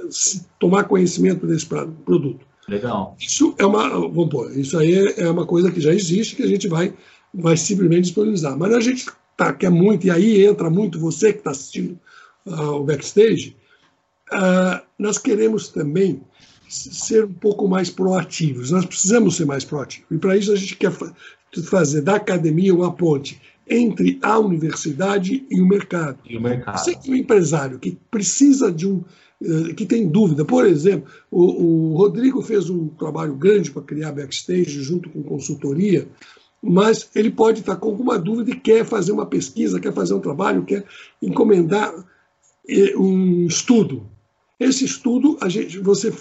tomar 0.58 0.84
conhecimento 0.84 1.46
desse 1.46 1.66
produto. 1.66 2.46
Legal. 2.68 3.16
Isso 3.18 3.54
é 3.58 3.66
uma, 3.66 3.88
vamos 3.88 4.28
pôr, 4.28 4.56
isso 4.56 4.78
aí 4.78 5.14
é 5.16 5.28
uma 5.28 5.46
coisa 5.46 5.70
que 5.70 5.80
já 5.80 5.92
existe 5.92 6.36
que 6.36 6.42
a 6.42 6.46
gente 6.46 6.68
vai, 6.68 6.94
vai 7.32 7.56
simplesmente 7.56 8.04
disponibilizar. 8.04 8.56
Mas 8.56 8.72
a 8.72 8.80
gente 8.80 9.06
tá, 9.36 9.52
quer 9.52 9.70
muito, 9.70 10.06
e 10.06 10.10
aí 10.10 10.44
entra 10.44 10.70
muito 10.70 10.98
você 10.98 11.32
que 11.32 11.38
está 11.38 11.50
assistindo 11.50 11.98
uh, 12.46 12.72
o 12.72 12.84
backstage, 12.84 13.56
uh, 14.32 14.80
nós 14.98 15.18
queremos 15.18 15.68
também 15.68 16.22
ser 16.68 17.24
um 17.24 17.32
pouco 17.32 17.68
mais 17.68 17.90
proativos. 17.90 18.70
Nós 18.70 18.84
precisamos 18.84 19.36
ser 19.36 19.44
mais 19.44 19.64
proativos. 19.64 20.06
E 20.10 20.18
para 20.18 20.36
isso 20.36 20.52
a 20.52 20.56
gente 20.56 20.76
quer 20.76 20.92
fazer 21.66 22.00
da 22.00 22.16
academia 22.16 22.74
uma 22.74 22.92
ponte 22.92 23.40
entre 23.68 24.18
a 24.22 24.38
universidade 24.38 25.46
e 25.50 25.60
o 25.60 25.66
mercado. 25.66 26.18
E 26.28 26.36
o 26.36 26.40
mercado. 26.40 26.78
Você 26.78 26.94
que 26.94 27.10
um 27.10 27.14
empresário 27.14 27.78
que 27.78 27.96
precisa 28.10 28.72
de 28.72 28.86
um 28.86 29.02
eh, 29.42 29.74
que 29.74 29.84
tem 29.84 30.08
dúvida. 30.08 30.44
Por 30.44 30.66
exemplo, 30.66 31.10
o, 31.30 31.92
o 31.92 31.96
Rodrigo 31.96 32.40
fez 32.42 32.70
um 32.70 32.88
trabalho 32.88 33.34
grande 33.34 33.70
para 33.70 33.82
criar 33.82 34.12
backstage 34.12 34.82
junto 34.82 35.10
com 35.10 35.22
consultoria, 35.22 36.08
mas 36.66 37.10
ele 37.14 37.30
pode 37.30 37.60
estar 37.60 37.76
com 37.76 37.90
alguma 37.90 38.18
dúvida 38.18 38.50
e 38.50 38.58
quer 38.58 38.84
fazer 38.86 39.12
uma 39.12 39.26
pesquisa, 39.26 39.78
quer 39.78 39.92
fazer 39.92 40.14
um 40.14 40.20
trabalho, 40.20 40.64
quer 40.64 40.84
encomendar 41.20 41.92
eh, 42.66 42.96
um 42.96 43.46
estudo. 43.46 44.06
Esse 44.58 44.84
estudo, 44.84 45.36
a 45.42 45.48
gente, 45.48 45.78
você 45.78 46.12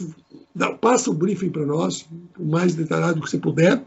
dá, 0.54 0.74
passa 0.74 1.10
o 1.10 1.14
briefing 1.14 1.50
para 1.50 1.66
nós, 1.66 2.06
o 2.38 2.44
mais 2.44 2.76
detalhado 2.76 3.22
que 3.22 3.30
você 3.30 3.38
puder, 3.38 3.82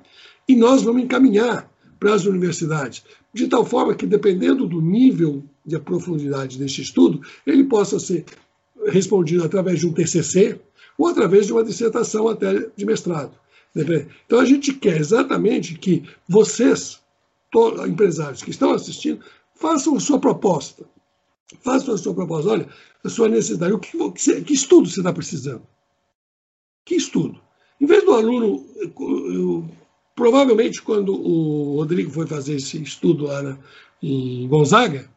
e 0.49 0.57
nós 0.57 0.83
vamos 0.83 1.03
encaminhar 1.03 1.71
para 2.01 2.15
as 2.15 2.25
universidades, 2.25 3.05
de 3.35 3.49
tal 3.49 3.65
forma 3.65 3.95
que, 3.95 4.07
dependendo 4.07 4.67
do 4.67 4.81
nível 4.81 5.45
de 5.65 5.79
profundidade 5.79 6.59
desse 6.59 6.81
estudo, 6.81 7.21
ele 7.47 7.65
possa 7.65 7.99
ser 7.99 8.25
respondido 8.87 9.45
através 9.45 9.81
de 9.81 9.87
um 9.87 9.93
TCC 9.93 10.59
ou 10.97 11.09
através 11.09 11.47
de 11.47 11.53
uma 11.53 11.65
dissertação 11.65 12.29
até 12.29 12.71
de 12.75 12.87
mestrado. 12.87 13.33
Então 14.25 14.41
a 14.41 14.45
gente 14.45 14.73
quer 14.73 14.97
exatamente 14.97 15.77
que 15.79 16.03
vocês, 16.29 17.01
empresários 17.87 18.43
que 18.43 18.51
estão 18.51 18.73
assistindo, 18.73 19.25
façam 19.55 19.97
a 19.97 20.01
sua 20.01 20.19
proposta. 20.19 20.87
Façam 21.61 21.95
a 21.95 21.99
sua 21.99 22.15
proposta. 22.15 22.51
Olha, 22.51 22.69
a 23.05 23.09
sua 23.09 23.29
necessidade. 23.29 23.73
O 23.73 23.79
que, 23.79 23.97
que, 24.13 24.43
que 24.43 24.55
estudo 24.55 24.89
você 24.89 25.01
está 25.01 25.13
precisando? 25.13 25.63
Que 26.85 26.95
estudo? 26.95 27.41
Em 27.81 27.87
vez 27.87 28.05
do 28.05 28.13
aluno, 28.13 28.67
eu, 28.79 29.69
provavelmente 30.15 30.81
quando 30.81 31.13
o 31.13 31.77
Rodrigo 31.77 32.11
foi 32.11 32.27
fazer 32.27 32.57
esse 32.57 32.83
estudo 32.83 33.25
lá 33.25 33.43
na, 33.43 33.59
em 34.03 34.49
Gonzaga, 34.49 35.11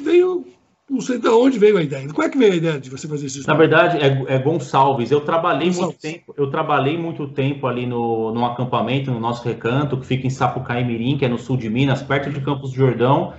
veio 0.00 0.44
não 0.92 1.00
sei 1.00 1.18
de 1.18 1.28
onde 1.28 1.58
veio 1.58 1.78
a 1.78 1.82
ideia. 1.82 2.06
Como 2.08 2.22
é 2.22 2.28
que 2.28 2.36
veio 2.36 2.52
a 2.52 2.56
ideia 2.56 2.78
de 2.78 2.90
você 2.90 3.08
fazer 3.08 3.26
isso? 3.26 3.46
Na 3.46 3.54
verdade, 3.54 3.96
é, 3.98 4.34
é 4.34 4.38
Gonçalves. 4.38 5.10
Eu 5.10 5.22
trabalhei 5.22 5.68
Gonçalves. 5.68 5.96
muito 5.96 6.00
tempo. 6.00 6.34
Eu 6.36 6.50
trabalhei 6.50 6.98
muito 6.98 7.26
tempo 7.28 7.66
ali 7.66 7.86
no, 7.86 8.32
no 8.32 8.44
acampamento, 8.44 9.10
no 9.10 9.18
nosso 9.18 9.42
recanto, 9.42 9.96
que 9.96 10.06
fica 10.06 10.26
em 10.26 10.30
Sapucaí 10.30 10.84
Mirim, 10.84 11.16
que 11.16 11.24
é 11.24 11.28
no 11.28 11.38
sul 11.38 11.56
de 11.56 11.70
Minas, 11.70 12.02
perto 12.02 12.30
de 12.30 12.40
Campos 12.40 12.70
do 12.70 12.76
Jordão. 12.76 13.32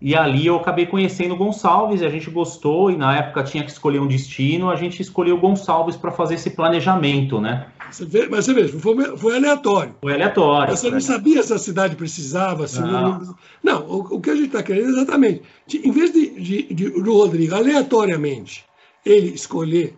E 0.00 0.14
ali 0.14 0.46
eu 0.46 0.56
acabei 0.56 0.86
conhecendo 0.86 1.34
o 1.34 1.36
Gonçalves 1.36 2.00
e 2.00 2.06
a 2.06 2.10
gente 2.10 2.30
gostou, 2.30 2.90
e 2.90 2.96
na 2.96 3.16
época 3.16 3.42
tinha 3.42 3.64
que 3.64 3.70
escolher 3.70 3.98
um 3.98 4.06
destino, 4.06 4.70
a 4.70 4.76
gente 4.76 5.02
escolheu 5.02 5.36
o 5.36 5.40
Gonçalves 5.40 5.96
para 5.96 6.12
fazer 6.12 6.34
esse 6.34 6.50
planejamento, 6.50 7.40
né? 7.40 7.66
Você 7.90 8.04
vê, 8.04 8.28
mas 8.28 8.44
você 8.44 8.54
vê, 8.54 8.68
foi, 8.68 9.16
foi 9.16 9.36
aleatório. 9.36 9.94
Foi 10.00 10.12
aleatório. 10.12 10.76
Você 10.76 10.90
não 10.90 11.00
sabia 11.00 11.42
se 11.42 11.52
a 11.52 11.58
cidade 11.58 11.96
precisava, 11.96 12.68
se 12.68 12.80
não. 12.80 13.18
Não, 13.18 13.34
não 13.62 13.86
o, 13.88 14.16
o, 14.16 14.20
que 14.20 14.30
a 14.30 14.34
gente 14.34 14.46
está 14.46 14.62
querendo 14.62 14.88
é 14.88 14.90
exatamente, 14.90 15.42
de, 15.66 15.88
em 15.88 15.90
vez 15.90 16.12
de, 16.12 16.30
de, 16.40 16.74
de, 16.74 16.90
do 16.90 17.12
Rodrigo 17.14 17.54
aleatoriamente 17.54 18.64
ele 19.04 19.30
escolher 19.30 19.96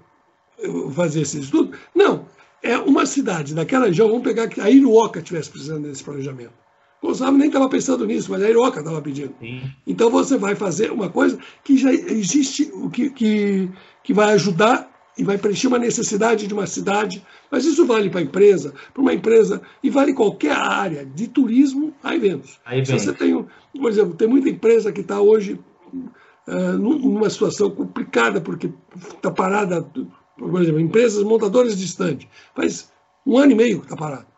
eh, 0.58 0.90
fazer 0.94 1.22
esse 1.22 1.40
estudo, 1.40 1.76
não, 1.94 2.26
é 2.62 2.78
uma 2.78 3.06
cidade 3.06 3.54
daquela 3.54 3.86
região, 3.86 4.08
vamos 4.08 4.22
pegar 4.22 4.48
que 4.48 4.60
a 4.60 4.70
Iruoca 4.70 5.18
estivesse 5.18 5.50
precisando 5.50 5.88
desse 5.88 6.04
planejamento. 6.04 6.59
Gonçalves 7.02 7.38
nem 7.38 7.48
estava 7.48 7.68
pensando 7.68 8.06
nisso, 8.06 8.30
mas 8.30 8.42
a 8.42 8.50
Iroca 8.50 8.80
estava 8.80 9.00
pedindo. 9.00 9.34
Sim. 9.40 9.62
Então 9.86 10.10
você 10.10 10.36
vai 10.36 10.54
fazer 10.54 10.92
uma 10.92 11.08
coisa 11.08 11.38
que 11.64 11.76
já 11.76 11.92
existe, 11.92 12.70
que, 12.92 13.10
que, 13.10 13.70
que 14.04 14.12
vai 14.12 14.34
ajudar 14.34 14.90
e 15.16 15.24
vai 15.24 15.36
preencher 15.36 15.66
uma 15.66 15.78
necessidade 15.78 16.46
de 16.46 16.54
uma 16.54 16.66
cidade, 16.66 17.22
mas 17.50 17.64
isso 17.64 17.86
vale 17.86 18.08
para 18.08 18.20
a 18.20 18.22
empresa, 18.22 18.72
para 18.92 19.02
uma 19.02 19.12
empresa, 19.12 19.60
e 19.82 19.90
vale 19.90 20.14
qualquer 20.14 20.52
área, 20.52 21.04
de 21.04 21.28
turismo 21.28 21.92
a 22.02 22.14
eventos. 22.14 22.60
Aí 22.64 22.84
Se 22.84 22.92
você 22.92 23.12
tem, 23.12 23.44
por 23.78 23.90
exemplo, 23.90 24.14
tem 24.14 24.28
muita 24.28 24.48
empresa 24.48 24.92
que 24.92 25.00
está 25.00 25.20
hoje 25.20 25.60
uh, 26.46 26.78
numa 26.78 27.28
situação 27.28 27.70
complicada, 27.70 28.40
porque 28.40 28.72
está 29.14 29.30
parada, 29.30 29.82
por 30.38 30.62
exemplo, 30.62 30.80
empresas 30.80 31.22
montadoras 31.22 31.76
de 31.76 31.84
estande, 31.84 32.28
faz 32.54 32.90
um 33.26 33.36
ano 33.36 33.52
e 33.52 33.54
meio 33.54 33.80
que 33.80 33.86
está 33.86 33.96
parada. 33.96 34.29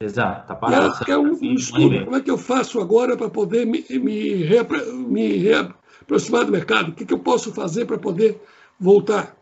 Exato, 0.00 0.46
tá 0.46 0.54
parado. 0.54 0.94
É, 1.08 1.10
é 1.10 1.18
um, 1.18 1.32
um 1.32 1.54
estudo. 1.54 2.04
Como 2.04 2.16
é 2.16 2.20
que 2.20 2.30
eu 2.30 2.36
faço 2.36 2.78
agora 2.80 3.16
para 3.16 3.30
poder 3.30 3.64
me, 3.64 3.82
me, 3.88 4.52
me 4.92 5.36
reaproximar 5.38 6.44
do 6.44 6.52
mercado? 6.52 6.90
O 6.90 6.92
que, 6.92 7.06
que 7.06 7.14
eu 7.14 7.18
posso 7.18 7.50
fazer 7.52 7.86
para 7.86 7.96
poder 7.96 8.38
voltar? 8.78 9.34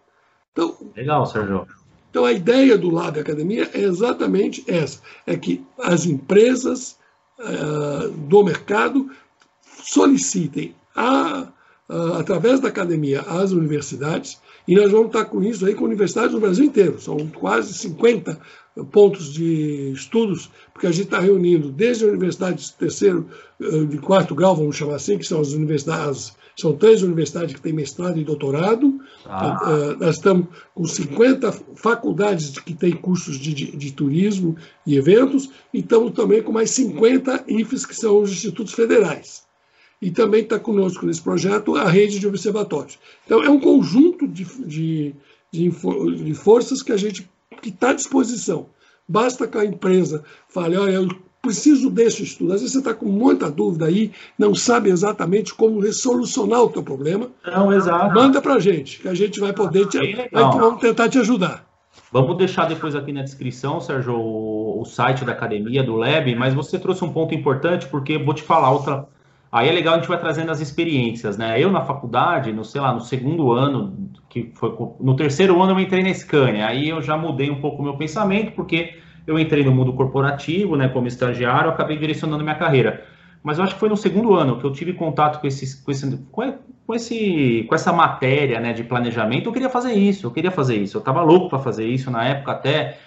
Então, 0.53 0.77
Legal, 0.97 1.27
Sérgio. 1.27 1.67
Então, 2.09 2.25
a 2.25 2.33
ideia 2.33 2.79
do 2.79 2.89
Lab 2.89 3.19
Academia 3.19 3.69
é 3.75 3.81
exatamente 3.81 4.65
essa: 4.69 5.01
é 5.27 5.37
que 5.37 5.67
as 5.77 6.07
empresas 6.07 6.97
uh, 7.41 8.09
do 8.11 8.45
mercado 8.45 9.11
solicitem, 9.83 10.73
a, 10.95 11.49
uh, 11.89 12.13
através 12.21 12.61
da 12.61 12.69
academia, 12.69 13.23
às 13.23 13.51
universidades, 13.51 14.41
e 14.69 14.77
nós 14.77 14.93
vamos 14.93 15.09
estar 15.09 15.25
com 15.25 15.43
isso 15.43 15.67
aí 15.67 15.75
com 15.75 15.85
universidades 15.85 16.33
no 16.33 16.39
Brasil 16.39 16.65
inteiro. 16.65 17.01
São 17.01 17.27
quase 17.27 17.75
50 17.75 18.39
pontos 18.83 19.33
de 19.33 19.93
estudos, 19.93 20.51
porque 20.73 20.87
a 20.87 20.91
gente 20.91 21.05
está 21.05 21.21
reunindo 21.21 21.71
desde 21.71 22.05
a 22.05 22.09
universidade 22.09 22.65
de 22.65 22.73
terceiro, 22.73 23.29
eh, 23.61 23.85
de 23.85 23.99
quarto 23.99 24.35
grau, 24.35 24.57
vamos 24.57 24.75
chamar 24.75 24.97
assim, 24.97 25.17
que 25.17 25.27
são 25.27 25.41
as 25.41 25.53
universidades, 25.53 26.35
são 26.57 26.75
três 26.77 27.03
universidades 27.03 27.55
que 27.55 27.61
têm 27.61 27.73
mestrado 27.73 28.19
e 28.19 28.25
doutorado. 28.25 29.01
Ah. 29.25 29.61
Uh, 29.65 30.05
nós 30.05 30.17
estamos 30.17 30.47
com 30.75 30.85
50 30.85 31.53
faculdades 31.77 32.59
que 32.59 32.75
têm 32.75 32.93
cursos 32.93 33.39
de, 33.39 33.55
de, 33.55 33.77
de, 33.77 33.93
turismo 33.93 34.57
e 34.87 34.97
eventos, 34.97 35.51
e 35.73 35.79
estamos 35.79 36.13
também 36.13 36.43
com 36.43 36.53
mais 36.53 36.71
50 36.71 37.45
IFES, 37.49 37.87
que 37.87 37.95
são 37.95 38.23
os 38.23 38.31
institutos 38.31 38.73
federais. 38.73 39.45
E 40.03 40.11
também 40.11 40.43
está 40.43 40.59
conosco 40.59 41.07
nesse 41.07 41.23
projeto 41.23 41.77
a 41.77 41.89
rede 41.89 42.19
de 42.19 42.27
observatórios. 42.27 42.99
Então, 43.25 43.43
é 43.43 43.49
um 43.49 43.59
conjunto 43.59 44.29
de, 44.29 44.45
de, 44.67 45.15
de, 45.53 45.71
de 45.71 46.35
forças 46.35 46.83
que 46.83 46.93
a 46.93 46.97
gente 46.97 47.29
que 47.61 47.69
está 47.69 47.91
à 47.91 47.95
disposição. 47.95 48.67
Basta 49.07 49.47
que 49.47 49.59
a 49.59 49.65
empresa 49.65 50.25
fale, 50.49 50.77
olha, 50.77 50.93
eu 50.93 51.09
preciso 51.45 51.91
desse 51.91 52.23
estudo. 52.23 52.55
Às 52.55 52.61
vezes 52.61 52.73
você 52.73 52.79
está 52.79 52.95
com 52.95 53.07
muita 53.07 53.51
dúvida 53.51 53.87
aí, 53.87 54.11
não 54.39 54.55
sabe 54.55 54.89
exatamente 54.89 55.55
como 55.55 55.85
solucionar 55.93 56.63
o 56.63 56.71
teu 56.71 56.83
problema. 56.83 57.29
Não, 57.47 57.73
exato. 57.73 58.15
Manda 58.15 58.41
para 58.41 58.55
a 58.55 58.59
gente, 58.59 59.01
que 59.01 59.09
a 59.09 59.15
gente 59.15 59.39
vai 59.39 59.53
poder 59.53 59.87
te, 59.89 59.99
vai, 60.33 60.43
vamos 60.43 60.81
tentar 60.81 61.09
te 61.09 61.19
ajudar. 61.19 61.67
Vamos 62.11 62.37
deixar 62.39 62.67
depois 62.67 62.95
aqui 62.95 63.13
na 63.13 63.23
descrição, 63.23 63.81
Sérgio, 63.81 64.15
o, 64.15 64.81
o, 64.81 64.85
site 64.85 65.25
da 65.25 65.33
academia, 65.33 65.83
do 65.83 65.97
Lab, 65.97 66.35
mas 66.35 66.55
você 66.55 66.79
trouxe 66.79 67.05
um 67.05 67.13
ponto 67.13 67.35
importante, 67.35 67.87
porque 67.89 68.19
vou 68.19 68.35
te 68.35 68.43
falar 68.43 68.71
outra. 68.71 69.07
Aí 69.55 69.69
é 69.69 69.73
legal 69.73 69.95
a 69.95 69.99
gente 69.99 70.09
vai 70.09 70.19
trazendo 70.19 70.51
as 70.51 70.61
experiências, 70.61 71.39
né? 71.39 71.63
Eu 71.63 71.71
na 71.71 71.81
faculdade, 71.81 72.53
no 72.53 72.65
sei 72.65 72.81
lá, 72.81 72.93
no 72.93 73.01
segundo 73.01 73.53
ano 73.53 74.11
que 74.29 74.51
foi 74.53 74.77
no 74.99 75.15
terceiro 75.15 75.63
ano 75.63 75.75
eu 75.75 75.79
entrei 75.79 76.03
na 76.03 76.13
Scania. 76.13 76.67
Aí 76.67 76.89
eu 76.89 77.01
já 77.01 77.17
mudei 77.17 77.53
um 77.53 77.61
pouco 77.61 77.81
o 77.81 77.85
meu 77.85 77.97
pensamento, 77.97 78.51
porque 78.51 78.99
eu 79.25 79.39
entrei 79.39 79.65
no 79.65 79.71
mundo 79.71 79.93
corporativo, 79.93 80.75
né, 80.75 80.89
como 80.89 81.07
estagiário, 81.07 81.71
acabei 81.71 81.97
direcionando 81.97 82.43
minha 82.43 82.57
carreira. 82.57 83.07
Mas 83.45 83.59
eu 83.59 83.63
acho 83.63 83.75
que 83.75 83.79
foi 83.79 83.89
no 83.89 83.97
segundo 83.97 84.35
ano 84.35 84.59
que 84.59 84.65
eu 84.65 84.73
tive 84.73 84.93
contato 84.93 85.41
com, 85.41 85.47
esses, 85.47 85.73
com, 85.77 85.93
esse, 85.93 86.17
com, 86.33 86.93
esse, 86.93 87.65
com 87.69 87.75
essa 87.77 87.93
matéria 87.93 88.59
né, 88.59 88.73
de 88.73 88.83
planejamento. 88.83 89.49
Eu 89.49 89.53
queria 89.53 89.71
fazer 89.71 89.93
isso, 89.93 90.27
eu 90.27 90.33
queria 90.33 90.51
fazer 90.51 90.79
isso. 90.79 90.97
Eu 90.97 90.99
estava 90.99 91.23
louco 91.23 91.49
para 91.49 91.61
fazer 91.61 91.87
isso 91.87 92.11
na 92.11 92.25
época, 92.25 92.51
até 92.51 92.99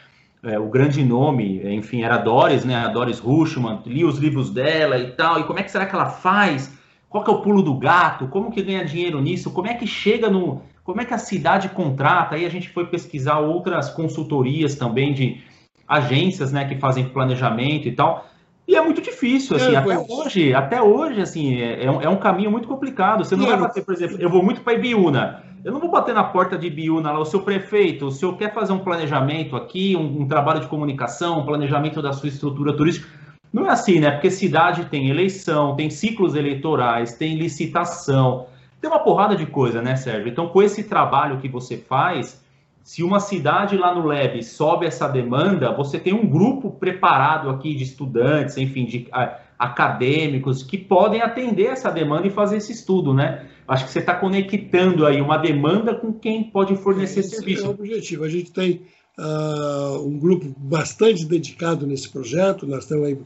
é, 0.43 0.58
o 0.60 0.67
grande 0.67 1.04
nome, 1.04 1.62
enfim, 1.76 2.04
era 2.04 2.17
Doris, 2.17 2.63
né? 2.63 2.76
A 2.76 2.88
Doris 2.88 3.19
Rushman, 3.19 3.82
li 3.86 4.06
os 4.06 4.17
livros 4.17 4.50
dela 4.50 4.97
e 4.97 5.12
tal. 5.12 5.39
E 5.39 5.43
como 5.43 5.60
é 5.60 5.63
que 5.63 5.71
será 5.71 5.86
que 5.86 5.95
ela 5.95 6.10
faz? 6.10 6.76
Qual 7.10 7.23
que 7.23 7.30
é 7.30 7.34
o 7.34 7.41
pulo 7.41 7.62
do 7.62 7.76
gato? 7.76 8.28
Como 8.28 8.52
que 8.52 8.62
ganha 8.62 8.86
dinheiro 8.86 9.21
nisso? 9.21 9.52
Como 9.52 9.67
é 9.67 9.73
que 9.73 9.88
chega 9.88 10.30
no, 10.30 10.62
como 10.88 11.02
é 11.02 11.06
que 11.06 11.13
a 11.13 11.17
cidade 11.17 11.67
contrata? 11.67 12.36
Aí 12.36 12.45
a 12.45 12.50
gente 12.50 12.69
foi 12.69 12.86
pesquisar 12.86 13.39
outras 13.39 13.89
consultorias 13.89 14.76
também 14.76 15.13
de 15.13 15.41
agências, 15.86 16.54
né, 16.54 16.63
que 16.63 16.78
fazem 16.78 17.10
planejamento 17.10 17.89
e 17.89 17.91
tal. 17.91 18.26
E 18.65 18.76
é 18.76 18.82
muito 18.82 19.02
difícil, 19.02 19.56
assim, 19.56 19.73
é, 19.73 19.78
até 19.78 19.95
pois. 19.95 20.10
hoje, 20.10 20.54
até 20.54 20.82
hoje, 20.82 21.21
assim, 21.21 21.60
é, 21.60 21.86
é, 21.86 21.91
um, 21.91 22.02
é, 22.02 22.15
caminho 22.17 22.52
muito 22.52 22.67
complicado. 22.67 23.26
Você 23.26 23.36
não 23.36 23.45
vai 23.45 23.58
fazer, 23.58 23.82
por 23.82 23.93
exemplo, 23.93 24.17
eu 24.19 24.30
vou 24.30 24.41
muito 24.43 24.62
para 24.62 24.73
Ibiúna. 24.73 25.43
Eu 25.67 25.73
não 25.73 25.82
vou 25.82 25.91
bater 25.91 26.15
na 26.15 26.23
porta 26.23 26.58
de 26.58 26.69
Biúna 26.69 27.12
lá, 27.12 27.19
o 27.19 27.25
seu 27.25 27.41
prefeito, 27.41 28.06
o 28.06 28.12
senhor 28.12 28.38
quer 28.38 28.53
fazer 28.53 28.71
um 28.71 28.80
planejamento 28.80 29.53
aqui, 29.53 29.97
um, 29.97 30.21
um 30.21 30.25
trabalho 30.25 30.62
de 30.62 30.67
comunicação, 30.67 31.39
um 31.39 31.45
planejamento 31.45 32.01
da 32.01 32.13
sua 32.13 32.30
estrutura 32.30 32.71
turística. 32.71 33.06
Não 33.51 33.67
é 33.67 33.71
assim, 33.71 33.99
né? 33.99 34.12
Porque 34.12 34.32
cidade 34.32 34.86
tem 34.86 35.10
eleição, 35.10 35.75
tem 35.75 35.89
ciclos 35.89 36.36
eleitorais, 36.36 37.17
tem 37.17 37.36
licitação, 37.36 38.47
tem 38.80 38.89
uma 38.89 38.99
porrada 38.99 39.36
de 39.36 39.45
coisa, 39.45 39.82
né, 39.82 39.97
Sérgio? 39.97 40.30
Então, 40.30 40.47
com 40.47 40.63
esse 40.63 40.86
trabalho 40.86 41.39
que 41.39 41.49
você 41.49 41.75
faz, 41.75 42.41
se 42.82 43.03
uma 43.03 43.19
cidade 43.19 43.75
lá 43.75 43.93
no 43.93 44.08
Leb 44.08 44.41
sobe 44.43 44.86
essa 44.86 45.06
demanda, 45.06 45.73
você 45.73 45.99
tem 45.99 46.13
um 46.13 46.25
grupo 46.25 46.71
preparado 46.71 47.49
aqui 47.49 47.75
de 47.75 47.84
estudantes, 47.84 48.56
enfim, 48.56 48.86
de 48.86 49.10
a, 49.12 49.39
acadêmicos 49.60 50.63
que 50.63 50.77
podem 50.77 51.21
atender 51.21 51.65
essa 51.65 51.91
demanda 51.91 52.25
e 52.25 52.30
fazer 52.30 52.56
esse 52.56 52.71
estudo, 52.71 53.13
né? 53.13 53.47
Acho 53.67 53.86
que 53.86 53.91
você 53.91 53.99
está 53.99 54.15
conectando 54.15 55.06
aí 55.06 55.21
uma 55.21 55.38
demanda 55.38 55.93
com 55.93 56.13
quem 56.13 56.43
pode 56.45 56.75
fornecer 56.77 57.19
Esse 57.19 57.36
serviço. 57.36 57.65
É 57.65 57.67
o 57.67 57.71
objetivo. 57.71 58.23
A 58.23 58.30
gente 58.30 58.51
tem 58.51 58.84
uh, 59.19 60.08
um 60.08 60.17
grupo 60.17 60.53
bastante 60.58 61.25
dedicado 61.25 61.86
nesse 61.86 62.10
projeto. 62.10 62.65
Nós 62.65 62.86
temos 62.86 63.08
aí 63.08 63.17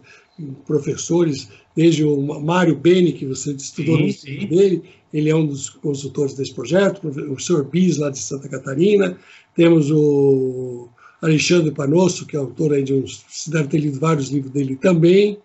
professores, 0.65 1.49
desde 1.75 2.03
o 2.03 2.19
Mário 2.41 2.75
Beni, 2.75 3.13
que 3.13 3.25
você 3.25 3.51
estudou 3.51 3.97
sim, 3.97 4.07
no 4.07 4.13
sim. 4.13 4.47
dele, 4.47 4.83
ele 5.13 5.29
é 5.29 5.35
um 5.35 5.45
dos 5.45 5.69
consultores 5.69 6.33
desse 6.33 6.53
projeto, 6.53 7.07
o 7.07 7.11
professor 7.11 7.63
Bis, 7.65 7.97
lá 7.97 8.09
de 8.09 8.17
Santa 8.17 8.47
Catarina, 8.47 9.17
temos 9.55 9.91
o 9.91 10.89
Alexandre 11.21 11.71
Panosso, 11.71 12.25
que 12.25 12.35
é 12.35 12.39
autor 12.39 12.73
aí 12.73 12.83
de 12.83 12.93
uns. 12.93 13.23
Você 13.29 13.51
deve 13.51 13.67
ter 13.67 13.79
lido 13.79 13.99
vários 13.99 14.29
livros 14.29 14.51
dele 14.51 14.75
também. 14.75 15.37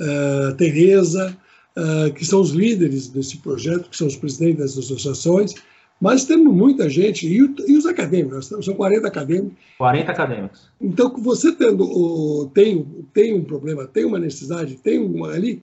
Uh, 0.00 0.54
Tereza, 0.56 1.36
uh, 1.76 2.12
que 2.12 2.24
são 2.24 2.40
os 2.40 2.50
líderes 2.50 3.08
desse 3.08 3.38
projeto, 3.38 3.88
que 3.90 3.96
são 3.96 4.06
os 4.06 4.16
presidentes 4.16 4.58
das 4.58 4.78
associações. 4.78 5.54
Mas 6.00 6.24
temos 6.24 6.54
muita 6.54 6.88
gente, 6.88 7.26
e, 7.26 7.38
e 7.38 7.76
os 7.76 7.86
acadêmicos, 7.86 8.46
são 8.46 8.74
40 8.74 9.06
acadêmicos. 9.06 9.56
40 9.78 10.10
acadêmicos. 10.10 10.70
Então, 10.80 11.14
você 11.18 11.52
tendo, 11.52 12.50
tem, 12.52 12.84
tem 13.12 13.32
um 13.34 13.44
problema, 13.44 13.86
tem 13.86 14.04
uma 14.04 14.18
necessidade, 14.18 14.76
tem 14.76 14.98
uma 14.98 15.30
ali, 15.30 15.62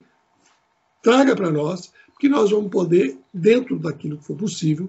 traga 1.02 1.36
para 1.36 1.50
nós, 1.50 1.92
que 2.18 2.28
nós 2.28 2.50
vamos 2.50 2.70
poder, 2.70 3.18
dentro 3.32 3.78
daquilo 3.78 4.16
que 4.16 4.24
for 4.24 4.36
possível, 4.36 4.88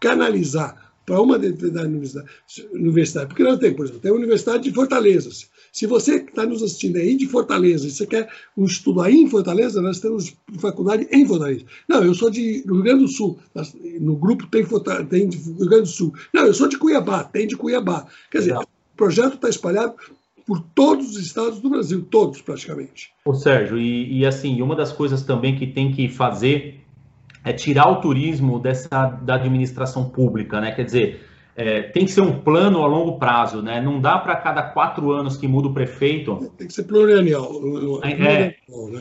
canalizar 0.00 0.92
para 1.04 1.20
uma 1.20 1.38
determinada 1.38 1.88
universidade. 2.72 3.28
Porque 3.28 3.42
nós 3.42 3.58
temos, 3.58 3.76
por 3.76 3.84
exemplo, 3.84 4.00
tem 4.00 4.10
a 4.10 4.14
Universidade 4.14 4.62
de 4.64 4.72
Fortaleza. 4.72 5.28
Se 5.72 5.86
você 5.86 6.16
está 6.16 6.44
nos 6.44 6.62
assistindo 6.62 6.96
aí 6.96 7.16
de 7.16 7.26
Fortaleza 7.26 7.86
e 7.86 7.90
você 7.90 8.06
quer 8.06 8.28
um 8.56 8.64
estudo 8.64 9.00
aí 9.00 9.14
em 9.14 9.28
Fortaleza, 9.28 9.80
nós 9.80 10.00
temos 10.00 10.34
faculdade 10.58 11.06
em 11.10 11.26
Fortaleza. 11.26 11.64
Não, 11.88 12.02
eu 12.02 12.14
sou 12.14 12.30
de 12.30 12.62
Rio 12.62 12.82
Grande 12.82 13.04
do 13.04 13.08
Sul. 13.08 13.38
No 14.00 14.16
grupo 14.16 14.46
tem, 14.46 14.64
tem 15.08 15.28
de 15.28 15.38
Rio 15.38 15.68
Grande 15.68 15.82
do 15.82 15.88
Sul. 15.88 16.12
Não, 16.34 16.46
eu 16.46 16.54
sou 16.54 16.68
de 16.68 16.76
Cuiabá, 16.76 17.24
tem 17.24 17.46
de 17.46 17.56
Cuiabá. 17.56 18.06
Quer 18.30 18.38
dizer, 18.38 18.54
Não. 18.54 18.62
o 18.62 18.96
projeto 18.96 19.34
está 19.34 19.48
espalhado 19.48 19.94
por 20.46 20.60
todos 20.74 21.10
os 21.10 21.16
estados 21.16 21.60
do 21.60 21.70
Brasil, 21.70 22.04
todos 22.10 22.42
praticamente. 22.42 23.12
Ô 23.24 23.34
Sérgio, 23.34 23.78
e, 23.78 24.18
e 24.18 24.26
assim, 24.26 24.60
uma 24.60 24.74
das 24.74 24.92
coisas 24.92 25.22
também 25.22 25.56
que 25.56 25.66
tem 25.66 25.92
que 25.92 26.08
fazer 26.08 26.80
é 27.44 27.52
tirar 27.52 27.88
o 27.88 28.00
turismo 28.00 28.58
dessa 28.58 29.06
da 29.06 29.36
administração 29.36 30.10
pública, 30.10 30.60
né? 30.60 30.72
Quer 30.72 30.84
dizer, 30.84 31.29
é, 31.60 31.82
tem 31.82 32.06
que 32.06 32.10
ser 32.10 32.22
um 32.22 32.40
plano 32.40 32.82
a 32.82 32.86
longo 32.86 33.18
prazo, 33.18 33.60
né? 33.60 33.82
Não 33.82 34.00
dá 34.00 34.18
para 34.18 34.34
cada 34.34 34.62
quatro 34.62 35.12
anos 35.12 35.36
que 35.36 35.46
muda 35.46 35.68
o 35.68 35.74
prefeito. 35.74 36.50
Tem 36.56 36.66
que 36.66 36.72
ser 36.72 36.84
plurianual. 36.84 37.50
É, 38.02 38.14
né? 38.16 38.54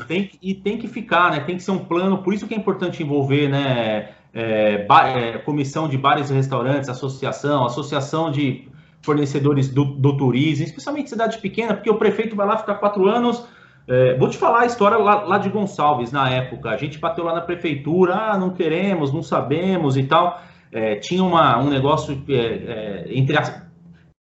tem, 0.06 0.30
e 0.42 0.54
tem 0.54 0.78
que 0.78 0.86
ficar, 0.86 1.32
né? 1.32 1.40
Tem 1.40 1.56
que 1.56 1.64
ser 1.64 1.72
um 1.72 1.80
plano. 1.80 2.18
Por 2.22 2.34
isso 2.34 2.46
que 2.46 2.54
é 2.54 2.58
importante 2.58 3.02
envolver, 3.02 3.48
né? 3.48 4.10
É, 4.34 4.86
é 4.86 5.38
comissão 5.38 5.88
de 5.88 5.98
bares 5.98 6.30
e 6.30 6.34
restaurantes, 6.34 6.90
associação, 6.90 7.66
associação 7.66 8.30
de 8.30 8.68
fornecedores 9.02 9.70
do, 9.70 9.86
do 9.86 10.18
turismo, 10.18 10.66
especialmente 10.66 11.10
cidade 11.10 11.38
pequena, 11.38 11.74
porque 11.74 11.90
o 11.90 11.96
prefeito 11.96 12.36
vai 12.36 12.46
lá 12.46 12.58
ficar 12.58 12.76
quatro 12.76 13.08
anos 13.08 13.42
é, 13.88 14.16
vou 14.18 14.30
te 14.30 14.38
falar 14.38 14.60
a 14.60 14.66
história 14.68 14.98
lá, 15.00 15.24
lá, 15.24 15.40
de 15.40 15.50
Gonçalves, 15.50 16.12
na 16.12 16.30
época. 16.30 16.70
A 16.70 16.78
gente 16.78 17.00
bateu 17.00 17.24
lá 17.24 17.34
na 17.34 17.42
prefeitura, 17.42 18.14
ah, 18.14 18.38
não 18.38 18.52
queremos, 18.52 19.12
não 19.12 19.24
sabemos 19.24 19.98
e 19.98 20.04
tal. 20.04 20.40
É, 20.72 20.96
tinha 20.96 21.24
uma, 21.24 21.58
um 21.60 21.70
negócio 21.70 22.24
é, 22.30 22.34
é 22.34 23.18
entre 23.18 23.38
as, 23.38 23.50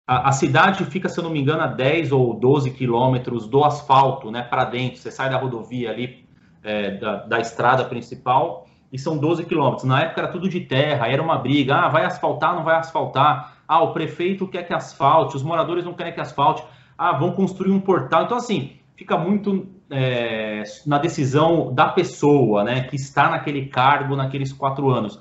a, 0.08 0.30
a, 0.30 0.32
cidade 0.32 0.84
fica, 0.86 1.08
se 1.08 1.20
eu 1.20 1.24
não 1.24 1.30
me 1.30 1.40
engano, 1.40 1.62
a 1.62 1.68
10 1.68 2.12
ou 2.12 2.34
12 2.34 2.72
quilômetros 2.72 3.48
do 3.48 3.64
asfalto, 3.64 4.32
né, 4.32 4.42
para 4.42 4.66
dentro. 4.66 4.98
Você 4.98 5.12
sai 5.12 5.30
da 5.30 5.38
rodovia 5.38 5.92
ali, 5.92 6.26
é, 6.64 6.98
da, 6.98 7.18
da 7.28 7.40
estrada 7.40 7.86
principal, 7.86 8.66
e 8.92 8.98
são 8.98 9.18
12 9.18 9.46
quilômetros. 9.46 9.84
Na 9.84 10.02
época 10.02 10.22
era 10.22 10.32
tudo 10.32 10.50
de 10.50 10.62
terra, 10.62 11.08
era 11.08 11.22
uma 11.22 11.38
briga. 11.38 11.76
Ah, 11.76 11.90
vai 11.90 12.06
asfaltar, 12.06 12.56
não 12.56 12.64
vai 12.64 12.78
asfaltar. 12.78 13.54
Ah, 13.68 13.84
o 13.84 13.94
prefeito 13.94 14.48
quer 14.48 14.64
que 14.64 14.74
asfalte, 14.74 15.36
os 15.36 15.44
moradores 15.44 15.86
não 15.86 15.94
querem 15.94 16.12
que 16.12 16.20
asfalte. 16.20 16.64
Ah, 16.98 17.16
vão 17.16 17.34
construir 17.34 17.72
um 17.72 17.80
portal. 17.80 18.24
Então, 18.24 18.38
assim, 18.38 18.80
fica 18.98 19.16
muito 19.16 19.68
é, 19.92 20.64
na 20.88 20.98
decisão 20.98 21.72
da 21.72 21.90
pessoa, 21.90 22.64
né, 22.64 22.82
que 22.82 22.96
está 22.96 23.30
naquele 23.30 23.68
cargo 23.68 24.16
naqueles 24.16 24.52
quatro 24.52 24.90
anos. 24.90 25.20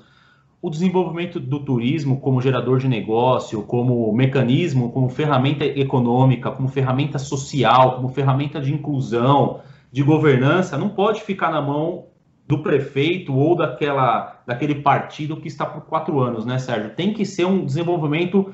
O 0.61 0.69
desenvolvimento 0.69 1.39
do 1.39 1.61
turismo 1.61 2.19
como 2.19 2.41
gerador 2.41 2.79
de 2.79 2.87
negócio, 2.87 3.61
como 3.63 4.11
mecanismo, 4.11 4.91
como 4.91 5.07
ferramenta 5.07 5.63
econômica, 5.63 6.51
como 6.51 6.67
ferramenta 6.67 7.17
social, 7.17 7.95
como 7.95 8.09
ferramenta 8.09 8.59
de 8.59 8.73
inclusão, 8.73 9.61
de 9.89 10.03
governança, 10.03 10.77
não 10.77 10.89
pode 10.89 11.21
ficar 11.21 11.49
na 11.49 11.61
mão 11.61 12.07
do 12.45 12.61
prefeito 12.61 13.33
ou 13.33 13.55
daquela, 13.55 14.41
daquele 14.45 14.75
partido 14.75 15.37
que 15.37 15.47
está 15.47 15.65
por 15.65 15.83
quatro 15.83 16.19
anos, 16.19 16.45
né, 16.45 16.57
Sérgio? 16.59 16.95
Tem 16.95 17.13
que 17.13 17.25
ser 17.25 17.45
um 17.45 17.63
desenvolvimento 17.63 18.53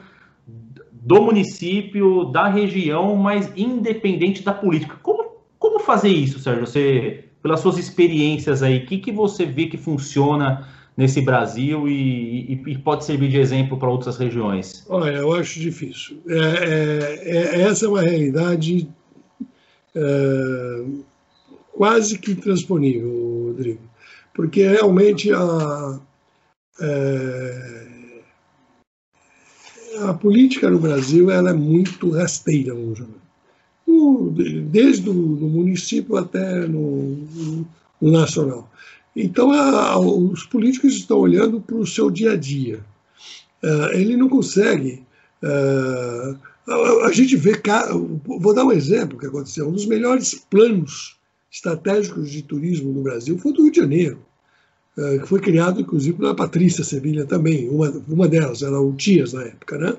do 0.91 1.21
município, 1.23 2.25
da 2.25 2.47
região, 2.47 3.15
mas 3.15 3.51
independente 3.55 4.43
da 4.43 4.53
política. 4.53 4.95
Como, 5.01 5.37
como 5.57 5.79
fazer 5.79 6.09
isso, 6.09 6.39
Sérgio? 6.39 6.67
Você, 6.67 7.29
pelas 7.41 7.61
suas 7.61 7.79
experiências 7.79 8.61
aí, 8.61 8.77
o 8.77 8.85
que, 8.85 8.99
que 8.99 9.11
você 9.11 9.45
vê 9.45 9.65
que 9.65 9.77
funciona 9.77 10.67
nesse 10.97 11.21
Brasil 11.21 11.87
e, 11.87 12.53
e, 12.53 12.71
e 12.71 12.77
pode 12.77 13.05
servir 13.05 13.29
de 13.29 13.37
exemplo 13.37 13.77
para 13.77 13.89
outras 13.89 14.17
regiões? 14.17 14.85
Olha, 14.87 15.17
eu 15.17 15.33
acho 15.33 15.59
difícil. 15.59 16.17
É, 16.27 16.37
é, 16.37 17.37
é, 17.37 17.61
essa 17.61 17.85
é 17.85 17.89
uma 17.89 18.01
realidade 18.01 18.87
é, 19.93 20.85
quase 21.73 22.17
que 22.17 22.31
intransponível, 22.31 23.47
Rodrigo, 23.47 23.81
porque 24.33 24.67
realmente 24.67 25.31
a, 25.33 25.99
é, 26.79 27.75
a 30.01 30.13
política 30.13 30.69
no 30.69 30.79
Brasil 30.79 31.29
ela 31.29 31.49
é 31.49 31.53
muito 31.53 32.09
rasteira, 32.11 32.73
chamar. 32.95 33.09
desde 34.71 35.09
o 35.09 35.13
município 35.13 36.15
até 36.15 36.65
no, 36.65 37.17
no 38.01 38.11
nacional. 38.11 38.69
Então, 39.15 39.51
a, 39.51 39.97
os 39.99 40.45
políticos 40.45 40.93
estão 40.93 41.17
olhando 41.19 41.61
para 41.61 41.75
o 41.75 41.87
seu 41.87 42.09
dia 42.09 42.33
a 42.33 42.35
dia. 42.35 42.83
Uh, 43.63 43.93
ele 43.93 44.17
não 44.17 44.27
consegue. 44.27 45.03
Uh, 45.41 46.37
a, 46.67 47.07
a, 47.07 47.11
gente 47.11 47.35
vê. 47.35 47.53
Vou 48.25 48.53
dar 48.53 48.65
um 48.65 48.71
exemplo 48.71 49.17
que 49.17 49.25
aconteceu. 49.25 49.67
Um 49.67 49.71
dos 49.71 49.85
melhores 49.85 50.35
planos 50.35 51.15
estratégicos 51.51 52.29
de 52.29 52.41
turismo 52.41 52.91
no 52.91 53.01
Brasil 53.01 53.37
foi 53.37 53.53
do 53.53 53.61
Rio 53.61 53.71
de 53.71 53.79
Janeiro. 53.79 54.19
Eh, 54.97 55.19
que 55.19 55.27
foi 55.27 55.41
criado, 55.41 55.81
inclusive, 55.81 56.17
pela 56.17 56.35
Patrícia 56.35 56.83
Sevilha 56.83 57.25
também, 57.25 57.69
uma, 57.69 57.89
uma 58.07 58.27
delas, 58.27 58.61
era 58.61 58.79
o 58.79 58.93
Tias 58.93 59.33
na 59.33 59.43
época, 59.43 59.77
né? 59.77 59.95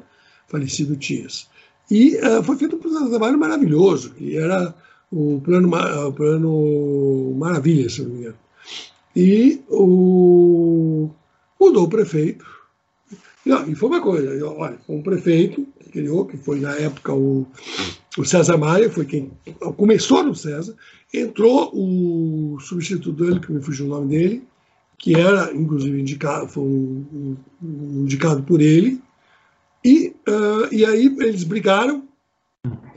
falecido 0.48 0.96
Tias. 0.96 1.48
E 1.90 2.16
uh, 2.16 2.42
foi 2.42 2.56
feito 2.56 2.76
um 2.76 3.10
trabalho 3.10 3.38
maravilhoso, 3.38 4.10
que 4.10 4.36
era 4.36 4.74
o 5.10 5.40
plano, 5.44 5.70
plano 6.14 7.34
Maravilha, 7.36 7.88
se 7.88 8.02
não 8.02 8.10
me 8.10 8.20
engano. 8.20 8.36
E 9.16 9.64
o, 9.70 11.08
mudou 11.58 11.84
o 11.84 11.88
prefeito. 11.88 12.44
Não, 13.46 13.66
e 13.66 13.74
foi 13.74 13.88
uma 13.88 14.02
coisa, 14.02 14.46
olha, 14.46 14.78
um 14.86 15.00
prefeito 15.00 15.66
que 15.80 15.90
criou, 15.90 16.26
que 16.26 16.36
foi 16.36 16.60
na 16.60 16.74
época 16.76 17.14
o, 17.14 17.46
o 18.18 18.24
César 18.24 18.58
Maia, 18.58 18.90
foi 18.90 19.06
quem 19.06 19.30
começou 19.76 20.22
no 20.22 20.34
César, 20.34 20.74
entrou 21.14 21.70
o 21.72 22.58
substituto 22.60 23.24
dele, 23.24 23.40
que 23.40 23.50
me 23.50 23.62
fugiu 23.62 23.86
o 23.86 23.88
nome 23.88 24.08
dele, 24.08 24.42
que 24.98 25.14
era, 25.14 25.54
inclusive, 25.54 25.98
indicado, 25.98 26.48
foi 26.48 26.64
um, 26.64 27.36
um, 27.62 28.02
indicado 28.02 28.42
por 28.42 28.60
ele, 28.60 29.00
e, 29.82 30.14
uh, 30.28 30.74
e 30.74 30.84
aí 30.84 31.06
eles 31.20 31.44
brigaram, 31.44 32.06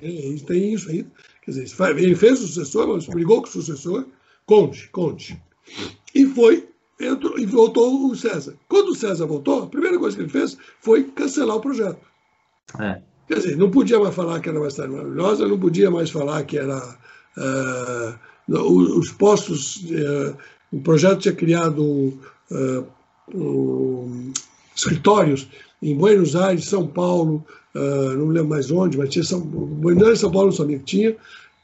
eles 0.01 0.41
têm 0.41 0.73
isso 0.73 0.89
aí, 0.89 1.05
quer 1.43 1.51
dizer, 1.51 1.67
ele 1.97 2.15
fez 2.15 2.41
o 2.41 2.47
sucessor, 2.47 2.87
mas 2.87 3.05
brigou 3.05 3.41
com 3.41 3.47
o 3.47 3.51
sucessor, 3.51 4.05
Conte, 4.45 4.89
Conte, 4.89 5.39
e 6.13 6.25
foi, 6.25 6.67
entrou, 6.99 7.37
e 7.39 7.45
voltou 7.45 8.09
o 8.09 8.15
César. 8.15 8.55
Quando 8.67 8.89
o 8.89 8.95
César 8.95 9.25
voltou, 9.25 9.63
a 9.63 9.67
primeira 9.67 9.97
coisa 9.97 10.15
que 10.15 10.23
ele 10.23 10.29
fez 10.29 10.57
foi 10.81 11.03
cancelar 11.03 11.57
o 11.57 11.61
projeto. 11.61 11.99
É. 12.79 13.01
Quer 13.27 13.35
dizer, 13.35 13.57
não 13.57 13.69
podia 13.69 13.99
mais 13.99 14.15
falar 14.15 14.39
que 14.39 14.49
era 14.49 14.59
uma 14.59 14.69
cidade 14.69 14.91
maravilhosa, 14.91 15.47
não 15.47 15.59
podia 15.59 15.91
mais 15.91 16.09
falar 16.09 16.43
que 16.43 16.57
era... 16.57 16.97
Uh, 17.37 18.29
os 18.51 19.11
postos 19.11 19.83
uh, 19.91 20.35
o 20.71 20.81
projeto 20.81 21.19
tinha 21.19 21.35
criado 21.35 21.83
uh, 21.83 22.85
o 23.31 24.31
escritórios 24.75 25.47
em 25.83 25.95
Buenos 25.95 26.35
Aires, 26.35 26.65
São 26.65 26.87
Paulo, 26.87 27.45
não 27.75 28.29
lembro 28.29 28.49
mais 28.49 28.71
onde, 28.71 28.97
mas 28.97 29.09
tinha 29.09 29.23
São, 29.23 29.39
Buenos 29.41 30.03
Aires, 30.03 30.19
São 30.19 30.31
Paulo, 30.31 30.47
não 30.47 30.55
sabia 30.55 30.79
que 30.79 30.85
tinha, 30.85 31.15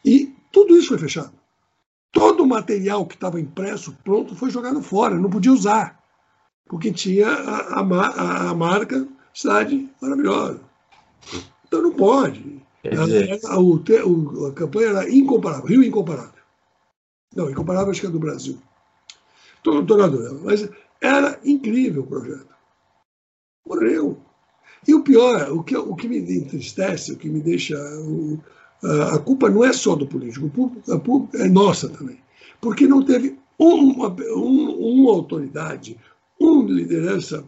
e 0.03 0.31
tudo 0.51 0.77
isso 0.77 0.89
foi 0.89 0.97
fechado. 0.99 1.31
Todo 2.15 2.43
o 2.43 2.47
material 2.47 3.06
que 3.06 3.15
estava 3.15 3.41
impresso, 3.41 3.93
pronto, 4.01 4.34
foi 4.38 4.49
jogado 4.49 4.82
fora, 4.82 5.19
não 5.19 5.30
podia 5.30 5.51
usar, 5.51 6.01
porque 6.65 6.89
tinha 6.89 7.28
a, 7.28 7.82
a, 7.82 8.49
a 8.51 8.56
marca 8.56 9.06
Cidade 9.34 9.89
Maravilhosa. 10.01 10.62
Então 11.67 11.82
não 11.82 11.91
pode. 11.91 12.62
A, 13.49 13.60
o, 13.60 13.75
o, 13.75 14.45
a 14.45 14.54
campanha 14.54 14.88
era 14.88 15.10
incomparável, 15.13 15.65
Rio 15.65 15.84
incomparável. 15.84 16.39
Não, 17.36 17.49
incomparável 17.49 17.91
acho 17.91 17.99
que 17.99 18.08
é 18.08 18.10
do 18.10 18.17
Brasil. 18.17 18.58
Estou 19.58 19.97
na 19.97 20.08
dúvida, 20.08 20.39
mas 20.41 20.69
era 21.01 21.38
incrível 21.43 22.04
o 22.04 22.08
projeto. 22.08 22.56
Morreu. 23.67 24.17
E 24.88 24.93
o 24.93 25.04
pior, 25.04 25.51
o 25.51 25.63
que, 25.63 25.75
o 25.75 25.95
que 25.95 26.08
me 26.08 26.19
entristece, 26.19 27.12
o 27.12 27.17
que 27.17 27.28
me 27.28 27.41
deixa. 27.41 27.75
O, 27.99 28.39
a, 28.85 29.15
a, 29.15 29.19
culpa 29.19 29.49
não 29.49 29.63
é 29.63 29.73
só 29.73 29.95
do 29.95 30.07
político, 30.07 30.51
a 30.89 30.99
culpa 30.99 31.37
é 31.37 31.47
nossa 31.47 31.89
também. 31.89 32.19
Porque 32.61 32.87
não 32.87 33.03
teve 33.03 33.37
uma, 33.57 34.09
um, 34.35 35.01
uma 35.01 35.11
autoridade, 35.11 35.97
uma 36.39 36.71
liderança 36.71 37.43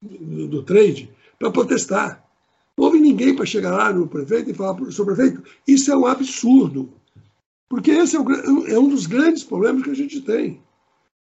do, 0.00 0.48
do 0.48 0.62
trade 0.62 1.10
para 1.38 1.50
protestar. 1.50 2.24
Não 2.76 2.86
houve 2.86 2.98
ninguém 2.98 3.34
para 3.34 3.44
chegar 3.44 3.72
lá 3.72 3.92
no 3.92 4.06
prefeito 4.06 4.50
e 4.50 4.54
falar 4.54 4.74
para 4.74 4.84
o 4.84 5.06
prefeito, 5.06 5.42
isso 5.66 5.92
é 5.92 5.96
um 5.96 6.06
absurdo. 6.06 6.88
Porque 7.68 7.90
esse 7.90 8.16
é, 8.16 8.20
o, 8.20 8.66
é 8.66 8.78
um 8.78 8.88
dos 8.88 9.06
grandes 9.06 9.44
problemas 9.44 9.82
que 9.82 9.90
a 9.90 9.94
gente 9.94 10.20
tem. 10.22 10.60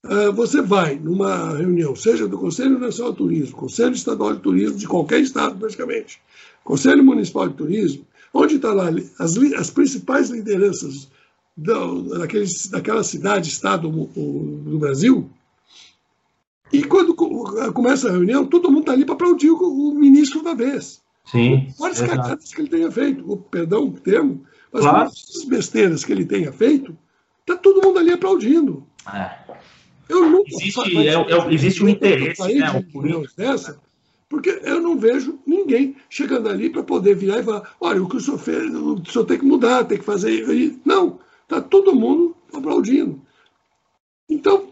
Uh, 0.06 0.32
você 0.32 0.62
vai 0.62 0.96
numa 0.96 1.58
reunião, 1.58 1.94
seja 1.94 2.26
do 2.26 2.38
Conselho 2.38 2.80
Nacional 2.80 3.12
de 3.12 3.18
Turismo, 3.18 3.58
Conselho 3.58 3.94
Estadual 3.94 4.34
de 4.34 4.42
Turismo, 4.42 4.78
de 4.78 4.88
qualquer 4.88 5.20
estado 5.20 5.60
praticamente, 5.60 6.22
Conselho 6.64 7.04
Municipal 7.04 7.50
de 7.50 7.56
Turismo, 7.56 8.06
onde 8.34 8.56
está 8.56 8.74
lá 8.74 8.90
as, 9.20 9.38
as 9.38 9.70
principais 9.70 10.30
lideranças 10.30 11.10
daqueles, 11.56 12.68
daquela 12.68 13.04
cidade, 13.04 13.50
estado 13.50 13.90
do 13.90 14.80
Brasil, 14.80 15.30
e 16.72 16.84
quando 16.84 17.16
começa 17.74 18.08
a 18.08 18.12
reunião, 18.12 18.46
todo 18.46 18.70
mundo 18.70 18.82
está 18.82 18.92
ali 18.94 19.04
para 19.04 19.16
aplaudir 19.16 19.50
o, 19.50 19.58
o, 19.58 19.96
ministro 19.96 20.44
da 20.44 20.54
vez. 20.54 21.02
Sim. 21.26 21.68
Várias 21.78 22.02
cagadas 22.02 22.54
que 22.54 22.62
ele 22.62 22.70
tenha 22.70 22.92
feito, 22.92 23.38
perdão 23.50 23.88
o 23.88 23.92
termo, 23.92 24.46
mas 24.72 24.84
claro. 24.84 25.10
as 25.10 25.46
besteiras 25.46 26.04
que 26.04 26.12
ele 26.12 26.26
tenha 26.26 26.52
feito, 26.52 26.96
está 27.42 27.56
todo 27.56 27.86
mundo 27.86 28.00
ali 28.00 28.12
aplaudindo. 28.12 28.86
É. 29.12 29.32
Eu 30.08 30.30
nunca 30.30 30.50
existe, 30.52 30.98
é, 30.98 31.14
é, 31.14 31.54
existe 31.54 31.84
um 31.84 31.90
interesse, 31.90 32.42
né? 32.54 32.84
Dessa, 33.38 33.80
porque 34.30 34.62
eu 34.64 34.80
não 34.80 34.96
vejo 34.96 35.40
ninguém 35.46 35.96
chegando 36.08 36.48
ali 36.48 36.70
para 36.70 36.84
poder 36.84 37.16
virar 37.16 37.40
e 37.40 37.44
falar: 37.44 37.76
olha, 37.82 38.04
o 38.04 38.08
que 38.08 38.18
o 38.18 38.20
senhor 38.20 38.38
fez, 38.38 38.74
o 38.74 39.04
senhor 39.06 39.26
tem 39.26 39.40
que 39.40 39.46
mudar, 39.46 39.86
tem 39.86 39.98
que 39.98 40.06
fazer. 40.06 40.80
Não, 40.86 41.20
está 41.44 41.60
todo 41.60 41.96
mundo 41.96 42.36
aplaudindo. 42.54 43.20
Então, 44.30 44.72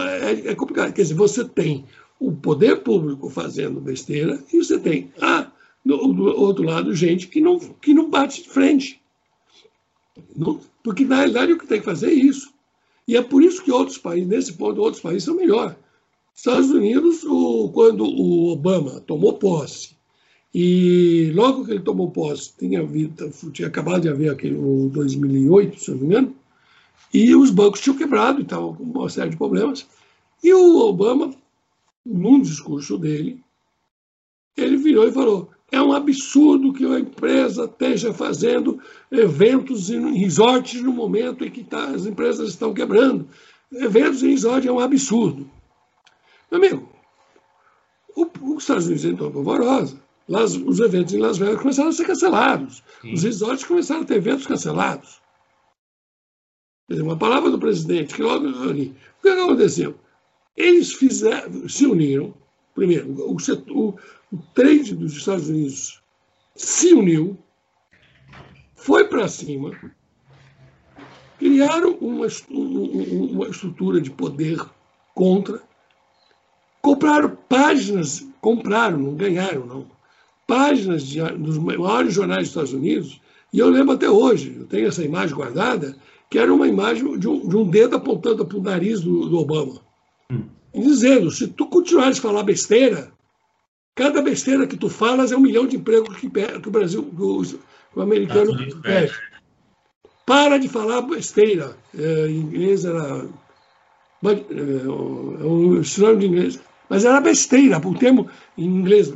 é, 0.00 0.50
é 0.50 0.54
complicado. 0.56 0.92
Quer 0.92 1.02
dizer, 1.02 1.14
você 1.14 1.44
tem 1.44 1.86
o 2.18 2.32
poder 2.32 2.82
público 2.82 3.30
fazendo 3.30 3.80
besteira 3.80 4.42
e 4.52 4.58
você 4.58 4.78
tem, 4.78 5.12
ah, 5.20 5.46
do, 5.84 5.96
do 6.12 6.24
outro 6.24 6.64
lado, 6.64 6.94
gente 6.94 7.28
que 7.28 7.40
não, 7.40 7.58
que 7.58 7.94
não 7.94 8.10
bate 8.10 8.42
de 8.42 8.48
frente. 8.48 9.00
Não, 10.34 10.60
porque, 10.82 11.04
na 11.04 11.16
realidade, 11.16 11.52
o 11.52 11.58
que 11.58 11.66
tem 11.66 11.78
que 11.78 11.84
fazer 11.84 12.08
é 12.08 12.14
isso. 12.14 12.52
E 13.06 13.16
é 13.16 13.22
por 13.22 13.42
isso 13.42 13.62
que 13.62 13.70
outros 13.70 13.98
países, 13.98 14.28
nesse 14.28 14.52
ponto, 14.52 14.80
outros 14.80 15.02
países 15.02 15.24
são 15.24 15.34
melhores. 15.34 15.76
Estados 16.34 16.70
Unidos, 16.70 17.22
o, 17.24 17.70
quando 17.70 18.04
o 18.04 18.52
Obama 18.52 19.00
tomou 19.00 19.34
posse, 19.34 19.96
e 20.52 21.30
logo 21.34 21.64
que 21.64 21.70
ele 21.70 21.80
tomou 21.80 22.10
posse, 22.10 22.52
tinha, 22.58 22.86
tinha 23.52 23.68
acabado 23.68 24.02
de 24.02 24.08
haver 24.08 24.30
aquele 24.30 24.56
o 24.56 24.90
2008, 24.92 25.78
se 25.78 25.90
não 25.90 25.98
me 25.98 26.06
engano, 26.06 26.34
e 27.12 27.34
os 27.34 27.50
bancos 27.50 27.80
tinham 27.80 27.96
quebrado, 27.96 28.42
estavam 28.42 28.74
com 28.74 28.84
uma 28.84 29.08
série 29.08 29.30
de 29.30 29.36
problemas. 29.36 29.86
E 30.42 30.52
o 30.52 30.78
Obama, 30.78 31.34
num 32.06 32.40
discurso 32.40 32.96
dele, 32.96 33.42
ele 34.56 34.76
virou 34.76 35.06
e 35.06 35.12
falou: 35.12 35.50
é 35.72 35.80
um 35.80 35.92
absurdo 35.92 36.72
que 36.72 36.84
a 36.84 36.98
empresa 36.98 37.64
esteja 37.64 38.12
fazendo 38.12 38.80
eventos 39.10 39.90
em 39.90 40.16
resorts 40.16 40.80
no 40.80 40.92
momento 40.92 41.44
em 41.44 41.50
que 41.50 41.62
tá, 41.62 41.86
as 41.86 42.06
empresas 42.06 42.50
estão 42.50 42.74
quebrando. 42.74 43.28
Eventos 43.72 44.22
em 44.22 44.30
resort 44.30 44.66
é 44.66 44.72
um 44.72 44.80
absurdo. 44.80 45.48
Meu 46.50 46.58
amigo, 46.58 46.88
o, 48.16 48.54
os 48.54 48.62
Estados 48.62 48.86
Unidos 48.86 49.04
entrou 49.04 49.30
polvorosa. 49.30 50.00
Las, 50.28 50.54
os 50.54 50.78
eventos 50.80 51.12
em 51.12 51.18
Las 51.18 51.38
Vegas 51.38 51.60
começaram 51.60 51.88
a 51.88 51.92
ser 51.92 52.06
cancelados. 52.06 52.82
Sim. 53.02 53.14
Os 53.14 53.22
resorts 53.22 53.64
começaram 53.64 54.02
a 54.02 54.04
ter 54.04 54.16
eventos 54.16 54.46
cancelados. 54.46 55.20
Quer 56.86 56.94
dizer, 56.94 57.02
uma 57.02 57.18
palavra 57.18 57.50
do 57.50 57.58
presidente, 57.58 58.14
que 58.14 58.22
logo 58.22 58.46
ali. 58.46 58.94
O 59.18 59.22
que 59.22 59.28
aconteceu? 59.28 59.98
Eles 60.56 60.92
fizeram, 60.92 61.68
se 61.68 61.86
uniram. 61.86 62.34
Primeiro, 62.74 63.10
o, 63.10 63.36
o, 63.36 63.98
o 64.32 64.38
trade 64.54 64.94
dos 64.94 65.12
Estados 65.16 65.48
Unidos 65.48 66.00
se 66.54 66.92
uniu, 66.92 67.38
foi 68.74 69.08
para 69.08 69.28
cima, 69.28 69.70
criaram 71.38 71.94
uma, 71.94 72.26
uma 72.50 73.48
estrutura 73.48 74.00
de 74.00 74.10
poder 74.10 74.60
contra, 75.14 75.62
compraram 76.82 77.36
páginas, 77.48 78.26
compraram, 78.40 78.98
não 78.98 79.14
ganharam, 79.14 79.66
não, 79.66 79.86
páginas 80.46 81.06
de, 81.06 81.20
dos 81.32 81.58
maiores 81.58 82.14
jornais 82.14 82.40
dos 82.40 82.48
Estados 82.48 82.72
Unidos, 82.72 83.20
e 83.52 83.58
eu 83.58 83.68
lembro 83.68 83.94
até 83.94 84.08
hoje, 84.08 84.56
eu 84.58 84.66
tenho 84.66 84.88
essa 84.88 85.04
imagem 85.04 85.34
guardada, 85.34 85.96
que 86.28 86.38
era 86.38 86.52
uma 86.52 86.68
imagem 86.68 87.18
de 87.18 87.28
um, 87.28 87.48
de 87.48 87.56
um 87.56 87.68
dedo 87.68 87.96
apontando 87.96 88.46
para 88.46 88.58
o 88.58 88.62
nariz 88.62 89.00
do, 89.00 89.28
do 89.28 89.38
Obama. 89.38 89.80
Hum. 90.30 90.44
Dizendo, 90.72 91.30
se 91.30 91.48
tu 91.48 91.66
continuares 91.66 92.18
a 92.18 92.22
falar 92.22 92.44
besteira, 92.44 93.12
Cada 94.00 94.22
besteira 94.22 94.66
que 94.66 94.78
tu 94.78 94.88
falas 94.88 95.30
é 95.30 95.36
um 95.36 95.40
milhão 95.40 95.66
de 95.66 95.76
empregos 95.76 96.16
que, 96.16 96.30
que 96.30 96.68
o 96.68 96.70
Brasil, 96.70 97.02
que 97.04 97.98
o 97.98 98.00
americano 98.00 98.56
perde. 98.80 99.12
Para 100.24 100.56
de 100.56 100.70
falar 100.70 101.02
besteira. 101.02 101.76
É, 101.94 102.26
em 102.28 102.36
inglês 102.36 102.86
era. 102.86 103.26
É, 104.24 104.88
um 104.88 105.84
sinônimo 105.84 106.20
de 106.20 106.26
inglês. 106.28 106.60
Mas 106.90 107.04
era 107.04 107.20
besteira, 107.20 107.78
o 107.78 107.94
termo 107.94 108.28
em 108.58 108.64
inglês. 108.64 109.14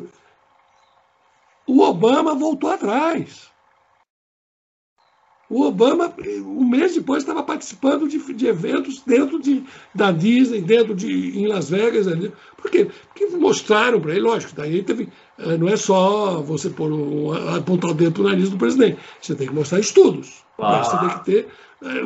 O 1.66 1.80
Obama 1.82 2.32
voltou 2.32 2.70
atrás. 2.70 3.52
O 5.50 5.62
Obama, 5.66 6.14
um 6.40 6.64
mês 6.64 6.94
depois, 6.94 7.22
estava 7.22 7.42
participando 7.42 8.08
de, 8.08 8.32
de, 8.32 8.46
eventos 8.46 9.02
dentro 9.04 9.40
de, 9.40 9.62
da 9.94 10.10
Disney, 10.10 10.60
dentro 10.60 10.94
de 10.94 11.38
em 11.38 11.46
Las 11.48 11.68
Vegas. 11.68 12.06
Por 12.56 12.70
quê? 12.70 12.88
Porque 13.08 13.26
mostraram 13.37 14.00
para 14.00 14.12
ele, 14.12 14.20
lógico, 14.20 14.54
daí 14.54 14.82
teve, 14.82 15.08
eh, 15.38 15.56
não 15.56 15.68
é 15.68 15.76
só 15.76 16.40
você 16.40 16.70
pôr 16.70 16.90
um, 16.90 17.32
apontar 17.56 17.90
o 17.90 17.94
dedo 17.94 18.12
para 18.12 18.22
o 18.22 18.28
nariz 18.28 18.50
do 18.50 18.56
presidente. 18.56 18.98
Você 19.20 19.34
tem 19.34 19.48
que 19.48 19.54
mostrar 19.54 19.80
estudos. 19.80 20.44
Ah. 20.58 20.82
Você 20.82 20.98
tem 20.98 21.08
que 21.08 21.24
ter, 21.24 21.48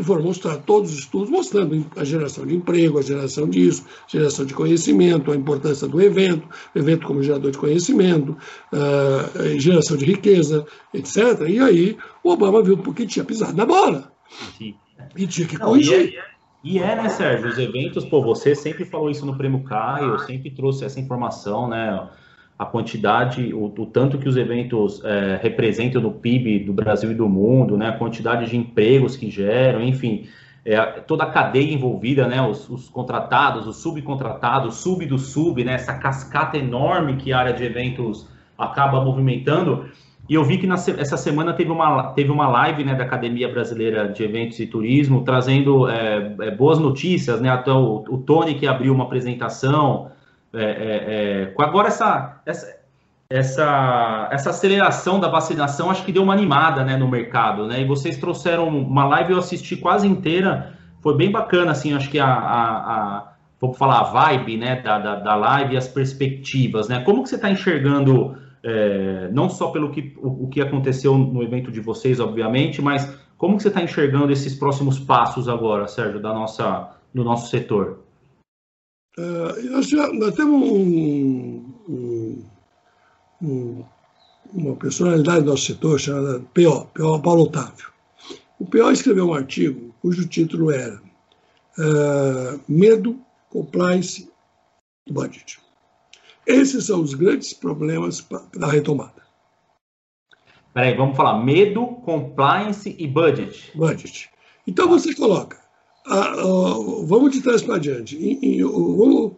foram 0.03 0.23
mostrar 0.23 0.57
todos 0.59 0.93
os 0.93 0.99
estudos 1.01 1.31
mostrando 1.31 1.87
a 1.97 2.05
geração 2.05 2.45
de 2.47 2.55
emprego, 2.55 2.99
a 2.99 3.03
geração 3.03 3.49
disso, 3.49 3.85
geração 4.07 4.45
de 4.45 4.55
conhecimento, 4.55 5.31
a 5.31 5.37
importância 5.37 5.87
do 5.87 6.01
evento, 6.01 6.49
o 6.75 6.79
evento 6.79 7.07
como 7.07 7.23
gerador 7.23 7.51
de 7.51 7.59
conhecimento, 7.59 8.37
uh, 8.73 9.59
geração 9.59 9.97
de 9.97 10.05
riqueza, 10.05 10.67
etc. 10.93 11.49
E 11.49 11.59
aí 11.59 11.97
o 12.25 12.31
Obama 12.31 12.63
viu 12.63 12.79
porque 12.79 13.07
tinha 13.07 13.25
pisado 13.25 13.57
na 13.57 13.67
bola. 13.67 14.13
Sim. 14.57 14.75
E 15.17 15.27
tinha 15.27 15.47
que 15.47 15.57
corrigir. 15.57 16.15
Não, 16.15 16.29
e 16.65 16.79
é, 16.79 16.97
né, 16.97 17.09
Sérgio? 17.09 17.49
Os 17.49 17.59
eventos, 17.59 18.05
pô, 18.05 18.21
você 18.21 18.55
sempre 18.55 18.85
falou 18.85 19.11
isso 19.11 19.25
no 19.25 19.37
Prêmio 19.37 19.63
Caio, 19.63 20.13
eu 20.13 20.19
sempre 20.19 20.51
trouxe 20.51 20.85
essa 20.85 20.99
informação, 20.99 21.69
né? 21.69 22.09
A 22.59 22.67
quantidade, 22.67 23.55
o, 23.55 23.67
o 23.67 23.87
tanto 23.87 24.19
que 24.19 24.29
os 24.29 24.37
eventos 24.37 25.03
é, 25.05 25.39
representam 25.41 26.03
no 26.03 26.11
PIB 26.11 26.61
do 26.61 26.73
Brasil 26.73 27.13
e 27.13 27.15
do 27.15 27.29
mundo, 27.29 27.77
né? 27.77 27.89
A 27.89 27.93
quantidade 27.93 28.51
de 28.51 28.57
empregos 28.57 29.17
que 29.17 29.31
geram, 29.31 29.81
enfim, 29.83 30.27
é, 30.65 30.81
toda 31.01 31.25
a 31.25 31.31
cadeia 31.31 31.73
envolvida, 31.73 32.27
né? 32.27 32.43
Os, 32.43 32.69
os 32.69 32.89
contratados, 32.89 33.67
os 33.67 33.77
subcontratados, 33.77 34.77
sub 34.77 35.07
do 35.07 35.19
sub, 35.19 35.63
né? 35.63 35.75
Essa 35.75 35.95
cascata 35.95 36.59
enorme 36.59 37.17
que 37.17 37.33
a 37.33 37.39
área 37.39 37.53
de 37.53 37.65
eventos 37.65 38.29
acaba 38.59 39.05
movimentando. 39.05 39.89
E 40.29 40.35
eu 40.35 40.45
vi 40.45 40.59
que 40.59 40.67
na, 40.67 40.75
essa 40.75 41.17
semana 41.17 41.55
teve 41.55 41.71
uma, 41.71 42.13
teve 42.13 42.31
uma 42.31 42.47
live 42.49 42.85
né, 42.85 42.95
da 42.95 43.05
Academia 43.05 43.49
Brasileira 43.49 44.09
de 44.09 44.23
Eventos 44.23 44.61
e 44.61 44.67
Turismo, 44.67 45.25
trazendo 45.25 45.89
é, 45.89 46.35
é, 46.43 46.51
boas 46.51 46.79
notícias, 46.79 47.41
né? 47.41 47.49
Até 47.49 47.73
o, 47.73 48.05
o, 48.07 48.19
Tony 48.19 48.55
que 48.55 48.67
abriu 48.67 48.93
uma 48.93 49.05
apresentação. 49.05 50.11
É, 50.53 50.63
é, 50.63 51.53
é 51.53 51.55
agora 51.63 51.89
essa, 51.89 52.41
essa, 52.47 52.79
essa, 53.31 54.29
essa 54.33 54.51
aceleração 54.51 55.21
da 55.21 55.29
vacinação 55.29 55.91
acho 55.91 56.05
que 56.05 56.13
deu 56.13 56.23
uma 56.23 56.33
animada 56.33 56.85
né, 56.85 56.97
no 56.97 57.09
mercado, 57.09 57.67
né? 57.67 57.83
E 57.83 57.85
vocês 57.85 58.17
trouxeram 58.17 58.69
uma 58.69 59.07
live, 59.07 59.33
eu 59.33 59.39
assisti 59.39 59.77
quase 59.77 60.07
inteira, 60.07 60.73
foi 61.01 61.17
bem 61.17 61.31
bacana, 61.31 61.73
assim, 61.73 61.95
acho 61.95 62.11
que 62.11 62.19
a, 62.19 62.27
a, 62.27 62.95
a 62.95 63.33
vou 63.61 63.75
falar, 63.75 64.01
a 64.01 64.05
vibe 64.05 64.57
né, 64.57 64.81
da, 64.81 64.99
da, 64.99 65.15
da 65.17 65.35
live 65.35 65.75
e 65.75 65.77
as 65.77 65.89
perspectivas, 65.89 66.89
né? 66.89 67.01
Como 67.01 67.23
que 67.23 67.29
você 67.29 67.37
está 67.37 67.51
enxergando, 67.51 68.37
é, 68.63 69.29
não 69.33 69.49
só 69.49 69.69
pelo 69.69 69.91
que, 69.91 70.17
o, 70.23 70.45
o, 70.45 70.49
que 70.49 70.61
aconteceu 70.61 71.17
no 71.19 71.43
evento 71.43 71.71
de 71.71 71.81
vocês, 71.81 72.21
obviamente, 72.21 72.81
mas 72.81 73.19
como 73.37 73.57
que 73.57 73.63
você 73.63 73.69
está 73.69 73.83
enxergando 73.83 74.33
esses 74.33 74.55
próximos 74.55 74.99
passos 74.99 75.49
agora, 75.49 75.87
Sérgio, 75.87 76.21
da 76.21 76.33
nossa, 76.33 76.91
do 77.13 77.25
nosso 77.25 77.51
setor? 77.51 78.05
Uh, 79.19 79.71
nós, 79.71 79.89
já, 79.89 80.13
nós 80.13 80.33
temos 80.37 80.63
um, 80.71 81.75
um, 81.89 82.45
um, 83.43 83.85
uma 84.53 84.77
personalidade 84.77 85.41
do 85.43 85.51
nosso 85.51 85.67
setor 85.67 85.99
chamada 85.99 86.39
P.O., 86.55 86.85
P.O. 86.87 87.21
Paulo 87.21 87.43
Otávio. 87.43 87.91
O 88.61 88.65
P.O. 88.65 88.93
escreveu 88.93 89.27
um 89.31 89.35
artigo 89.35 89.93
cujo 90.01 90.29
título 90.29 90.71
era 90.71 91.03
uh, 91.79 92.61
Medo, 92.69 93.19
Compliance 93.51 94.31
e 95.09 95.13
Budget. 95.13 95.59
Esses 96.47 96.87
são 96.87 97.03
os 97.03 97.13
grandes 97.13 97.53
problemas 97.53 98.25
da 98.57 98.69
retomada. 98.69 99.27
Peraí, 100.73 100.95
vamos 100.95 101.17
falar 101.17 101.45
medo, 101.45 101.87
compliance 102.05 102.95
e 102.97 103.07
budget. 103.09 103.73
Budget. 103.75 104.31
Então 104.65 104.89
você 104.89 105.13
coloca 105.13 105.68
vamos 107.05 107.33
de 107.33 107.41
trás 107.41 107.63
para 107.63 107.79
diante. 107.79 108.17
vamos, 108.63 109.33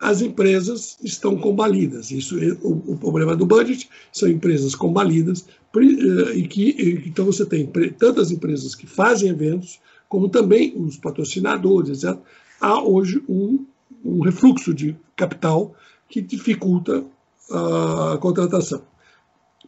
as 0.00 0.20
empresas 0.20 0.98
estão 1.02 1.36
combalidas. 1.38 2.10
Isso 2.10 2.36
é 2.38 2.52
o, 2.60 2.72
o, 2.92 2.98
problema 2.98 3.36
do 3.36 3.46
budget 3.46 3.88
são 4.12 4.28
empresas 4.28 4.74
combalidas 4.74 5.46
eh, 5.76 6.36
e 6.36 6.48
que 6.48 7.04
então 7.06 7.24
você 7.24 7.46
tem 7.46 7.70
tantas 7.96 8.32
empresas 8.32 8.74
que 8.74 8.86
fazem 8.86 9.30
eventos 9.30 9.80
como 10.08 10.28
também 10.28 10.74
os 10.76 10.96
patrocinadores, 10.96 12.02
etc. 12.02 12.18
Há 12.60 12.82
hoje 12.82 13.22
um, 13.28 13.64
um 14.04 14.20
refluxo 14.20 14.74
de 14.74 14.96
capital 15.16 15.74
que 16.08 16.20
dificulta 16.20 17.04
a 17.50 18.18
contratação. 18.18 18.82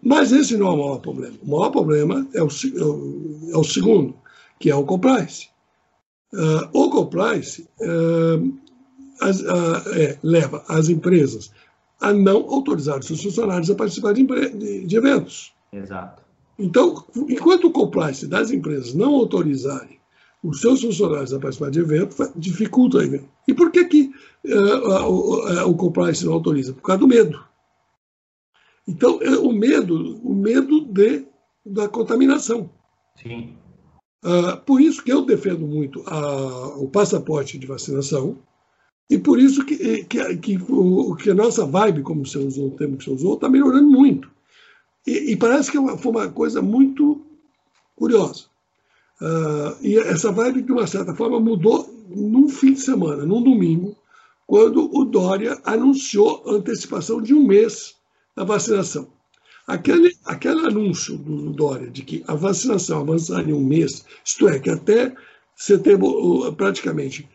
Mas 0.03 0.33
esse 0.33 0.57
não 0.57 0.67
é 0.67 0.71
o 0.71 0.77
maior 0.77 0.99
problema. 0.99 1.37
O 1.43 1.51
maior 1.51 1.71
problema 1.71 2.27
é 2.35 2.43
o, 2.43 2.49
é 2.49 3.57
o 3.57 3.61
é 3.61 3.65
segundo, 3.65 4.15
que 4.59 4.69
é 4.69 4.75
o 4.75 4.85
compliance. 4.85 5.49
Uh, 6.35 6.69
o 6.73 6.91
compliance 6.91 7.69
uh, 7.81 8.59
as, 9.21 9.41
uh, 9.41 9.89
é, 9.95 10.19
leva 10.21 10.65
as 10.69 10.89
empresas 10.89 11.53
a 12.01 12.13
não 12.13 12.51
autorizar 12.51 12.99
os 12.99 13.07
seus 13.07 13.23
funcionários 13.23 13.71
a 13.71 13.75
participar 13.77 14.15
de, 14.15 14.25
de, 14.25 14.85
de 14.85 14.97
eventos. 14.97 15.55
Exato. 15.73 16.23
Então, 16.59 17.05
enquanto 17.29 17.69
o 17.69 17.71
compliance 17.71 18.27
das 18.27 18.51
empresas 18.51 18.95
não 18.95 19.15
autorizarem 19.15 20.01
os 20.43 20.61
seus 20.61 20.83
funcionários 20.83 21.33
a 21.33 21.39
participar 21.39 21.71
de 21.71 21.79
eventos, 21.81 22.17
dificulta 22.35 22.99
o 22.99 23.03
evento. 23.03 23.29
E 23.47 23.55
por 23.55 23.71
que, 23.71 23.85
que 23.85 24.13
o, 24.45 25.71
o 25.71 25.75
compliance 25.77 26.25
não 26.25 26.35
autoriza? 26.35 26.75
Por 26.75 26.83
causa 26.83 27.01
do 27.01 27.09
medo. 27.09 27.43
Então, 28.87 29.21
é 29.23 29.31
o 29.39 29.53
medo, 29.53 30.21
o 30.23 30.35
medo 30.35 30.85
de, 30.85 31.25
da 31.65 31.89
contaminação. 31.89 32.69
Sim. 33.17 33.57
Uh, 34.25 34.57
por 34.65 34.81
isso 34.81 35.05
que 35.05 35.13
eu 35.13 35.23
defendo 35.23 35.67
muito 35.67 36.03
a, 36.07 36.79
o 36.79 36.89
passaporte 36.89 37.59
de 37.59 37.67
vacinação 37.67 38.39
e 39.11 39.19
por 39.19 39.39
isso 39.39 39.65
que, 39.67 40.05
que, 40.05 40.37
que, 40.39 40.59
o, 40.67 41.15
que 41.15 41.31
a 41.31 41.35
nossa 41.35 41.67
vibe, 41.67 42.03
como 42.03 42.27
você 42.27 42.39
usou, 42.39 42.69
o 42.69 42.77
termo 42.77 42.97
que 42.97 43.05
você 43.05 43.11
usou, 43.11 43.35
está 43.35 43.51
melhorando 43.51 43.89
muito. 43.91 44.31
E, 45.07 45.33
e, 45.33 45.37
parece 45.37 45.71
que 45.71 45.77
é 45.77 45.97
foi 45.99 46.11
uma 46.11 46.29
coisa 46.31 46.63
muito 46.63 47.21
curiosa. 47.95 48.45
Uh, 49.21 49.77
e 49.83 49.99
essa 49.99 50.33
vibe, 50.33 50.63
de 50.63 50.73
uma 50.73 50.87
certa 50.87 51.15
forma, 51.15 51.39
mudou 51.39 51.87
num 52.09 52.49
fim 52.49 52.73
de 52.73 52.81
semana, 52.81 53.27
num 53.27 53.43
domingo, 53.43 53.95
quando 54.47 54.91
o 54.95 55.05
Dória 55.05 55.61
anunciou 55.65 56.43
a 56.47 56.53
antecipação 56.53 57.21
de 57.21 57.35
um 57.35 57.47
mês 57.47 57.95
da 58.35 58.45
vacinação. 58.45 59.14
Aquele, 59.67 60.15
aquele 60.25 60.67
anúncio 60.67 61.17
do 61.17 61.51
Dória 61.51 61.91
de 61.91 62.03
que 62.03 62.23
a 62.27 62.35
vacinação 62.35 63.01
avançaria 63.01 63.57
um 63.57 63.65
mês, 63.65 64.05
isto 64.25 64.47
é, 64.49 64.59
que 64.59 64.69
até 64.69 65.15
setembro, 65.57 66.53
praticamente, 66.53 67.29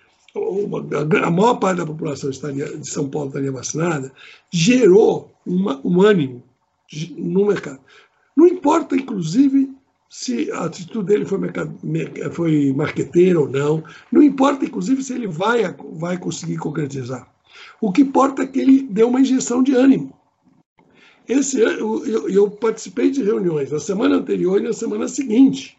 a 1.25 1.31
maior 1.31 1.55
parte 1.55 1.77
da 1.77 1.85
população 1.85 2.29
estaria, 2.29 2.77
de 2.77 2.87
São 2.87 3.09
Paulo 3.09 3.29
estaria 3.29 3.51
vacinada, 3.51 4.11
gerou 4.51 5.31
uma, 5.45 5.81
um 5.83 6.01
ânimo 6.01 6.43
no 7.17 7.47
mercado. 7.47 7.79
Não 8.35 8.47
importa, 8.47 8.95
inclusive, 8.95 9.71
se 10.09 10.51
a 10.51 10.65
atitude 10.65 11.07
dele 11.07 11.25
foi, 11.25 11.39
foi 12.31 12.73
marqueteira 12.73 13.39
ou 13.39 13.49
não, 13.49 13.83
não 14.11 14.21
importa, 14.23 14.65
inclusive, 14.65 15.03
se 15.03 15.13
ele 15.13 15.27
vai, 15.27 15.63
vai 15.93 16.17
conseguir 16.17 16.57
concretizar. 16.57 17.27
O 17.81 17.91
que 17.91 18.01
importa 18.01 18.43
é 18.43 18.47
que 18.47 18.59
ele 18.59 18.83
deu 18.83 19.09
uma 19.09 19.21
injeção 19.21 19.61
de 19.61 19.75
ânimo. 19.75 20.13
Esse 21.29 21.61
ano, 21.61 22.03
eu, 22.07 22.27
eu, 22.27 22.49
participei 22.49 23.11
de 23.11 23.23
reuniões 23.23 23.71
na 23.71 23.79
semana 23.79 24.15
anterior 24.15 24.59
e 24.59 24.63
na 24.63 24.73
semana 24.73 25.07
seguinte. 25.07 25.77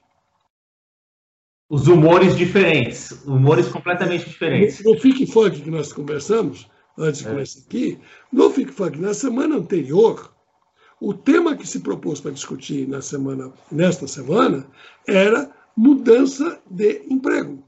Os 1.69 1.89
humores 1.89 2.37
diferentes, 2.37 3.11
humores 3.25 3.67
completamente 3.67 4.29
diferentes. 4.29 4.81
No, 4.85 4.95
no 4.95 5.01
Fique 5.01 5.27
Funk 5.27 5.61
que 5.61 5.71
nós 5.71 5.93
conversamos, 5.93 6.71
antes 6.97 7.23
de 7.23 7.27
é. 7.27 7.31
começar 7.31 7.61
aqui, 7.67 7.99
no 8.33 8.49
Fique 8.51 8.71
Funk, 8.71 9.01
na 9.01 9.13
semana 9.13 9.57
anterior, 9.57 10.33
o 11.01 11.13
tema 11.13 11.57
que 11.57 11.67
se 11.67 11.81
propôs 11.81 12.21
para 12.21 12.31
discutir 12.31 12.87
na 12.87 13.03
semana, 13.03 13.53
nesta 13.73 14.07
semana 14.07 14.65
era 15.05 15.51
mudança 15.77 16.61
de 16.71 17.03
emprego. 17.11 17.61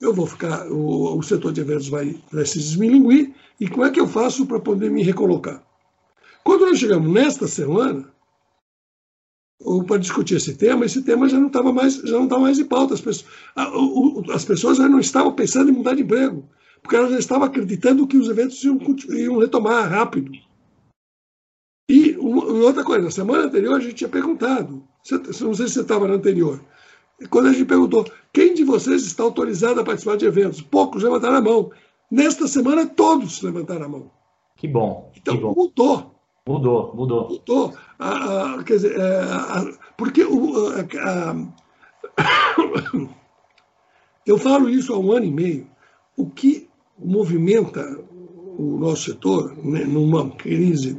Eu 0.00 0.14
vou 0.14 0.26
ficar, 0.26 0.66
o, 0.72 1.18
o 1.18 1.22
setor 1.22 1.52
de 1.52 1.60
eventos 1.60 1.88
vai, 1.90 2.18
vai 2.32 2.46
se 2.46 2.58
desmilinguir, 2.58 3.34
e 3.60 3.68
como 3.68 3.84
é 3.84 3.90
que 3.90 4.00
eu 4.00 4.08
faço 4.08 4.46
para 4.46 4.58
poder 4.58 4.90
me 4.90 5.02
recolocar? 5.02 5.62
Quando 6.44 6.66
nós 6.66 6.78
chegamos 6.78 7.10
nesta 7.10 7.46
semana, 7.46 8.12
para 9.86 9.98
discutir 9.98 10.36
esse 10.36 10.56
tema, 10.56 10.86
esse 10.86 11.02
tema 11.02 11.28
já 11.28 11.38
não 11.38 11.48
estava 11.48 11.72
mais, 11.72 11.96
já 11.96 12.16
não 12.16 12.24
estava 12.24 12.42
mais 12.42 12.58
em 12.58 12.64
pauta. 12.64 12.94
As 12.94 13.00
pessoas, 13.00 13.30
as 14.32 14.44
pessoas 14.44 14.78
já 14.78 14.88
não 14.88 15.00
estavam 15.00 15.34
pensando 15.34 15.70
em 15.70 15.74
mudar 15.74 15.94
de 15.94 16.02
emprego, 16.02 16.48
porque 16.82 16.96
elas 16.96 17.10
já 17.10 17.18
estavam 17.18 17.44
acreditando 17.44 18.06
que 18.06 18.16
os 18.16 18.28
eventos 18.28 18.62
iam, 18.64 18.78
iam 19.10 19.38
retomar 19.38 19.88
rápido. 19.90 20.32
E 21.88 22.16
outra 22.16 22.84
coisa, 22.84 23.04
na 23.04 23.10
semana 23.10 23.44
anterior 23.44 23.76
a 23.76 23.80
gente 23.80 23.94
tinha 23.94 24.08
perguntado, 24.08 24.74
não 24.74 24.84
sei 25.02 25.32
se 25.32 25.44
você 25.44 25.80
estava 25.80 26.06
na 26.06 26.14
anterior, 26.14 26.64
quando 27.28 27.48
a 27.48 27.52
gente 27.52 27.66
perguntou 27.66 28.10
quem 28.32 28.54
de 28.54 28.64
vocês 28.64 29.04
está 29.04 29.22
autorizado 29.22 29.80
a 29.80 29.84
participar 29.84 30.16
de 30.16 30.24
eventos, 30.24 30.62
poucos 30.62 31.02
levantaram 31.02 31.36
a 31.36 31.40
mão. 31.42 31.70
Nesta 32.10 32.48
semana 32.48 32.86
todos 32.86 33.42
levantaram 33.42 33.84
a 33.84 33.88
mão. 33.88 34.10
Que 34.56 34.66
bom. 34.66 35.12
Então 35.16 35.36
que 35.36 35.42
bom. 35.42 35.54
mudou. 35.54 36.19
Mudou, 36.50 36.92
mudou. 36.94 37.28
Mudou. 37.28 37.74
Ah, 37.98 38.56
ah, 38.58 38.64
quer 38.64 38.74
dizer, 38.74 38.98
é, 38.98 39.22
ah, 39.22 39.72
porque 39.96 40.24
o, 40.24 40.72
eu 44.26 44.36
falo 44.36 44.68
isso 44.68 44.92
há 44.92 44.98
um 44.98 45.12
ano 45.12 45.26
e 45.26 45.30
meio. 45.30 45.70
O 46.16 46.28
que 46.28 46.68
movimenta 46.98 47.98
o 48.58 48.78
nosso 48.78 49.04
setor 49.04 49.56
né, 49.64 49.84
numa 49.84 50.28
crise 50.30 50.98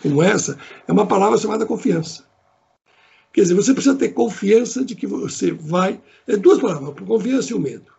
como 0.00 0.22
essa 0.22 0.56
é 0.86 0.92
uma 0.92 1.06
palavra 1.06 1.36
chamada 1.36 1.66
confiança. 1.66 2.24
Quer 3.32 3.42
dizer, 3.42 3.54
você 3.54 3.74
precisa 3.74 3.96
ter 3.96 4.10
confiança 4.10 4.84
de 4.84 4.94
que 4.94 5.06
você 5.06 5.50
vai. 5.50 6.00
É 6.28 6.36
duas 6.36 6.60
palavras, 6.60 6.94
confiança 7.06 7.52
e 7.52 7.56
o 7.56 7.60
medo. 7.60 7.90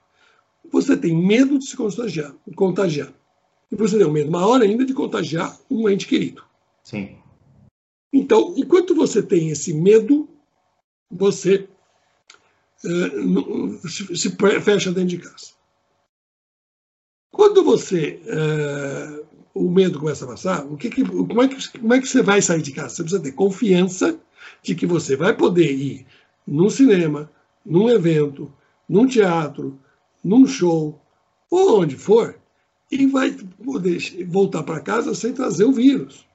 Você 0.72 0.96
tem 0.96 1.14
medo 1.16 1.60
de 1.60 1.68
se 1.68 1.76
contagiar, 1.76 2.34
contagiar. 2.56 3.14
E 3.70 3.76
você 3.76 3.98
tem 3.98 4.08
um 4.08 4.12
medo 4.12 4.32
maior 4.32 4.62
ainda 4.62 4.86
de 4.86 4.94
contagiar 4.94 5.54
um 5.70 5.90
ente 5.90 6.08
querido. 6.08 6.42
Sim. 6.84 7.18
Então, 8.12 8.54
enquanto 8.58 8.94
você 8.94 9.24
tem 9.24 9.50
esse 9.50 9.74
medo, 9.74 10.30
você 11.10 11.68
uh, 12.84 13.88
se, 13.88 14.16
se, 14.16 14.30
fecha 14.62 14.92
dentro 14.92 15.10
de 15.10 15.18
casa. 15.18 15.54
Quando 17.32 17.64
você 17.64 18.22
uh, 18.28 19.26
o 19.54 19.70
medo 19.70 20.00
começa 20.00 20.26
a 20.26 20.28
passar, 20.28 20.66
o 20.66 20.78
que, 20.78 20.90
que, 20.90 21.04
como, 21.04 21.42
é 21.42 21.48
que, 21.48 21.80
como 21.80 21.94
é 21.94 22.02
que 22.02 22.08
você 22.08 22.22
vai 22.22 22.42
sair 22.42 22.62
de 22.62 22.72
casa? 22.72 22.90
Você 22.96 23.04
precisa 23.04 23.24
ter 23.24 23.32
confiança 23.32 24.20
de 24.62 24.76
que 24.76 24.86
você 24.86 25.16
vai 25.16 25.36
poder 25.36 25.72
ir 25.72 26.06
num 26.46 26.70
cinema, 26.70 27.32
num 27.66 27.90
evento, 27.90 28.54
num 28.88 29.08
teatro, 29.08 29.80
num 30.24 30.46
show, 30.46 31.02
ou 31.50 31.82
onde 31.82 31.96
for, 31.96 32.40
e 32.92 33.08
vai 33.08 33.32
poder 33.32 34.00
voltar 34.28 34.64
para 34.64 34.80
casa 34.80 35.16
sem 35.16 35.34
trazer 35.34 35.64
o 35.64 35.72
vírus. 35.72 36.26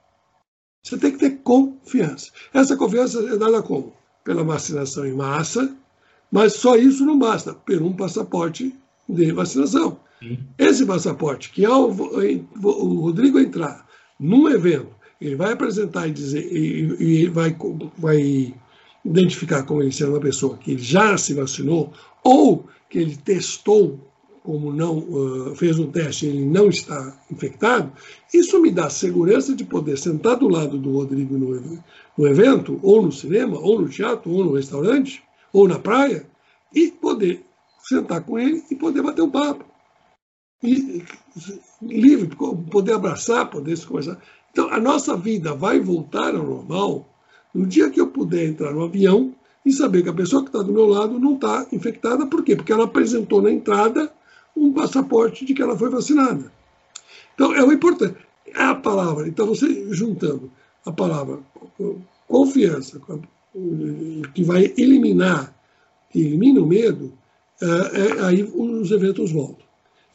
Você 0.83 0.97
tem 0.97 1.11
que 1.11 1.19
ter 1.19 1.39
confiança. 1.43 2.31
Essa 2.53 2.75
confiança 2.77 3.19
é 3.19 3.37
dada 3.37 3.61
como? 3.61 3.93
Pela 4.23 4.43
vacinação 4.43 5.05
em 5.05 5.13
massa, 5.13 5.75
mas 6.31 6.53
só 6.53 6.75
isso 6.75 7.05
não 7.05 7.17
basta, 7.17 7.53
por 7.53 7.81
um 7.81 7.93
passaporte 7.93 8.75
de 9.07 9.31
vacinação. 9.31 9.99
Sim. 10.19 10.37
Esse 10.57 10.85
passaporte, 10.85 11.51
que 11.51 11.65
ao 11.65 11.89
o 11.89 13.01
Rodrigo 13.01 13.39
entrar 13.39 13.87
num 14.19 14.49
evento, 14.49 14.93
ele 15.19 15.35
vai 15.35 15.53
apresentar 15.53 16.07
e 16.07 16.11
dizer, 16.11 16.45
e, 16.51 17.23
e 17.23 17.27
vai, 17.27 17.55
vai 17.97 18.53
identificar 19.03 19.63
como 19.63 19.81
ele 19.81 19.91
sendo 19.91 20.11
uma 20.11 20.19
pessoa 20.19 20.57
que 20.57 20.77
já 20.77 21.17
se 21.17 21.33
vacinou 21.33 21.93
ou 22.23 22.67
que 22.89 22.99
ele 22.99 23.15
testou 23.15 24.08
como 24.43 24.71
não 24.71 24.99
uh, 24.99 25.55
fez 25.55 25.77
um 25.79 25.91
teste 25.91 26.25
ele 26.25 26.45
não 26.45 26.69
está 26.69 27.17
infectado, 27.31 27.91
isso 28.33 28.61
me 28.61 28.71
dá 28.71 28.89
segurança 28.89 29.55
de 29.55 29.63
poder 29.63 29.97
sentar 29.97 30.37
do 30.37 30.47
lado 30.47 30.77
do 30.77 30.93
Rodrigo 30.93 31.37
no, 31.37 31.81
no 32.17 32.27
evento, 32.27 32.79
ou 32.81 33.01
no 33.01 33.11
cinema, 33.11 33.59
ou 33.59 33.81
no 33.81 33.89
teatro, 33.89 34.31
ou 34.31 34.43
no 34.43 34.53
restaurante, 34.53 35.23
ou 35.53 35.67
na 35.67 35.79
praia, 35.79 36.25
e 36.73 36.91
poder 36.91 37.43
sentar 37.81 38.23
com 38.23 38.37
ele 38.37 38.63
e 38.69 38.75
poder 38.75 39.01
bater 39.01 39.21
um 39.21 39.31
papo. 39.31 39.65
E, 40.61 41.03
livre, 41.81 42.35
poder 42.69 42.93
abraçar, 42.93 43.49
poder 43.49 43.77
se 43.77 43.87
conversar. 43.87 44.21
Então, 44.51 44.69
a 44.69 44.79
nossa 44.79 45.15
vida 45.15 45.53
vai 45.53 45.79
voltar 45.79 46.35
ao 46.35 46.43
normal 46.43 47.07
no 47.53 47.65
dia 47.65 47.89
que 47.89 47.99
eu 47.99 48.07
puder 48.07 48.47
entrar 48.47 48.73
no 48.73 48.83
avião 48.83 49.33
e 49.65 49.71
saber 49.71 50.03
que 50.03 50.09
a 50.09 50.13
pessoa 50.13 50.43
que 50.43 50.49
está 50.49 50.61
do 50.61 50.73
meu 50.73 50.85
lado 50.85 51.19
não 51.19 51.35
está 51.35 51.65
infectada. 51.71 52.25
Por 52.25 52.43
quê? 52.43 52.55
Porque 52.55 52.71
ela 52.71 52.85
apresentou 52.85 53.41
na 53.41 53.51
entrada 53.51 54.11
um 54.59 54.73
passaporte 54.73 55.45
de 55.45 55.53
que 55.53 55.61
ela 55.61 55.77
foi 55.77 55.89
vacinada. 55.89 56.51
Então, 57.33 57.53
é 57.53 57.63
o 57.63 57.71
importante. 57.71 58.17
É 58.47 58.63
a 58.63 58.75
palavra. 58.75 59.27
Então, 59.27 59.47
você 59.47 59.93
juntando 59.93 60.51
a 60.85 60.91
palavra 60.91 61.39
confiança, 62.27 63.01
que 64.33 64.43
vai 64.43 64.73
eliminar, 64.77 65.55
que 66.09 66.19
elimina 66.19 66.61
o 66.61 66.67
medo, 66.67 67.13
é, 67.61 67.65
é, 67.65 68.25
aí 68.25 68.43
os 68.43 68.91
eventos 68.91 69.31
voltam. 69.31 69.65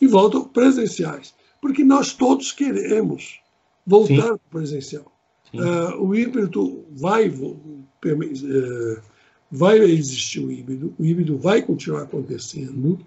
E 0.01 0.07
voltam 0.07 0.45
presenciais. 0.45 1.35
Porque 1.61 1.83
nós 1.85 2.13
todos 2.13 2.53
queremos 2.53 3.41
voltar 3.87 4.33
Sim. 4.33 4.41
presencial. 4.51 5.13
Uh, 5.55 6.03
o 6.03 6.15
híbrido 6.17 6.85
vai, 6.91 7.29
uh, 7.29 9.03
vai 9.51 9.79
existir 9.79 10.41
o 10.41 10.51
híbrido, 10.51 10.93
o 10.99 11.05
híbrido 11.05 11.39
vai 11.39 11.63
continuar 11.63 12.03
acontecendo. 12.03 12.99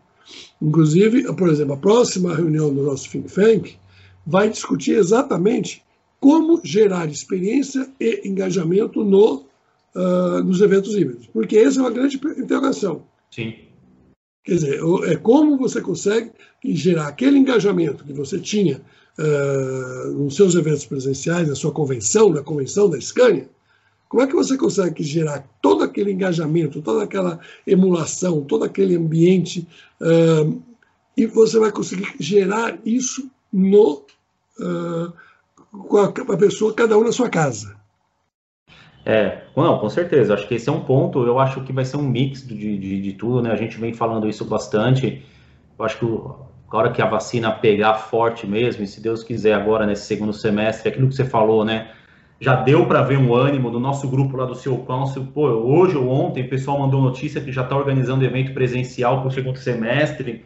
Inclusive, 0.61 1.32
por 1.34 1.49
exemplo, 1.49 1.73
a 1.73 1.78
próxima 1.78 2.36
reunião 2.36 2.73
do 2.73 2.84
nosso 2.84 3.09
think 3.09 3.32
tank 3.32 3.75
vai 4.25 4.49
discutir 4.49 4.97
exatamente 4.97 5.84
como 6.19 6.59
gerar 6.63 7.09
experiência 7.09 7.89
e 7.99 8.28
engajamento 8.28 9.03
no, 9.03 9.45
uh, 9.95 10.43
nos 10.43 10.61
eventos 10.61 10.95
híbridos, 10.95 11.28
porque 11.28 11.57
essa 11.57 11.80
é 11.80 11.84
uma 11.84 11.91
grande 11.91 12.19
interrogação. 12.38 13.03
Sim. 13.32 13.53
Quer 14.43 14.55
dizer, 14.55 14.80
é 15.05 15.15
como 15.17 15.57
você 15.57 15.82
consegue 15.82 16.32
gerar 16.63 17.07
aquele 17.07 17.38
engajamento 17.38 18.03
que 18.03 18.13
você 18.13 18.39
tinha 18.39 18.82
uh, 19.19 20.11
nos 20.11 20.36
seus 20.36 20.55
eventos 20.55 20.86
presenciais, 20.86 21.47
na 21.47 21.55
sua 21.55 21.71
convenção, 21.71 22.30
na 22.30 22.41
convenção 22.41 22.89
da 22.89 22.99
Scania, 22.99 23.49
como 24.10 24.24
é 24.24 24.28
que 24.28 24.36
você 24.36 24.58
consegue 24.58 25.03
gerar 25.03 25.45
todo 25.62 25.84
aquele 25.84 26.12
engajamento, 26.12 26.82
toda 26.82 27.03
aquela 27.03 27.39
emulação, 27.66 28.41
todo 28.41 28.64
aquele 28.64 28.95
ambiente, 28.95 29.68
uh, 30.01 30.62
e 31.16 31.26
você 31.26 31.60
vai 31.60 31.72
conseguir 31.72 32.14
gerar 32.20 32.78
isso 32.86 33.30
no, 33.51 34.03
uh, 34.60 35.12
com, 35.72 35.97
a, 35.97 36.05
a, 36.05 36.38
pessoa, 36.38 36.74
cada 36.74 36.97
um 36.97 37.03
na 37.03 37.12
sua 37.12 37.30
casa? 37.30 37.76
É, 39.05 39.43
não, 39.55 39.80
com 39.80 39.89
certeza. 39.89 40.34
Acho 40.34 40.47
que 40.47 40.55
esse 40.55 40.68
é 40.68 40.72
um 40.72 40.84
ponto. 40.84 41.26
Eu 41.26 41.39
acho 41.39 41.64
que 41.64 41.72
vai 41.72 41.86
ser 41.86 41.97
um 41.97 42.08
mix 42.08 42.45
de, 42.45 42.78
de, 42.78 43.01
de 43.01 43.14
tudo, 43.14 43.41
né? 43.41 43.51
A 43.51 43.55
gente 43.55 43.78
vem 43.78 43.93
falando 43.93 44.28
isso 44.28 44.43
bastante. 44.43 45.26
Eu 45.80 45.86
acho 45.86 45.97
que 45.97 46.05
a 46.05 46.78
hora 46.78 46.91
que 46.91 47.01
a 47.01 47.08
vacina 47.08 47.51
pegar 47.51 47.95
forte 47.95 48.45
mesmo, 48.45 48.84
e 48.84 48.88
se 48.88 48.99
Deus 48.99 49.24
quiser 49.24 49.53
agora 49.53 49.86
nesse 49.86 50.05
segundo 50.05 50.34
semestre, 50.34 50.89
aquilo 50.89 51.08
que 51.08 51.16
você 51.16 51.24
falou, 51.24 51.64
né? 51.64 51.91
Já 52.39 52.55
deu 52.55 52.85
para 52.85 53.01
ver 53.01 53.17
um 53.17 53.33
ânimo 53.33 53.71
do 53.71 53.79
nosso 53.79 54.07
grupo 54.07 54.38
lá 54.38 54.45
do 54.45 54.55
seu 54.55 54.77
council. 54.79 55.27
Pô, 55.33 55.47
hoje 55.47 55.97
ou 55.97 56.07
ontem 56.09 56.43
o 56.43 56.49
pessoal 56.49 56.79
mandou 56.79 57.01
notícia 57.01 57.41
que 57.41 57.51
já 57.51 57.63
está 57.63 57.75
organizando 57.75 58.23
evento 58.23 58.53
presencial 58.53 59.19
para 59.19 59.29
o 59.29 59.31
segundo 59.31 59.57
semestre. 59.57 60.45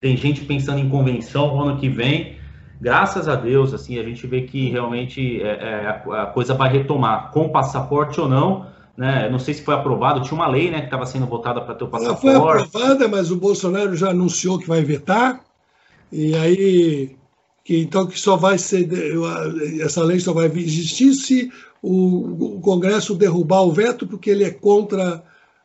Tem 0.00 0.16
gente 0.16 0.44
pensando 0.44 0.78
em 0.78 0.88
convenção 0.88 1.54
no 1.54 1.62
ano 1.62 1.80
que 1.80 1.88
vem. 1.88 2.36
Graças 2.80 3.28
a 3.28 3.36
Deus, 3.36 3.74
assim, 3.74 3.98
a 3.98 4.02
gente 4.02 4.26
vê 4.26 4.42
que 4.42 4.70
realmente 4.70 5.42
é, 5.42 5.48
é, 5.48 6.12
a 6.18 6.26
coisa 6.26 6.54
vai 6.54 6.70
retomar, 6.70 7.30
com 7.30 7.48
passaporte 7.48 8.20
ou 8.20 8.28
não 8.28 8.66
né? 9.00 9.30
Não 9.30 9.38
sei 9.38 9.54
se 9.54 9.62
foi 9.62 9.74
aprovado, 9.74 10.20
tinha 10.20 10.34
uma 10.34 10.46
lei, 10.46 10.70
né, 10.70 10.80
que 10.80 10.84
estava 10.84 11.06
sendo 11.06 11.24
votada 11.24 11.58
para 11.62 11.74
ter 11.74 11.84
o 11.84 11.88
passaporte. 11.88 12.26
Ela 12.26 12.38
foi 12.38 12.60
aprovada, 12.60 13.08
mas 13.08 13.30
o 13.30 13.36
Bolsonaro 13.36 13.96
já 13.96 14.10
anunciou 14.10 14.58
que 14.58 14.68
vai 14.68 14.82
vetar. 14.82 15.40
E 16.12 16.34
aí, 16.34 17.16
que 17.70 17.78
então 17.78 18.04
que 18.04 18.18
só 18.18 18.36
vai 18.36 18.58
ser 18.58 18.88
essa 19.80 20.02
lei 20.02 20.18
só 20.18 20.32
vai 20.32 20.46
existir 20.46 21.14
se 21.14 21.52
o, 21.80 22.56
o 22.56 22.60
Congresso 22.60 23.14
derrubar 23.14 23.62
o 23.62 23.70
veto, 23.70 24.08
porque 24.08 24.28
ele 24.28 24.42
é 24.42 24.50
contra 24.50 25.22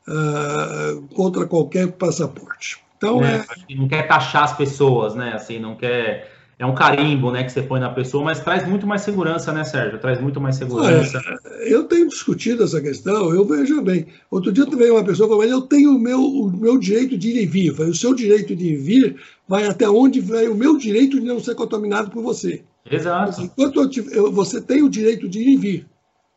uh, 0.07 1.01
contra 1.15 1.47
qualquer 1.47 1.93
passaporte. 1.93 2.77
Então 2.95 3.25
é, 3.25 3.43
é... 3.69 3.75
não 3.75 3.87
quer 3.87 4.07
taxar 4.07 4.43
as 4.43 4.55
pessoas, 4.55 5.15
né? 5.15 5.33
Assim, 5.33 5.57
não 5.57 5.75
quer 5.75 6.31
é 6.57 6.65
um 6.65 6.73
carimbo, 6.73 7.31
né, 7.31 7.43
que 7.43 7.51
você 7.51 7.61
põe 7.61 7.81
na 7.81 7.89
pessoa, 7.89 8.23
mas 8.23 8.39
traz 8.39 8.65
muito 8.65 8.87
mais 8.87 9.01
segurança, 9.01 9.51
né, 9.51 9.65
Sérgio? 9.65 9.99
Traz 9.99 10.21
muito 10.21 10.39
mais 10.39 10.55
segurança. 10.55 11.21
eu 11.65 11.83
tenho 11.83 12.07
discutido 12.07 12.63
essa 12.63 12.81
questão, 12.81 13.33
eu 13.33 13.45
vejo 13.45 13.81
bem. 13.81 14.07
Outro 14.31 14.53
dia 14.53 14.65
veio 14.65 14.95
uma 14.95 15.03
pessoa 15.03 15.27
falou, 15.27 15.43
mas 15.43 15.51
eu 15.51 15.61
tenho 15.63 15.93
o 15.93 15.99
meu, 15.99 16.21
o 16.21 16.49
meu 16.49 16.77
direito 16.77 17.17
de 17.17 17.29
ir 17.29 17.43
e 17.43 17.45
vir. 17.45 17.75
Falei, 17.75 17.91
o 17.91 17.95
seu 17.95 18.13
direito 18.13 18.55
de 18.55 18.67
ir 18.67 18.73
e 18.73 18.77
vir 18.77 19.21
vai 19.45 19.67
até 19.67 19.89
onde 19.89 20.21
vai 20.21 20.47
o 20.47 20.55
meu 20.55 20.77
direito 20.77 21.19
de 21.19 21.25
não 21.25 21.41
ser 21.41 21.55
contaminado 21.55 22.09
por 22.09 22.23
você. 22.23 22.63
Exato. 22.89 23.41
Enquanto 23.41 23.81
eu, 23.81 24.11
eu, 24.11 24.31
você 24.31 24.61
tem 24.61 24.81
o 24.81 24.89
direito 24.89 25.27
de 25.27 25.39
ir 25.39 25.49
e 25.49 25.57
vir, 25.57 25.85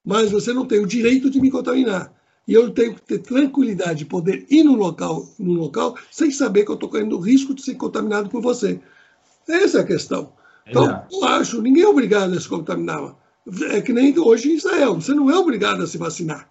mas 0.04 0.32
você 0.32 0.52
não 0.52 0.66
tem 0.66 0.80
o 0.80 0.86
direito 0.86 1.30
de 1.30 1.40
me 1.40 1.50
contaminar. 1.50 2.12
E 2.46 2.54
eu 2.54 2.70
tenho 2.70 2.94
que 2.94 3.02
ter 3.02 3.18
tranquilidade 3.18 4.00
de 4.00 4.06
poder 4.06 4.46
ir 4.50 4.64
no 4.64 4.74
local, 4.74 5.28
no 5.38 5.52
local 5.52 5.96
sem 6.10 6.30
saber 6.30 6.64
que 6.64 6.70
eu 6.70 6.74
estou 6.74 6.88
correndo 6.88 7.16
o 7.16 7.20
risco 7.20 7.54
de 7.54 7.62
ser 7.62 7.74
contaminado 7.74 8.28
por 8.30 8.42
você. 8.42 8.80
Essa 9.48 9.78
é 9.78 9.80
a 9.80 9.86
questão. 9.86 10.32
Então, 10.66 11.02
eu 11.10 11.24
acho, 11.24 11.62
ninguém 11.62 11.82
é 11.82 11.88
obrigado 11.88 12.34
a 12.34 12.40
se 12.40 12.48
contaminar. 12.48 13.16
É 13.70 13.80
que 13.80 13.92
nem 13.92 14.16
hoje 14.18 14.50
em 14.50 14.56
Israel, 14.56 14.94
você 14.94 15.14
não 15.14 15.30
é 15.30 15.36
obrigado 15.36 15.82
a 15.82 15.86
se 15.86 15.96
vacinar. 15.96 16.50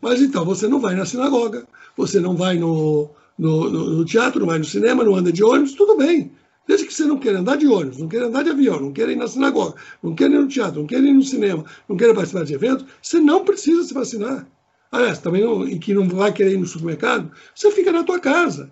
Mas 0.00 0.20
então, 0.20 0.44
você 0.44 0.68
não 0.68 0.80
vai 0.80 0.94
na 0.94 1.06
sinagoga, 1.06 1.66
você 1.96 2.20
não 2.20 2.36
vai 2.36 2.58
no, 2.58 3.10
no, 3.38 3.70
no, 3.70 4.04
teatro, 4.04 4.40
não 4.40 4.46
vai 4.46 4.58
no 4.58 4.64
cinema, 4.64 5.04
não 5.04 5.14
anda 5.14 5.32
de 5.32 5.42
ônibus, 5.42 5.72
tudo 5.72 5.96
bem. 5.96 6.30
Desde 6.66 6.86
que 6.86 6.94
você 6.94 7.04
não 7.04 7.18
queira 7.18 7.40
andar 7.40 7.56
de 7.56 7.66
ônibus, 7.66 7.98
não 7.98 8.08
queira 8.08 8.26
andar 8.26 8.44
de 8.44 8.50
avião, 8.50 8.80
não 8.80 8.92
queira 8.92 9.12
ir 9.12 9.16
na 9.16 9.26
sinagoga, 9.26 9.74
não 10.02 10.14
queira 10.14 10.34
ir 10.34 10.38
no 10.38 10.48
teatro, 10.48 10.80
não 10.80 10.86
queira 10.86 11.06
ir 11.06 11.12
no 11.12 11.22
cinema, 11.22 11.64
não 11.88 11.96
queira 11.96 12.14
participar 12.14 12.44
de 12.44 12.54
eventos, 12.54 12.86
você 13.02 13.18
não 13.18 13.44
precisa 13.44 13.82
se 13.82 13.94
vacinar. 13.94 14.46
Aliás, 14.92 15.18
também 15.18 15.42
não, 15.42 15.66
e 15.66 15.78
que 15.78 15.94
não 15.94 16.08
vai 16.08 16.32
querer 16.32 16.52
ir 16.52 16.58
no 16.58 16.66
supermercado, 16.66 17.30
você 17.54 17.70
fica 17.70 17.92
na 17.92 18.04
tua 18.04 18.18
casa. 18.18 18.70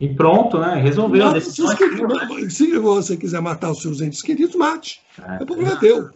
E 0.00 0.08
pronto, 0.08 0.58
né? 0.58 0.80
Resolveu. 0.80 1.30
Não, 1.30 1.40
se 2.48 2.78
você 2.78 3.16
quiser 3.18 3.40
matar 3.42 3.70
os 3.70 3.82
seus 3.82 4.00
entes 4.00 4.22
queridos, 4.22 4.56
mate. 4.56 5.02
É, 5.22 5.42
é 5.42 5.44
problema 5.44 5.76
teu. 5.76 6.08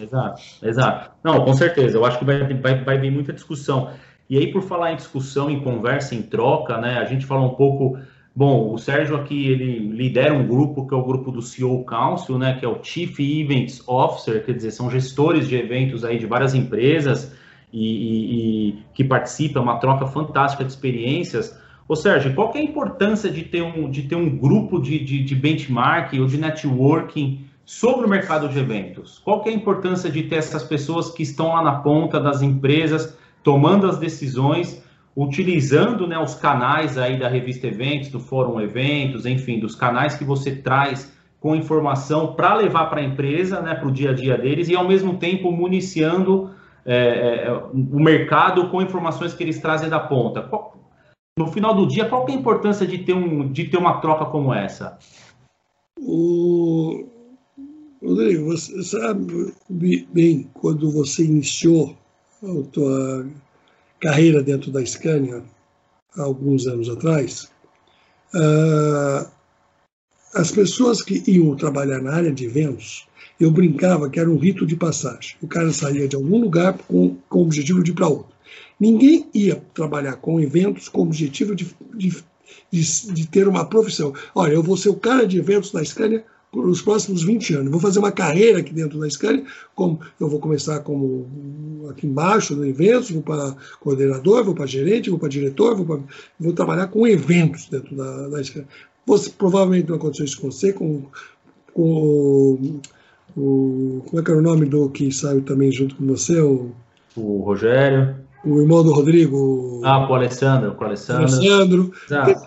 Exato, 0.00 0.40
exato. 0.62 1.10
Não, 1.22 1.44
com 1.44 1.52
certeza. 1.52 1.98
Eu 1.98 2.06
acho 2.06 2.18
que 2.18 2.24
vai, 2.24 2.42
vai, 2.54 2.82
vai 2.82 2.98
vir 2.98 3.10
muita 3.10 3.34
discussão. 3.34 3.90
E 4.30 4.38
aí, 4.38 4.50
por 4.50 4.62
falar 4.62 4.92
em 4.92 4.96
discussão, 4.96 5.50
em 5.50 5.60
conversa, 5.60 6.14
em 6.14 6.22
troca, 6.22 6.78
né? 6.78 6.98
A 6.98 7.04
gente 7.04 7.26
fala 7.26 7.42
um 7.42 7.54
pouco. 7.54 7.98
Bom, 8.34 8.72
o 8.72 8.78
Sérgio 8.78 9.16
aqui 9.16 9.50
ele 9.50 9.78
lidera 9.78 10.34
um 10.34 10.46
grupo 10.46 10.86
que 10.86 10.94
é 10.94 10.96
o 10.96 11.02
grupo 11.02 11.30
do 11.30 11.42
CEO 11.42 11.84
Council, 11.84 12.38
né? 12.38 12.54
Que 12.58 12.64
é 12.64 12.68
o 12.68 12.82
Chief 12.82 13.18
Events 13.18 13.82
Officer, 13.86 14.44
quer 14.44 14.52
dizer, 14.52 14.70
são 14.70 14.90
gestores 14.90 15.46
de 15.46 15.56
eventos 15.56 16.04
aí 16.04 16.18
de 16.18 16.26
várias 16.26 16.54
empresas 16.54 17.34
e, 17.72 17.82
e, 17.82 18.68
e 18.68 18.78
que 18.94 19.04
participam, 19.04 19.60
uma 19.60 19.78
troca 19.78 20.06
fantástica 20.06 20.64
de 20.64 20.70
experiências. 20.70 21.58
Ô 21.88 21.94
Sérgio, 21.94 22.34
qual 22.34 22.52
é 22.54 22.58
a 22.58 22.62
importância 22.62 23.30
de 23.30 23.44
ter 23.44 23.62
um, 23.62 23.88
de 23.88 24.02
ter 24.02 24.16
um 24.16 24.36
grupo 24.36 24.80
de, 24.80 24.98
de, 24.98 25.22
de 25.22 25.34
benchmark 25.36 26.12
ou 26.18 26.26
de 26.26 26.36
networking 26.36 27.44
sobre 27.64 28.06
o 28.06 28.08
mercado 28.08 28.48
de 28.48 28.58
eventos? 28.58 29.20
Qual 29.20 29.44
é 29.46 29.50
a 29.50 29.52
importância 29.52 30.10
de 30.10 30.24
ter 30.24 30.36
essas 30.36 30.64
pessoas 30.64 31.10
que 31.10 31.22
estão 31.22 31.48
lá 31.48 31.62
na 31.62 31.76
ponta 31.76 32.18
das 32.18 32.42
empresas, 32.42 33.16
tomando 33.40 33.86
as 33.86 33.98
decisões, 33.98 34.82
utilizando 35.16 36.08
né, 36.08 36.18
os 36.18 36.34
canais 36.34 36.98
aí 36.98 37.16
da 37.20 37.28
revista 37.28 37.68
Eventos, 37.68 38.08
do 38.08 38.18
Fórum 38.18 38.60
Eventos, 38.60 39.24
enfim, 39.24 39.60
dos 39.60 39.76
canais 39.76 40.16
que 40.16 40.24
você 40.24 40.56
traz 40.56 41.14
com 41.38 41.54
informação 41.54 42.34
para 42.34 42.56
levar 42.56 42.86
para 42.86 43.00
a 43.00 43.04
empresa, 43.04 43.60
né, 43.60 43.76
para 43.76 43.86
o 43.86 43.92
dia 43.92 44.10
a 44.10 44.12
dia 44.12 44.36
deles, 44.36 44.68
e 44.68 44.74
ao 44.74 44.88
mesmo 44.88 45.18
tempo 45.18 45.52
municiando 45.52 46.50
é, 46.84 47.46
é, 47.46 47.52
o 47.72 48.00
mercado 48.00 48.68
com 48.70 48.82
informações 48.82 49.32
que 49.32 49.44
eles 49.44 49.60
trazem 49.60 49.88
da 49.88 50.00
ponta. 50.00 50.42
Qual, 50.42 50.76
no 51.38 51.52
final 51.52 51.74
do 51.74 51.86
dia, 51.86 52.08
qual 52.08 52.26
é 52.28 52.32
a 52.32 52.34
importância 52.34 52.86
de 52.86 52.98
ter, 52.98 53.12
um, 53.12 53.52
de 53.52 53.68
ter 53.68 53.76
uma 53.76 54.00
troca 54.00 54.24
como 54.26 54.54
essa? 54.54 54.98
O... 56.00 57.06
Rodrigo, 58.02 58.46
você 58.46 58.82
sabe 58.82 59.54
bem 59.68 60.48
quando 60.54 60.90
você 60.90 61.24
iniciou 61.24 61.96
a 62.42 62.62
tua 62.70 63.26
carreira 64.00 64.42
dentro 64.42 64.70
da 64.70 64.84
Scania, 64.84 65.42
há 66.16 66.22
alguns 66.22 66.66
anos 66.66 66.88
atrás, 66.88 67.50
uh, 68.34 69.28
as 70.34 70.52
pessoas 70.52 71.02
que 71.02 71.22
iam 71.26 71.56
trabalhar 71.56 72.00
na 72.00 72.14
área 72.14 72.32
de 72.32 72.44
eventos, 72.44 73.08
eu 73.40 73.50
brincava 73.50 74.08
que 74.08 74.20
era 74.20 74.30
um 74.30 74.38
rito 74.38 74.66
de 74.66 74.76
passagem. 74.76 75.36
O 75.42 75.48
cara 75.48 75.72
saía 75.72 76.06
de 76.06 76.16
algum 76.16 76.38
lugar 76.40 76.78
com, 76.86 77.16
com 77.28 77.40
o 77.40 77.42
objetivo 77.42 77.82
de 77.82 77.90
ir 77.90 77.94
para 77.94 78.08
outro. 78.08 78.35
Ninguém 78.78 79.26
ia 79.32 79.62
trabalhar 79.74 80.16
com 80.16 80.40
eventos 80.40 80.88
com 80.88 81.00
o 81.00 81.04
objetivo 81.04 81.54
de, 81.54 81.74
de 81.94 82.24
de, 82.70 83.12
de, 83.12 83.26
ter 83.28 83.48
uma 83.48 83.64
profissão. 83.64 84.12
Olha, 84.34 84.52
eu 84.52 84.62
vou 84.62 84.76
ser 84.76 84.88
o 84.88 84.96
cara 84.96 85.26
de 85.26 85.38
eventos 85.38 85.70
da 85.72 85.84
Scania 85.84 86.24
nos 86.54 86.80
próximos 86.80 87.22
20 87.22 87.54
anos. 87.54 87.70
Vou 87.70 87.80
fazer 87.80 87.98
uma 87.98 88.12
carreira 88.12 88.60
aqui 88.60 88.72
dentro 88.72 88.98
da 88.98 89.08
Scania, 89.10 89.44
como 89.74 90.00
eu 90.18 90.28
vou 90.28 90.40
começar 90.40 90.80
como 90.80 91.26
aqui 91.90 92.06
embaixo 92.06 92.54
no 92.54 92.64
eventos, 92.64 93.10
vou 93.10 93.22
para 93.22 93.56
coordenador, 93.80 94.44
vou 94.44 94.54
para 94.54 94.66
gerente, 94.66 95.10
vou 95.10 95.18
para 95.18 95.28
diretor, 95.28 95.76
vou, 95.76 95.86
pra, 95.86 95.98
vou 96.38 96.52
trabalhar 96.52 96.88
com 96.88 97.06
eventos 97.06 97.68
dentro 97.68 97.94
da, 97.94 98.28
da 98.28 98.42
Scania. 98.42 98.68
Você 99.06 99.30
provavelmente 99.30 99.88
não 99.88 99.96
aconteceu 99.96 100.24
isso 100.24 100.40
com 100.40 100.50
você, 100.50 100.72
com, 100.72 101.02
com 101.72 102.80
o, 103.36 104.02
como 104.06 104.20
é 104.20 104.24
que 104.24 104.30
era 104.30 104.40
o 104.40 104.42
nome 104.42 104.66
do 104.66 104.88
que 104.90 105.12
saiu 105.12 105.42
também 105.42 105.70
junto 105.70 105.94
com 105.94 106.06
você? 106.06 106.40
O, 106.40 106.72
o 107.14 107.40
Rogério. 107.42 108.25
O 108.46 108.60
irmão 108.60 108.84
do 108.84 108.92
Rodrigo. 108.92 109.80
Ah, 109.84 110.06
com 110.06 110.12
o 110.12 110.16
Alessandro. 110.16 110.76
Com 110.76 110.84
o 110.84 110.86
Alessandro. 110.86 111.22
Alessandro. 111.24 111.92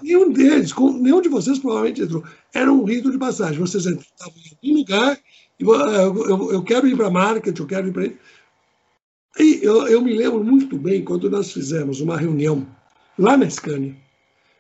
Nenhum 0.02 0.32
deles, 0.32 0.74
nenhum 0.78 1.22
de 1.22 1.28
vocês 1.28 1.60
provavelmente 1.60 2.02
entrou. 2.02 2.24
Era 2.54 2.72
um 2.72 2.86
rito 2.86 3.12
de 3.12 3.18
passagem. 3.18 3.60
Vocês 3.60 3.86
entravam 3.86 4.34
em 4.38 4.70
algum 4.70 4.80
lugar, 4.80 5.20
e 5.60 5.64
eu, 5.64 6.26
eu, 6.26 6.52
eu 6.54 6.64
quero 6.64 6.88
ir 6.88 6.96
para 6.96 7.08
a 7.08 7.12
market, 7.12 7.60
eu 7.60 7.66
quero 7.66 7.90
ir 7.90 7.92
para. 7.92 8.06
E 9.38 9.60
eu, 9.62 9.88
eu 9.88 10.02
me 10.02 10.14
lembro 10.14 10.42
muito 10.42 10.78
bem 10.78 11.04
quando 11.04 11.30
nós 11.30 11.52
fizemos 11.52 12.00
uma 12.00 12.16
reunião 12.16 12.66
lá 13.18 13.36
na 13.36 13.50
Scania, 13.50 13.94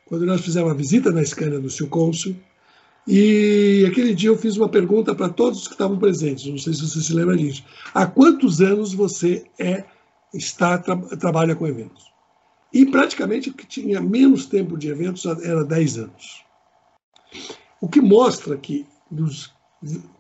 quando 0.05 0.25
nós 0.25 0.41
fizemos 0.41 0.69
uma 0.69 0.75
visita 0.75 1.09
na 1.09 1.23
Scania 1.23 1.59
do 1.59 1.69
seu 1.69 1.87
cônsul, 1.87 2.35
e 3.07 3.85
aquele 3.89 4.13
dia 4.13 4.29
eu 4.29 4.37
fiz 4.37 4.57
uma 4.57 4.67
pergunta 4.67 5.15
para 5.15 5.29
todos 5.29 5.67
que 5.67 5.73
estavam 5.73 5.97
presentes, 5.97 6.45
não 6.45 6.57
sei 6.57 6.73
se 6.73 6.87
você 6.87 7.01
se 7.01 7.13
lembra 7.13 7.37
disso. 7.37 7.63
Há 7.93 8.05
quantos 8.05 8.61
anos 8.61 8.93
você 8.93 9.45
é 9.57 9.85
está 10.34 10.77
tra 10.77 10.95
trabalha 11.17 11.55
com 11.55 11.67
eventos? 11.67 12.09
E 12.71 12.86
praticamente 12.86 13.49
o 13.49 13.53
que 13.53 13.65
tinha 13.65 13.99
menos 13.99 14.45
tempo 14.45 14.77
de 14.77 14.89
eventos 14.89 15.25
era 15.25 15.63
10 15.63 15.97
anos. 15.97 16.43
O 17.82 17.88
que 17.88 17.99
mostra 17.99 18.57
que 18.57 18.86
nos, 19.09 19.51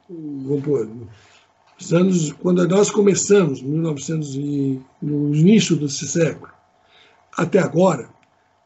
nos 0.09 1.93
anos, 1.93 2.33
quando 2.33 2.67
nós 2.67 2.89
começamos, 2.89 3.61
1900 3.61 4.35
e, 4.35 4.81
no 5.01 5.35
início 5.35 5.75
desse 5.75 6.07
século, 6.07 6.51
até 7.37 7.59
agora, 7.59 8.09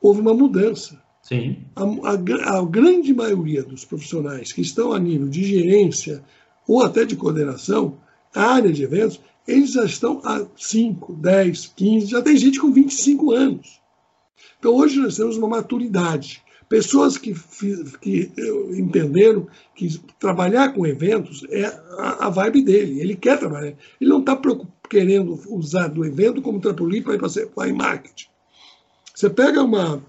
houve 0.02 0.22
uma 0.22 0.34
mudança 0.34 1.04
Sim. 1.24 1.64
A, 1.74 1.84
a, 1.84 2.60
a, 2.60 2.66
grande 2.66 3.14
maioria 3.14 3.64
dos 3.64 3.86
profissionais 3.86 4.52
que 4.52 4.62
estão 4.62 4.92
a 4.92 5.00
nível 5.00 5.30
de 5.30 5.44
gerência 5.44 6.22
ou 6.68 6.84
até 6.84 7.06
de 7.06 7.16
coordenação, 7.16 7.98
área 8.42 8.72
de 8.72 8.84
eventos, 8.84 9.20
eles 9.48 9.74
já 9.74 9.86
estão 9.86 10.22
há 10.24 10.46
5, 10.56 11.14
10, 11.14 11.74
15, 11.76 12.06
já 12.08 12.22
tem 12.22 12.38
gente 12.38 12.60
com 12.60 12.72
25 12.72 13.32
anos. 13.32 13.82
Então 14.60 14.74
hoje 14.76 15.00
nós 15.00 15.16
temos 15.16 15.38
uma 15.38 15.48
maturidade. 15.48 16.42
Pessoas 16.70 17.18
que, 17.18 17.36
que 18.02 18.32
entenderam 18.72 19.48
que 19.76 20.00
trabalhar 20.18 20.74
com 20.74 20.88
eventos 20.88 21.46
é 21.52 21.66
a, 21.98 22.30
vibe 22.30 22.64
dele, 22.64 23.00
ele 23.00 23.16
quer 23.16 23.38
trabalhar. 23.38 23.76
Ele 24.00 24.10
não 24.10 24.22
está 24.22 24.40
querendo 24.90 25.40
usar 25.50 25.88
do 25.90 26.06
evento 26.06 26.42
como 26.42 26.60
trampolim 26.60 27.02
para 27.02 27.16
ir 27.16 27.48
para 27.48 27.74
marketing. 27.74 28.28
Você 29.14 29.30
pega 29.30 29.62
uma 29.62 30.02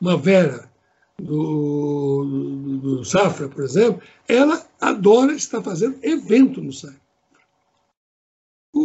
uma 0.00 0.16
Vera 0.16 0.68
do, 1.18 2.24
do, 2.24 2.78
do, 2.78 3.04
Safra, 3.04 3.48
por 3.48 3.64
exemplo, 3.64 4.02
ela 4.28 4.66
adora 4.80 5.32
estar 5.32 5.62
fazendo 5.62 5.98
evento 6.02 6.60
no 6.60 6.72
Safra. 6.72 7.03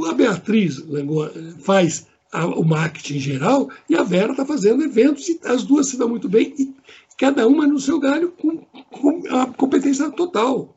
A 0.06 0.14
Beatriz 0.14 0.84
faz 1.60 2.08
a, 2.32 2.46
o 2.46 2.64
marketing 2.64 3.20
geral 3.20 3.70
e 3.90 3.96
a 3.96 4.04
Vera 4.04 4.32
está 4.32 4.46
fazendo 4.46 4.84
eventos 4.84 5.28
e 5.30 5.40
as 5.46 5.64
duas 5.64 5.88
se 5.88 5.98
dão 5.98 6.10
muito 6.10 6.30
bem 6.30 6.54
e 6.58 6.74
cada 7.18 7.48
uma 7.48 7.68
no 7.68 7.80
seu 7.80 8.00
galho 8.00 8.32
com, 8.32 8.58
com 8.92 9.24
a 9.30 9.48
competência 9.48 10.10
total. 10.10 10.76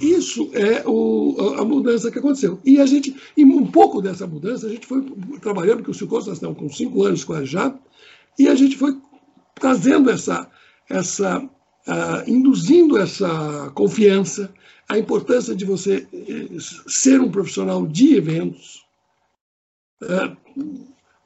Isso 0.00 0.50
é 0.52 0.82
o, 0.84 1.54
a 1.58 1.64
mudança 1.64 2.10
que 2.10 2.18
aconteceu. 2.18 2.58
E 2.64 2.80
a 2.80 2.86
gente, 2.86 3.14
e 3.36 3.44
um 3.44 3.66
pouco 3.66 4.02
dessa 4.02 4.26
mudança, 4.26 4.66
a 4.66 4.70
gente 4.70 4.86
foi 4.86 5.02
trabalhando, 5.40 5.76
porque 5.76 5.92
o 5.92 5.94
Silcoso 5.94 6.28
nós 6.28 6.56
com 6.56 6.68
cinco 6.68 7.04
anos 7.04 7.22
quase 7.22 7.46
já, 7.46 7.72
e 8.38 8.48
a 8.48 8.54
gente 8.54 8.76
foi 8.76 8.98
trazendo 9.54 10.10
essa, 10.10 10.50
essa 10.90 11.38
uh, 11.38 12.30
induzindo 12.30 12.98
essa 12.98 13.70
confiança, 13.74 14.52
a 14.92 14.98
importância 14.98 15.54
de 15.54 15.64
você 15.64 16.06
eh, 16.12 16.48
ser 16.86 17.20
um 17.20 17.30
profissional 17.30 17.86
de 17.86 18.14
eventos, 18.14 18.84
uh, 20.02 20.36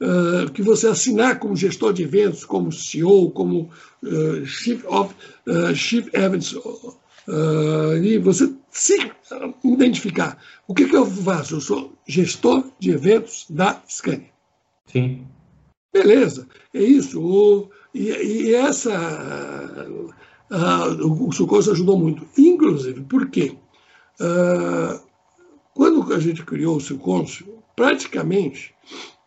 uh, 0.01 0.51
que 0.53 0.61
você 0.61 0.87
assinar 0.87 1.39
como 1.39 1.55
gestor 1.55 1.93
de 1.93 2.03
eventos, 2.03 2.45
como 2.45 2.71
CEO, 2.71 3.29
como 3.31 3.69
Chief, 4.45 4.85
of, 4.85 5.13
Chief 5.75 6.07
Events, 6.13 6.55
e 8.01 8.17
você 8.19 8.53
se 8.71 9.11
identificar. 9.63 10.41
O 10.67 10.73
que, 10.73 10.85
que 10.85 10.95
eu 10.95 11.05
faço? 11.05 11.55
Eu 11.55 11.61
sou 11.61 11.93
gestor 12.07 12.63
de 12.79 12.91
eventos 12.91 13.45
da 13.49 13.81
Scania. 13.89 14.29
Sim. 14.85 15.25
Beleza, 15.91 16.47
é 16.73 16.81
isso. 16.81 17.69
E, 17.93 18.09
e, 18.11 18.55
essa. 18.55 19.87
O 20.49 21.31
Sucoso 21.31 21.71
ajudou 21.71 21.97
muito. 21.97 22.25
Inclusive, 22.37 23.01
porque 23.01 23.55
uh, 24.19 24.99
quando 25.73 26.13
a 26.13 26.19
gente 26.19 26.43
criou 26.43 26.77
o 26.77 26.81
seu 26.81 26.97
cônsul, 26.97 27.61
praticamente, 27.75 28.73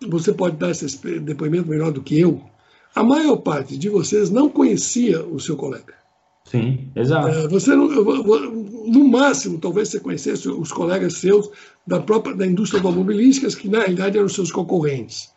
você 0.09 0.33
pode 0.33 0.57
dar 0.57 0.71
esse 0.71 0.87
depoimento 1.21 1.69
melhor 1.69 1.93
do 1.93 2.03
que 2.03 2.19
eu, 2.19 2.41
a 2.95 3.05
maior 3.05 3.37
parte 3.37 3.77
de 3.77 3.89
vocês 3.89 4.31
não 4.31 4.49
conhecia 4.49 5.25
o 5.25 5.39
seu 5.39 5.57
colega. 5.57 5.95
Sim, 6.45 6.91
exato. 6.97 7.29
Uh, 7.29 7.49
você 7.49 7.75
no 7.77 9.09
máximo, 9.09 9.59
talvez 9.59 9.89
você 9.89 10.01
conhecesse 10.01 10.49
os 10.49 10.73
colegas 10.73 11.15
seus 11.15 11.49
da 11.87 12.01
própria 12.01 12.35
da 12.35 12.47
indústria 12.47 12.81
automobilística, 12.81 13.49
que 13.49 13.69
na 13.69 13.81
realidade 13.81 14.19
eram 14.19 14.29
seus 14.29 14.51
concorrentes 14.51 15.31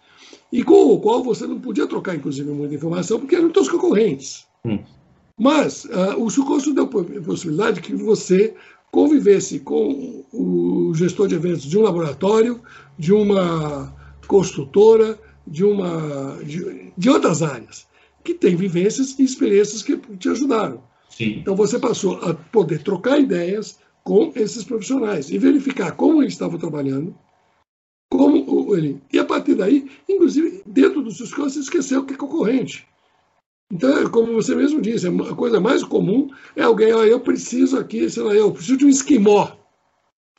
e 0.53 0.63
com 0.63 0.93
o 0.93 0.99
qual 0.99 1.23
você 1.23 1.47
não 1.47 1.59
podia 1.59 1.87
trocar, 1.87 2.15
inclusive, 2.15 2.47
muita 2.51 2.75
informação, 2.75 3.19
porque 3.19 3.35
eram 3.35 3.49
teus 3.49 3.67
concorrentes. 3.67 4.45
Hum. 4.63 4.77
Mas 5.39 5.85
uh, 5.85 6.15
o 6.17 6.29
Sucosto 6.29 6.73
deu 6.73 6.85
a 6.85 7.21
possibilidade 7.23 7.81
que 7.81 7.95
você 7.95 8.53
convivesse 8.91 9.59
com 9.59 10.23
o 10.31 10.93
gestor 10.93 11.27
de 11.27 11.35
eventos 11.35 11.63
de 11.63 11.77
um 11.77 11.81
laboratório, 11.81 12.61
de 12.97 13.11
uma 13.11 13.91
construtora, 14.27 15.19
de, 15.47 15.65
uma, 15.65 16.37
de, 16.43 16.91
de 16.95 17.09
outras 17.09 17.41
áreas, 17.41 17.87
que 18.23 18.35
tem 18.35 18.55
vivências 18.55 19.17
e 19.17 19.23
experiências 19.23 19.81
que 19.81 19.97
te 19.97 20.29
ajudaram. 20.29 20.83
Sim. 21.09 21.39
Então 21.39 21.55
você 21.55 21.79
passou 21.79 22.17
a 22.23 22.35
poder 22.35 22.83
trocar 22.83 23.19
ideias 23.19 23.79
com 24.03 24.31
esses 24.35 24.63
profissionais 24.63 25.31
e 25.31 25.37
verificar 25.37 25.93
como 25.93 26.21
eles 26.21 26.33
estavam 26.33 26.59
trabalhando, 26.59 27.15
como 28.11 28.75
ele. 28.75 29.01
E 29.11 29.17
a 29.17 29.25
partir 29.25 29.55
daí, 29.55 29.89
inclusive, 30.07 30.61
dentro 30.65 31.01
dos 31.01 31.17
seus 31.17 31.31
você 31.31 31.59
esqueceu 31.59 32.05
que 32.05 32.13
é 32.13 32.17
concorrente. 32.17 32.87
Então, 33.73 34.07
como 34.11 34.33
você 34.33 34.53
mesmo 34.53 34.79
disse, 34.79 35.07
a 35.07 35.35
coisa 35.35 35.59
mais 35.59 35.83
comum 35.83 36.29
é 36.55 36.61
alguém, 36.61 36.93
ó, 36.93 37.03
eu 37.03 37.19
preciso 37.19 37.79
aqui, 37.79 38.07
sei 38.07 38.21
lá, 38.21 38.31
eu 38.31 38.51
preciso 38.51 38.77
de 38.77 38.85
um 38.85 38.89
esquimó. 38.89 39.49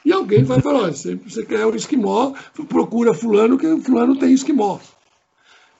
E 0.05 0.12
alguém 0.12 0.45
vai 0.45 0.61
falar, 0.61 0.93
se 0.93 1.16
você 1.16 1.45
quer 1.45 1.66
um 1.66 1.74
esquimó, 1.74 2.32
procura 2.68 3.12
fulano, 3.12 3.59
que 3.59 3.80
fulano 3.80 4.16
tem 4.16 4.32
esquimó. 4.32 4.78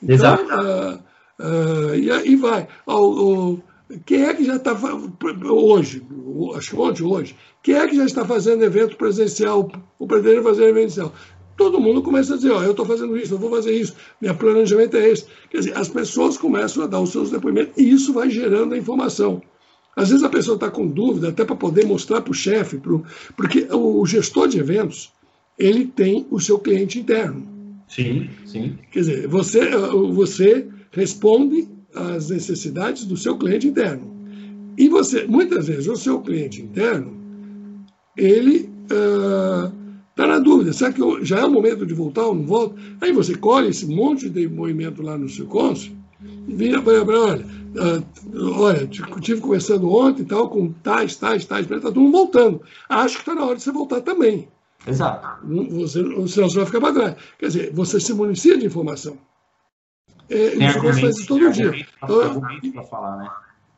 Então, 0.03 0.17
Exato. 0.17 0.43
Uh, 0.43 0.99
uh, 1.39 1.95
e 1.95 2.11
aí 2.11 2.35
vai. 2.35 2.67
Uh, 2.89 3.53
uh, 3.53 3.63
quem 4.05 4.25
é 4.25 4.35
que 4.35 4.45
já 4.45 4.57
está 4.57 4.77
hoje, 5.49 6.05
acho 6.57 6.71
que 6.71 6.77
ontem, 6.77 7.05
hoje, 7.05 7.37
quem 7.63 7.77
é 7.77 7.87
que 7.87 7.97
já 7.97 8.05
está 8.05 8.25
fazendo 8.25 8.65
evento 8.65 8.97
presencial, 8.97 9.71
o 9.97 10.07
pretende 10.09 10.43
fazer 10.43 10.65
evento 10.65 10.95
presencial? 10.95 11.13
Todo 11.57 11.81
mundo 11.81 12.03
começa 12.03 12.35
a 12.35 12.37
dizer, 12.37 12.51
ó, 12.51 12.63
eu 12.63 12.73
estou 12.73 12.85
fazendo 12.85 13.17
isso, 13.17 13.35
eu 13.35 13.39
vou 13.39 13.51
fazer 13.51 13.73
isso, 13.73 13.95
meu 14.21 14.35
planejamento 14.35 14.97
é 14.97 15.11
esse. 15.11 15.27
Quer 15.51 15.59
dizer, 15.59 15.77
as 15.77 15.89
pessoas 15.89 16.37
começam 16.37 16.85
a 16.85 16.87
dar 16.87 17.01
os 17.01 17.11
seus 17.11 17.31
depoimentos 17.31 17.73
e 17.77 17.91
isso 17.91 18.13
vai 18.13 18.31
gerando 18.31 18.75
a 18.75 18.79
informação. 18.79 19.43
Às 19.97 20.09
vezes 20.09 20.25
a 20.25 20.29
pessoa 20.29 20.57
está 20.57 20.71
com 20.71 20.87
dúvida, 20.87 21.29
até 21.29 21.45
para 21.45 21.55
poder 21.55 21.87
mostrar 21.87 22.21
para 22.21 22.33
o 22.33 22.35
chefe, 22.35 22.81
porque 23.37 23.69
o 23.71 24.05
gestor 24.05 24.49
de 24.49 24.59
eventos, 24.59 25.13
ele 25.57 25.87
tem 25.87 26.27
o 26.31 26.41
seu 26.41 26.59
cliente 26.59 26.99
interno. 26.99 27.47
Sim, 27.89 28.29
sim. 28.45 28.77
Quer 28.91 29.01
dizer, 29.01 29.29
você, 29.29 29.71
você 30.13 30.67
responde 30.91 31.69
às 31.95 32.31
necessidades 32.31 33.05
do 33.05 33.17
seu 33.17 33.39
cliente 33.39 33.69
interno. 33.69 34.13
E 34.77 34.89
você, 34.89 35.25
muitas 35.27 35.69
vezes, 35.69 35.87
o 35.87 35.97
seu 35.97 36.21
cliente 36.21 36.61
interno, 36.61 37.17
ele... 38.17 38.69
Uh, 38.91 39.84
Está 40.15 40.29
na 40.29 40.39
dúvida, 40.39 40.73
será 40.73 40.93
que 40.93 41.25
já 41.25 41.41
é 41.41 41.45
o 41.45 41.51
momento 41.51 41.85
de 41.85 41.93
voltar 41.93 42.23
ou 42.23 42.37
não 42.37 42.47
volta? 42.47 42.81
Aí 43.01 43.11
você 43.11 43.35
colhe 43.35 43.71
esse 43.71 43.85
monte 43.85 44.31
de 44.31 44.49
movimento 44.49 45.03
lá 45.03 45.19
no 45.19 45.29
seu 45.29 45.45
cônsul 45.47 45.93
e 46.47 46.55
vira 46.55 46.81
para 46.81 47.03
olha, 47.03 47.45
uh, 47.45 48.61
olha, 48.61 48.89
estive 48.89 49.41
conversando 49.41 49.91
ontem 49.93 50.23
e 50.23 50.25
tal, 50.25 50.49
com 50.49 50.71
tais, 50.85 51.17
tais, 51.17 51.45
tais, 51.45 51.69
está 51.69 51.81
todo 51.81 52.01
mundo 52.01 52.13
voltando. 52.13 52.63
Acho 52.89 53.17
que 53.17 53.23
está 53.23 53.35
na 53.35 53.45
hora 53.45 53.57
de 53.57 53.65
você 53.65 53.73
voltar 53.73 54.03
também. 54.03 54.47
Exato. 54.87 55.45
Você, 55.71 56.01
senão 56.29 56.49
você 56.49 56.57
vai 56.59 56.67
ficar 56.67 56.81
para 56.81 56.95
trás. 56.95 57.17
Quer 57.37 57.47
dizer, 57.47 57.73
você 57.73 57.99
se 57.99 58.15
municia 58.15 58.57
de 58.57 58.67
informação. 58.67 59.19
É, 60.31 60.51
Tem 60.51 60.69
isso 60.69 60.79
começa 60.79 60.99
a 60.99 61.03
fazer 61.03 61.27
todo 61.27 61.51
dia. 61.51 61.87
Então, 62.03 62.41
para 62.73 62.85
falar, 62.85 63.17
né? 63.17 63.31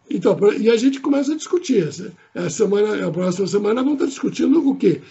Então, 0.09 0.39
e 0.59 0.70
a 0.70 0.76
gente 0.76 1.01
começa 1.01 1.32
a 1.32 1.37
discutir. 1.37 1.89
A, 2.34 2.49
semana, 2.49 3.07
a 3.07 3.11
próxima 3.11 3.47
semana 3.47 3.82
vamos 3.82 3.95
estar 3.95 4.07
discutindo 4.07 4.68
o 4.68 4.76
quê? 4.76 5.03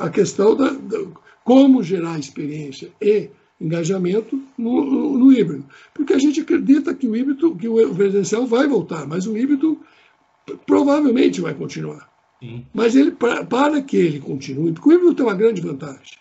A 0.00 0.08
questão 0.08 0.54
da, 0.54 0.70
da 0.70 0.98
como 1.44 1.82
gerar 1.82 2.18
experiência 2.18 2.90
e 3.00 3.30
engajamento 3.58 4.40
no, 4.56 4.84
no, 4.84 5.18
no, 5.18 5.32
híbrido. 5.32 5.64
Porque 5.94 6.12
a 6.12 6.18
gente 6.18 6.40
acredita 6.40 6.94
que 6.94 7.08
o 7.08 7.16
híbrido, 7.16 7.56
que 7.56 7.66
o 7.66 7.94
presencial 7.94 8.46
vai 8.46 8.68
voltar, 8.68 9.06
mas 9.06 9.26
o 9.26 9.36
híbrido 9.36 9.80
provavelmente 10.66 11.40
vai 11.40 11.54
continuar. 11.54 12.08
Sim. 12.40 12.66
Mas 12.72 12.94
ele, 12.94 13.12
pra, 13.12 13.44
para 13.44 13.82
que 13.82 13.96
ele 13.96 14.20
continue, 14.20 14.72
porque 14.72 14.90
o 14.90 14.92
híbrido 14.92 15.14
tem 15.14 15.24
uma 15.24 15.34
grande 15.34 15.60
vantagem. 15.60 16.18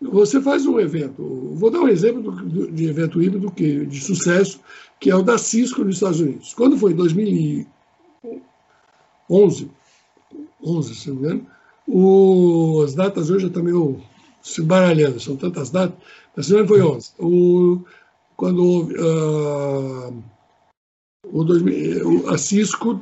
Você 0.00 0.40
faz 0.42 0.66
um 0.66 0.78
evento, 0.78 1.22
vou 1.54 1.70
dar 1.70 1.80
um 1.80 1.88
exemplo 1.88 2.30
do, 2.30 2.70
de 2.70 2.84
evento 2.84 3.22
híbrido 3.22 3.50
que, 3.50 3.86
de 3.86 3.98
sucesso, 3.98 4.60
que 5.00 5.10
é 5.10 5.16
o 5.16 5.22
da 5.22 5.38
Cisco 5.38 5.82
nos 5.82 5.96
Estados 5.96 6.20
Unidos. 6.20 6.52
Quando 6.52 6.76
foi 6.76 6.92
em 6.92 6.96
2011, 6.96 9.70
11, 10.62 10.94
se 10.94 11.08
não 11.08 11.16
me 11.16 11.22
engano, 11.22 11.46
o, 11.86 12.82
as 12.84 12.94
datas 12.94 13.30
hoje 13.30 13.44
eu 13.44 13.48
estou 13.48 13.62
meio 13.62 14.02
se 14.42 14.62
baralhando, 14.62 15.18
são 15.20 15.36
tantas 15.36 15.70
datas, 15.70 15.96
mas 16.36 16.46
se 16.46 16.52
não 16.52 16.66
foi 16.66 16.82
11. 16.82 17.10
O, 17.18 17.80
quando 18.36 18.64
houve 18.64 18.94
uh, 18.94 20.22
o 21.32 21.44
2000, 21.44 22.28
a 22.28 22.38
Cisco, 22.38 23.00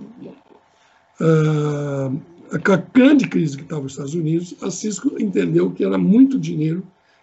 uh, 1.21 2.21
a 2.51 2.77
grande 2.93 3.29
crise 3.29 3.57
que 3.57 3.63
estava 3.63 3.83
nos 3.83 3.93
Estados 3.93 4.15
Unidos, 4.15 4.55
a 4.63 4.71
Cisco 4.71 5.21
entendeu 5.21 5.71
que 5.71 5.85
era 5.85 5.99
muito 5.99 6.39
dinheiro, 6.39 6.83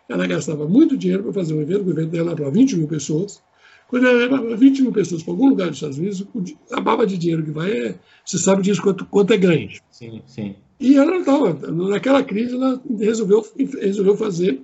ela 0.10 0.28
gastava 0.28 0.68
muito 0.68 0.98
dinheiro 0.98 1.24
para 1.24 1.34
fazer 1.34 1.54
um 1.54 1.62
evento, 1.62 1.88
o 1.88 1.92
evento 1.92 2.10
dela 2.10 2.36
para 2.36 2.50
20 2.50 2.76
mil 2.78 2.88
pessoas, 2.88 3.42
quando 3.88 4.08
ela 4.08 4.20
leva 4.20 4.56
20 4.56 4.84
mil 4.84 4.92
pessoas 4.92 5.22
para 5.22 5.34
algum 5.34 5.50
lugar 5.50 5.68
dos 5.68 5.78
Estados 5.78 5.98
Unidos, 5.98 6.26
a 6.72 6.80
baba 6.80 7.06
de 7.06 7.18
dinheiro 7.18 7.44
que 7.44 7.52
vai 7.52 7.72
é. 7.72 7.96
Você 8.24 8.38
sabe 8.38 8.62
disso 8.62 8.82
quanto, 8.82 9.06
quanto 9.06 9.34
é 9.34 9.38
grande. 9.38 9.82
Sim, 9.90 10.22
sim. 10.26 10.56
E 10.82 10.98
ela 10.98 11.18
estava. 11.18 11.54
Naquela 11.72 12.24
crise, 12.24 12.56
ela 12.56 12.82
resolveu, 12.98 13.46
resolveu 13.80 14.18
fazer 14.18 14.60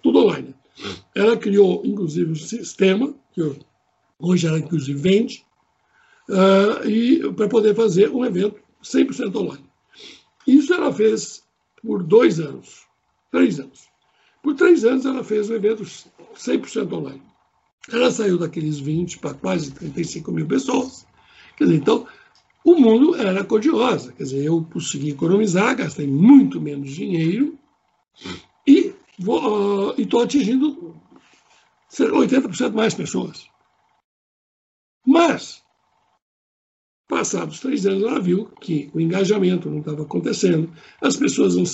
tudo 0.00 0.20
online. 0.20 0.54
Ela 1.16 1.36
criou, 1.36 1.82
inclusive, 1.84 2.30
um 2.30 2.36
sistema, 2.36 3.12
que 3.32 3.42
hoje 4.20 4.46
ela, 4.46 4.60
inclusive, 4.60 4.96
vende, 4.96 5.44
uh, 6.28 6.88
e 6.88 7.32
para 7.32 7.48
poder 7.48 7.74
fazer 7.74 8.08
um 8.08 8.24
evento 8.24 8.60
100% 8.84 9.34
online. 9.34 9.64
Isso 10.46 10.72
ela 10.72 10.92
fez 10.92 11.42
por 11.82 12.04
dois 12.04 12.38
anos, 12.38 12.86
três 13.32 13.58
anos. 13.58 13.88
Por 14.40 14.54
três 14.54 14.84
anos, 14.84 15.04
ela 15.04 15.24
fez 15.24 15.50
um 15.50 15.54
evento 15.54 15.82
100% 15.82 16.92
online. 16.92 17.22
Ela 17.92 18.12
saiu 18.12 18.38
daqueles 18.38 18.78
20 18.78 19.18
para 19.18 19.34
quase 19.34 19.72
35 19.72 20.30
mil 20.30 20.46
pessoas. 20.46 21.04
Quer 21.56 21.64
dizer, 21.64 21.76
então, 21.78 22.06
o 22.64 22.74
mundo 22.74 23.16
era 23.16 23.44
cor-de-rosa. 23.44 24.12
Quer 24.12 24.24
dizer, 24.24 24.44
eu 24.44 24.64
consegui 24.72 25.10
economizar, 25.10 25.76
gastei 25.76 26.06
muito 26.06 26.60
menos 26.60 26.90
dinheiro 26.90 27.58
e 28.66 28.94
estou 29.98 30.22
atingindo 30.22 30.94
80% 31.90 32.72
mais 32.72 32.94
pessoas. 32.94 33.46
Mas, 35.06 35.62
passados 37.08 37.60
três 37.60 37.86
anos, 37.86 38.02
ela 38.02 38.20
viu 38.20 38.46
que 38.60 38.90
o 38.92 39.00
engajamento 39.00 39.70
não 39.70 39.78
estava 39.78 40.02
acontecendo, 40.02 40.70
as 41.00 41.16
pessoas 41.16 41.56
não 41.56 41.64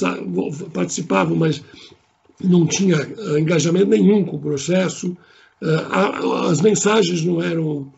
participavam, 0.72 1.36
mas 1.36 1.62
não 2.40 2.66
tinha 2.66 2.96
uh, 2.96 3.38
engajamento 3.38 3.86
nenhum 3.86 4.24
com 4.24 4.36
o 4.36 4.40
processo, 4.40 5.16
uh, 5.60 6.32
as 6.48 6.60
mensagens 6.60 7.24
não 7.24 7.42
eram 7.42 7.92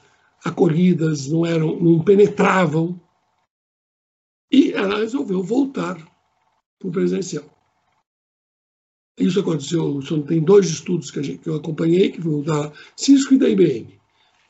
acolhidas, 0.46 1.26
não 1.26 1.44
eram, 1.44 1.78
não 1.80 2.02
penetravam. 2.02 3.00
E 4.50 4.72
ela 4.72 4.98
resolveu 4.98 5.42
voltar 5.42 5.96
para 6.78 6.88
o 6.88 6.92
presencial. 6.92 7.44
Isso 9.18 9.40
aconteceu, 9.40 9.98
tem 10.26 10.42
dois 10.42 10.66
estudos 10.68 11.10
que, 11.10 11.22
gente, 11.22 11.38
que, 11.38 11.48
eu 11.48 11.56
acompanhei, 11.56 12.10
que 12.10 12.20
foram 12.20 12.42
da 12.42 12.72
Cisco 12.94 13.34
e 13.34 13.38
da 13.38 13.48
IBM. 13.48 13.98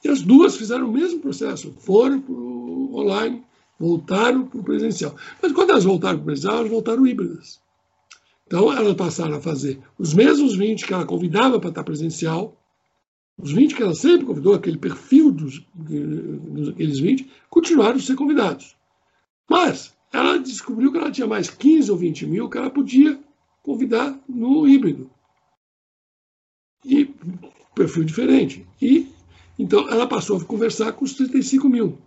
E 0.05 0.09
as 0.09 0.22
duas 0.22 0.57
fizeram 0.57 0.88
o 0.88 0.92
mesmo 0.92 1.20
processo, 1.20 1.72
foram 1.78 2.20
para 2.20 2.32
o 2.32 2.97
online, 2.97 3.44
voltaram 3.78 4.47
para 4.47 4.61
o 4.61 4.64
presencial. 4.64 5.14
Mas 5.40 5.53
quando 5.53 5.70
elas 5.70 5.84
voltaram 5.84 6.18
para 6.18 6.22
o 6.22 6.26
presencial, 6.26 6.59
elas 6.59 6.70
voltaram 6.70 7.07
híbridas. 7.07 7.61
Então, 8.47 8.72
elas 8.72 8.94
passaram 8.94 9.36
a 9.36 9.40
fazer 9.40 9.80
os 9.99 10.12
mesmos 10.12 10.57
20 10.57 10.84
que 10.84 10.92
ela 10.92 11.07
convidava 11.07 11.59
para 11.59 11.70
estar 11.70 11.84
presencial, 11.84 12.57
os 13.39 13.53
20 13.53 13.74
que 13.74 13.82
ela 13.82 13.95
sempre 13.95 14.26
convidou, 14.26 14.55
aquele 14.55 14.78
perfil 14.78 15.30
dos, 15.30 15.62
dos 15.74 16.70
aqueles 16.70 16.99
20, 16.99 17.30
continuaram 17.51 17.97
a 17.97 18.01
ser 18.01 18.16
convidados. 18.16 18.74
Mas 19.49 19.95
ela 20.12 20.39
descobriu 20.39 20.91
que 20.91 20.99
ela 20.99 21.11
tinha 21.11 21.26
mais 21.26 21.51
15 21.51 21.91
ou 21.91 21.97
20 21.99 22.26
mil 22.26 22.49
que 22.49 22.57
ela 22.57 22.70
podia 22.70 23.18
convidar 23.62 24.18
no 24.26 24.66
híbrido. 24.66 25.11
E 26.84 27.11
perfil 27.74 28.05
diferente. 28.05 28.66
E 28.80 29.07
então 29.59 29.89
ela 29.91 30.07
passou 30.07 30.39
a 30.39 30.45
conversar 30.45 30.93
com 30.93 31.05
os 31.05 31.14
35 31.14 31.68
mil, 31.68 31.99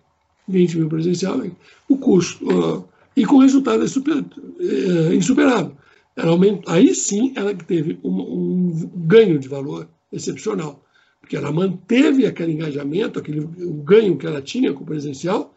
20 0.48 0.78
mil 0.78 0.90
presencial, 0.90 1.42
o 1.88 1.98
custo, 1.98 2.46
uh, 2.48 2.88
e 3.16 3.26
com 3.26 3.38
resultado 3.38 3.84
uh, 3.84 5.14
insuperável. 5.14 5.76
Ela 6.16 6.36
aí 6.68 6.96
sim 6.96 7.34
ela 7.36 7.54
teve 7.54 8.00
um, 8.04 8.20
um 8.20 8.92
ganho 8.96 9.38
de 9.38 9.48
valor 9.48 9.88
excepcional 10.12 10.84
porque 11.20 11.36
ela 11.36 11.52
manteve 11.52 12.26
aquele 12.26 12.54
engajamento, 12.54 13.20
aquele, 13.20 13.42
o 13.42 13.74
ganho 13.84 14.18
que 14.18 14.26
ela 14.26 14.42
tinha 14.42 14.74
com 14.74 14.84
o 14.84 14.86
presencial, 14.86 15.54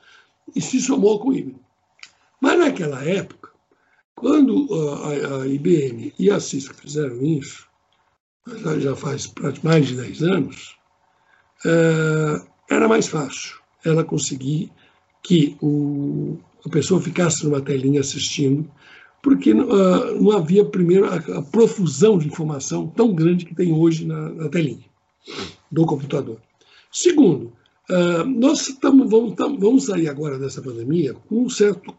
e 0.55 0.61
se 0.61 0.81
somou 0.81 1.19
com 1.19 1.31
o 1.31 1.33
híbrido. 1.33 1.61
Mas 2.41 2.59
naquela 2.59 3.03
época, 3.05 3.51
quando 4.15 4.69
a, 4.75 5.43
a 5.43 5.47
IBM 5.47 6.13
e 6.19 6.31
a 6.31 6.41
Cisco 6.41 6.75
fizeram 6.75 7.25
isso, 7.25 7.67
já, 8.59 8.79
já 8.79 8.97
faz 8.97 9.33
mais 9.63 9.87
de 9.87 9.97
10 9.97 10.23
anos, 10.25 10.77
é, 11.65 12.43
era 12.75 12.89
mais 12.89 13.07
fácil 13.07 13.61
ela 13.85 14.05
conseguir 14.05 14.71
que 15.23 15.57
o, 15.63 16.39
a 16.67 16.69
pessoa 16.69 17.01
ficasse 17.01 17.45
numa 17.45 17.61
telinha 17.61 18.01
assistindo, 18.01 18.69
porque 19.23 19.53
uh, 19.53 20.21
não 20.21 20.33
havia, 20.33 20.65
primeiro, 20.65 21.07
a, 21.07 21.15
a, 21.15 21.43
profusão 21.43 22.19
de 22.19 22.27
informação 22.27 22.89
tão 22.89 23.15
grande 23.15 23.45
que 23.45 23.55
tem 23.55 23.73
hoje 23.73 24.05
na, 24.05 24.29
na 24.31 24.49
telinha 24.49 24.92
do 25.71 25.87
computador. 25.87 26.41
Segundo, 26.91 27.53
uh, 27.91 28.25
nós 28.25 28.67
tamo, 28.81 29.09
vamos, 29.09 29.35
vamos 29.37 29.87
sair 29.87 30.09
agora 30.09 30.39
dessa 30.39 30.61
pandemia 30.61 31.15
com 31.15 31.45
um 31.45 31.49
certo 31.49 31.97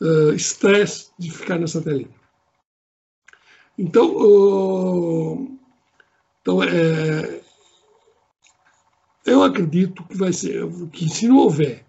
uh, 0.00 0.32
estresse 0.34 1.10
de 1.18 1.30
ficar 1.30 1.58
nessa 1.58 1.80
telinha. 1.80 2.20
Então, 3.78 5.58
então 6.42 6.62
é, 6.62 7.40
eu 9.24 9.42
acredito 9.42 10.04
que 10.04 10.16
vai 10.18 10.34
ser 10.34 10.68
que 10.92 11.08
se 11.08 11.26
não 11.26 11.38
houver 11.38 11.86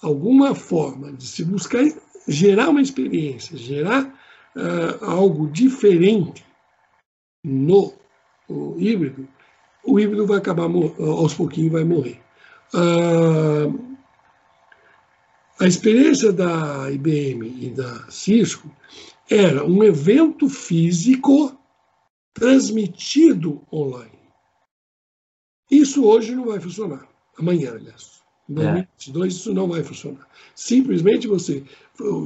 alguma 0.00 0.54
forma 0.54 1.12
de 1.12 1.26
se 1.26 1.44
buscar 1.44 1.82
gerar 2.28 2.68
uma 2.68 2.80
experiência, 2.80 3.56
gerar 3.56 4.04
uh, 4.54 5.04
algo 5.04 5.48
diferente 5.48 6.44
no 7.42 7.92
híbrido, 8.78 9.28
o 9.84 10.00
híbrido 10.00 10.26
vai 10.26 10.38
acabar, 10.38 10.64
aos 10.64 11.34
pouquinhos, 11.34 11.72
vai 11.72 11.84
morrer. 11.84 12.20
Uh, 12.72 13.96
a 15.60 15.66
experiência 15.66 16.32
da 16.32 16.90
IBM 16.90 17.46
e 17.60 17.70
da 17.70 18.10
Cisco 18.10 18.68
era 19.30 19.64
um 19.64 19.84
evento 19.84 20.48
físico 20.48 21.56
transmitido 22.32 23.62
online. 23.72 24.10
Isso 25.70 26.04
hoje 26.04 26.34
não 26.34 26.46
vai 26.46 26.60
funcionar. 26.60 27.08
Amanhã, 27.38 27.72
aliás. 27.72 28.22
Em 28.48 28.54
2022, 28.54 29.24
é. 29.24 29.36
isso 29.36 29.54
não 29.54 29.68
vai 29.68 29.82
funcionar. 29.82 30.26
Simplesmente 30.54 31.26
você 31.26 31.64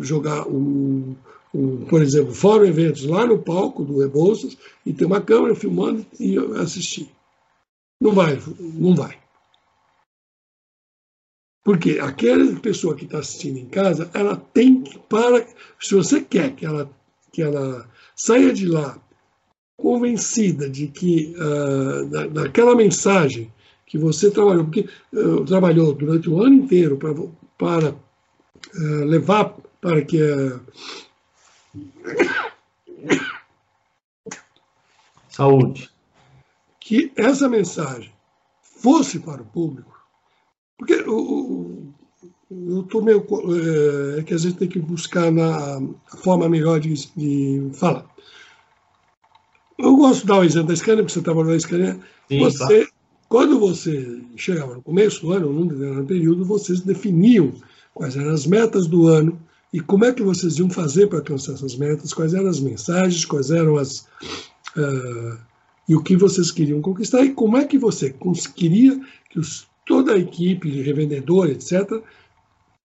jogar 0.03 0.49
um, 0.49 1.15
um, 1.55 1.85
por 1.85 2.03
exemplo, 2.03 2.35
fórum 2.35 2.65
eventos 2.65 3.05
lá 3.05 3.27
no 3.27 3.39
palco 3.39 3.85
do 3.85 4.01
Rebouças 4.01 4.57
e 4.85 4.93
ter 4.93 5.05
uma 5.05 5.21
câmera 5.21 5.55
filmando 5.55 6.05
e 6.19 6.37
assistir. 6.61 7.09
Não 8.01 8.13
vai, 8.13 8.41
não 8.59 8.95
vai. 8.95 9.19
Porque 11.65 11.99
aquela 12.01 12.59
pessoa 12.61 12.95
que 12.95 13.05
está 13.05 13.19
assistindo 13.19 13.59
em 13.59 13.67
casa, 13.67 14.11
ela 14.15 14.37
tem 14.37 14.83
que, 14.83 14.99
para. 15.01 15.47
Se 15.81 15.95
você 15.95 16.23
quer 16.23 16.55
que 16.55 16.65
ela, 16.65 16.91
que 17.33 17.43
ela 17.43 17.89
saia 18.17 18.53
de 18.53 18.67
lá 18.67 18.99
convencida 19.77 20.69
de 20.69 20.89
que 20.89 21.35
uh, 21.37 22.07
da, 22.07 22.27
daquela 22.27 22.75
mensagem 22.75 23.53
que 23.87 23.99
você 23.99 24.31
trabalhou, 24.31 24.65
porque 24.65 24.89
uh, 25.13 25.45
trabalhou 25.45 25.95
durante 25.95 26.29
o 26.29 26.43
ano 26.43 26.55
inteiro 26.55 26.97
pra, 26.97 27.15
para 27.57 27.91
uh, 27.93 29.05
levar 29.05 29.57
para 29.81 30.03
que 30.03 30.19
saúde 35.29 35.91
que 36.89 37.13
essa 37.17 37.51
mensagem 37.51 38.11
fosse 38.63 39.19
para 39.19 39.43
o 39.43 39.45
público, 39.45 39.95
porque 40.79 40.95
o, 41.07 41.93
eu 42.51 42.81
estou 42.81 43.03
meio. 43.03 43.27
É, 44.17 44.23
que 44.23 44.33
a 44.33 44.39
gente 44.39 44.57
tem 44.57 44.69
que 44.69 44.79
buscar 44.79 45.31
na 45.31 45.83
forma 46.23 46.49
melhor 46.49 46.81
de, 46.81 46.95
de 47.15 47.69
falar. 47.75 48.07
Eu 49.79 49.97
gosto 49.97 50.23
de 50.23 50.29
dar 50.29 50.39
o 50.39 50.45
exemplo 50.45 50.69
da 50.69 50.77
Scania, 50.77 51.03
porque 51.03 51.13
você 51.13 51.21
trabalhou 51.21 51.53
na 51.53 51.61
Scania. 51.61 52.01
Sim, 52.27 52.39
você, 52.39 52.87
tá. 52.87 52.93
Quando 53.29 53.61
você 53.61 54.23
chegava 54.35 54.75
no 54.75 54.83
começo 54.83 55.21
do 55.21 55.33
ano, 55.35 55.53
num 55.53 55.67
determinado 55.67 56.07
período, 56.07 56.43
vocês 56.43 56.81
definiam 56.81 57.53
quais 57.93 58.17
eram 58.17 58.31
as 58.31 58.47
metas 58.47 58.87
do 58.87 59.09
ano 59.09 59.39
e 59.75 59.81
como 59.81 60.07
é 60.07 60.13
que 60.15 60.23
vocês 60.23 60.59
iam 60.59 60.71
fazer 60.71 61.07
para 61.09 61.19
alcançar 61.19 61.53
essas 61.53 61.77
metas, 61.77 62.15
quais 62.15 62.33
eram 62.33 62.49
as 62.49 62.61
mensagens, 62.61 63.27
quais 63.27 63.51
eram 63.51 63.77
as. 63.77 64.09
Uh, 64.75 65.49
e 65.89 65.97
o 65.97 66.03
que 66.03 66.17
vocês 66.17 66.53
queriam 66.53 66.83
conquistar 66.83 67.25
e 67.25 67.33
como 67.33 67.57
é 67.57 67.65
que 67.65 67.79
você 67.79 68.15
queria 68.55 69.01
que 69.31 69.39
os, 69.39 69.67
toda 69.87 70.13
a 70.13 70.19
equipe 70.19 70.71
de 70.71 70.83
revendedor, 70.83 71.49
etc., 71.49 72.03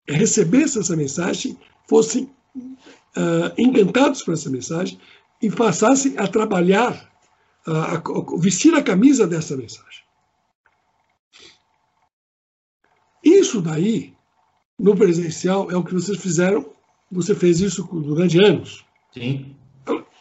recebesse 0.07 0.79
essa 0.79 0.95
mensagem, 0.95 1.57
fossem 1.87 2.29
uh, 2.55 3.51
encantados 3.57 4.23
por 4.23 4.33
essa 4.33 4.49
mensagem 4.49 4.97
e 5.41 5.51
passassem 5.51 6.17
a 6.17 6.27
trabalhar, 6.27 7.11
a, 7.67 7.97
a 7.97 8.01
vestir 8.39 8.73
a 8.73 8.81
camisa 8.81 9.27
dessa 9.27 9.57
mensagem. 9.57 10.03
Isso 13.23 13.61
daí, 13.61 14.13
no 14.79 14.95
presencial, 14.95 15.69
é 15.71 15.75
o 15.75 15.83
que 15.83 15.93
vocês 15.93 16.17
fizeram. 16.17 16.65
Você 17.11 17.35
fez 17.35 17.59
isso 17.59 17.83
durante 17.83 18.41
anos. 18.43 18.85
Sim. 19.13 19.55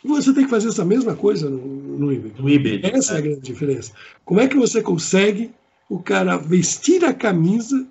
Você 0.05 0.35
tem 0.35 0.45
que 0.45 0.51
fazer 0.51 0.69
essa 0.69 0.85
mesma 0.85 1.15
coisa 1.15 1.49
no, 1.49 1.61
no 1.99 2.13
híbrido. 2.13 2.43
No. 2.43 2.97
Essa 2.97 3.15
é. 3.15 3.17
é 3.17 3.19
a 3.19 3.23
grande 3.23 3.41
diferença. 3.41 3.93
Como 4.25 4.41
é 4.41 4.49
que 4.49 4.57
você 4.57 4.83
consegue 4.83 5.53
o 5.89 6.03
cara 6.03 6.37
vestir 6.37 7.05
a 7.05 7.13
camisa 7.13 7.87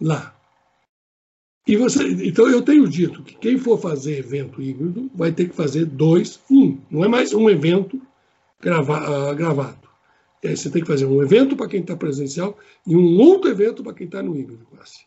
lá? 0.00 0.34
E 1.66 1.76
você, 1.76 2.06
então 2.24 2.48
eu 2.48 2.62
tenho 2.62 2.88
dito 2.88 3.22
que 3.24 3.34
quem 3.34 3.58
for 3.58 3.76
fazer 3.76 4.18
evento 4.18 4.62
híbrido 4.62 5.10
vai 5.12 5.32
ter 5.32 5.48
que 5.48 5.56
fazer 5.56 5.84
dois, 5.84 6.38
um. 6.48 6.78
Não 6.88 7.04
é 7.04 7.08
mais 7.08 7.34
um 7.34 7.50
evento 7.50 8.00
grava, 8.60 9.30
uh, 9.30 9.34
gravado. 9.34 9.86
Aí 10.44 10.56
você 10.56 10.70
tem 10.70 10.82
que 10.82 10.88
fazer 10.88 11.06
um 11.06 11.20
evento 11.20 11.56
para 11.56 11.68
quem 11.68 11.80
está 11.80 11.96
presencial 11.96 12.56
e 12.86 12.94
um 12.94 13.18
outro 13.18 13.50
evento 13.50 13.82
para 13.82 13.94
quem 13.94 14.06
está 14.06 14.22
no 14.22 14.36
híbrido 14.36 14.64
quase. 14.70 15.00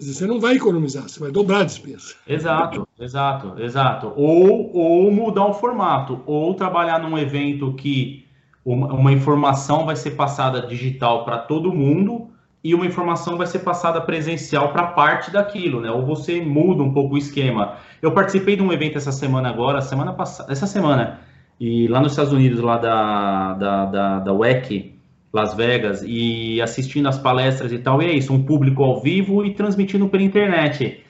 Dizer, 0.00 0.14
você 0.14 0.26
não 0.26 0.40
vai 0.40 0.56
economizar, 0.56 1.02
você 1.02 1.20
vai 1.20 1.30
dobrar 1.30 1.60
a 1.60 1.64
despesa. 1.64 2.14
Exato, 2.26 2.88
exato, 2.98 3.54
exato. 3.58 4.12
Ou, 4.16 4.74
ou 4.74 5.12
mudar 5.12 5.44
o 5.44 5.52
formato, 5.52 6.22
ou 6.24 6.54
trabalhar 6.54 6.98
num 6.98 7.18
evento 7.18 7.74
que 7.74 8.24
uma, 8.64 8.94
uma 8.94 9.12
informação 9.12 9.84
vai 9.84 9.94
ser 9.94 10.12
passada 10.12 10.62
digital 10.66 11.22
para 11.26 11.36
todo 11.36 11.70
mundo 11.70 12.30
e 12.64 12.74
uma 12.74 12.86
informação 12.86 13.36
vai 13.36 13.46
ser 13.46 13.58
passada 13.58 14.00
presencial 14.00 14.72
para 14.72 14.86
parte 14.86 15.30
daquilo, 15.30 15.82
né? 15.82 15.90
Ou 15.90 16.02
você 16.06 16.40
muda 16.40 16.82
um 16.82 16.94
pouco 16.94 17.16
o 17.16 17.18
esquema. 17.18 17.76
Eu 18.00 18.12
participei 18.12 18.56
de 18.56 18.62
um 18.62 18.72
evento 18.72 18.96
essa 18.96 19.12
semana 19.12 19.50
agora, 19.50 19.82
semana 19.82 20.14
passada, 20.14 20.50
essa 20.50 20.66
semana, 20.66 21.20
e 21.60 21.86
lá 21.88 22.00
nos 22.00 22.12
Estados 22.12 22.32
Unidos, 22.32 22.58
lá 22.60 22.78
da, 22.78 23.52
da, 23.52 23.84
da, 23.84 24.18
da 24.20 24.32
WEC, 24.32 24.98
Las 25.32 25.54
Vegas, 25.54 26.02
e 26.04 26.60
assistindo 26.60 27.08
as 27.08 27.18
palestras 27.18 27.72
e 27.72 27.78
tal, 27.78 28.02
e 28.02 28.06
é 28.06 28.12
isso, 28.12 28.32
um 28.32 28.42
público 28.42 28.82
ao 28.82 29.00
vivo 29.00 29.44
e 29.44 29.54
transmitindo 29.54 30.08
pela 30.08 30.22
internet. 30.22 31.04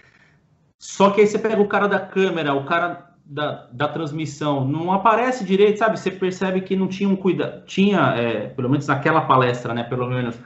Só 0.78 1.10
que 1.10 1.20
aí 1.20 1.26
você 1.26 1.38
pega 1.38 1.60
o 1.60 1.68
cara 1.68 1.86
da 1.86 1.98
câmera, 1.98 2.54
o 2.54 2.64
cara 2.64 3.10
da, 3.24 3.68
da 3.72 3.88
transmissão, 3.88 4.66
não 4.66 4.92
aparece 4.92 5.44
direito, 5.44 5.78
sabe? 5.78 5.98
Você 5.98 6.10
percebe 6.10 6.60
que 6.62 6.76
não 6.76 6.88
tinha 6.88 7.08
um 7.08 7.16
cuidado, 7.16 7.64
tinha, 7.64 8.14
é, 8.16 8.48
pelo 8.48 8.68
menos 8.68 8.86
naquela 8.86 9.22
palestra, 9.22 9.72
né, 9.72 9.84
pelo 9.84 10.08
menos, 10.08 10.38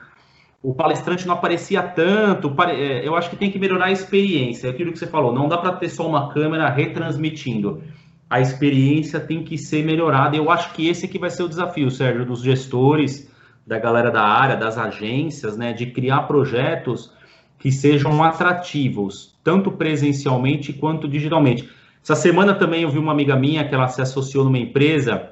o 0.63 0.75
palestrante 0.75 1.27
não 1.27 1.35
aparecia 1.35 1.83
tanto. 1.83 2.55
É, 2.69 3.07
eu 3.07 3.15
acho 3.15 3.29
que 3.29 3.37
tem 3.37 3.51
que 3.51 3.59
melhorar 3.59 3.87
a 3.87 3.93
experiência. 3.93 4.71
Aquilo 4.71 4.93
que 4.93 4.99
você 4.99 5.07
falou, 5.07 5.33
não 5.33 5.47
dá 5.47 5.59
para 5.59 5.73
ter 5.73 5.89
só 5.89 6.09
uma 6.09 6.33
câmera 6.33 6.71
retransmitindo. 6.71 7.83
A 8.31 8.41
experiência 8.41 9.21
tem 9.21 9.45
que 9.45 9.59
ser 9.59 9.85
melhorada. 9.85 10.37
Eu 10.37 10.51
acho 10.51 10.73
que 10.73 10.89
esse 10.89 11.05
aqui 11.05 11.19
vai 11.19 11.29
ser 11.29 11.43
o 11.43 11.49
desafio, 11.49 11.91
Sérgio, 11.91 12.25
dos 12.25 12.43
gestores, 12.43 13.31
da 13.67 13.79
galera 13.79 14.11
da 14.11 14.23
área, 14.23 14.57
das 14.57 14.77
agências, 14.77 15.57
né, 15.57 15.73
de 15.73 15.87
criar 15.87 16.23
projetos 16.23 17.13
que 17.59 17.73
sejam 17.73 18.23
atrativos, 18.23 19.35
tanto 19.43 19.73
presencialmente 19.73 20.73
quanto 20.73 21.09
digitalmente. 21.09 21.69
Essa 22.03 22.15
semana 22.15 22.55
também 22.55 22.83
eu 22.83 22.91
vi 22.91 22.99
uma 22.99 23.13
amiga 23.13 23.35
minha 23.35 23.67
que 23.67 23.75
ela 23.75 23.89
se 23.89 24.03
associou 24.03 24.45
numa 24.45 24.59
empresa. 24.59 25.31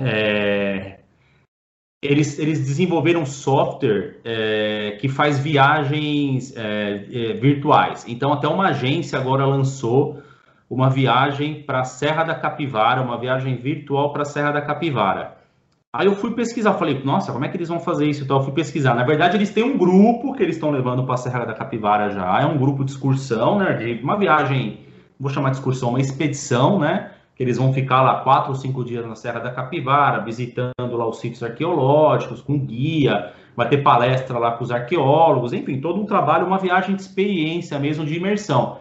É, 0.00 0.98
eles, 2.02 2.38
eles 2.38 2.58
desenvolveram 2.58 3.24
software 3.24 4.18
é, 4.24 4.96
que 5.00 5.08
faz 5.08 5.38
viagens 5.38 6.56
é, 6.56 7.06
é, 7.12 7.32
virtuais. 7.34 8.04
Então, 8.08 8.32
até 8.32 8.48
uma 8.48 8.68
agência 8.68 9.18
agora 9.18 9.44
lançou 9.44 10.20
uma 10.68 10.88
viagem 10.88 11.62
para 11.62 11.80
a 11.80 11.84
Serra 11.84 12.24
da 12.24 12.34
Capivara, 12.34 13.02
uma 13.02 13.18
viagem 13.18 13.56
virtual 13.56 14.12
para 14.12 14.22
a 14.22 14.24
Serra 14.24 14.52
da 14.52 14.62
Capivara. 14.62 15.39
Aí 15.92 16.06
eu 16.06 16.14
fui 16.14 16.32
pesquisar, 16.32 16.74
falei, 16.74 17.02
nossa, 17.02 17.32
como 17.32 17.44
é 17.44 17.48
que 17.48 17.56
eles 17.56 17.68
vão 17.68 17.80
fazer 17.80 18.06
isso? 18.06 18.22
Então 18.22 18.36
eu 18.36 18.44
fui 18.44 18.52
pesquisar. 18.52 18.94
Na 18.94 19.02
verdade, 19.02 19.36
eles 19.36 19.50
têm 19.50 19.64
um 19.64 19.76
grupo 19.76 20.32
que 20.34 20.42
eles 20.42 20.54
estão 20.54 20.70
levando 20.70 21.04
para 21.04 21.14
a 21.14 21.18
Serra 21.18 21.44
da 21.44 21.52
Capivara 21.52 22.10
já. 22.10 22.40
É 22.40 22.46
um 22.46 22.56
grupo 22.56 22.84
de 22.84 22.92
excursão, 22.92 23.58
né? 23.58 23.72
De 23.74 24.00
uma 24.00 24.16
viagem, 24.16 24.86
vou 25.18 25.30
chamar 25.30 25.50
de 25.50 25.56
excursão, 25.56 25.88
uma 25.88 26.00
expedição, 26.00 26.78
né? 26.78 27.10
que 27.40 27.44
eles 27.44 27.56
vão 27.56 27.72
ficar 27.72 28.02
lá 28.02 28.20
quatro 28.20 28.50
ou 28.50 28.54
cinco 28.54 28.84
dias 28.84 29.06
na 29.06 29.14
Serra 29.14 29.40
da 29.40 29.50
Capivara, 29.50 30.22
visitando 30.22 30.74
lá 30.94 31.08
os 31.08 31.20
sítios 31.20 31.42
arqueológicos, 31.42 32.42
com 32.42 32.58
guia, 32.58 33.32
vai 33.56 33.66
ter 33.66 33.78
palestra 33.78 34.38
lá 34.38 34.52
com 34.52 34.62
os 34.62 34.70
arqueólogos, 34.70 35.54
enfim, 35.54 35.80
todo 35.80 35.98
um 36.02 36.04
trabalho, 36.04 36.46
uma 36.46 36.58
viagem 36.58 36.94
de 36.94 37.00
experiência 37.00 37.78
mesmo, 37.78 38.04
de 38.04 38.14
imersão. 38.14 38.76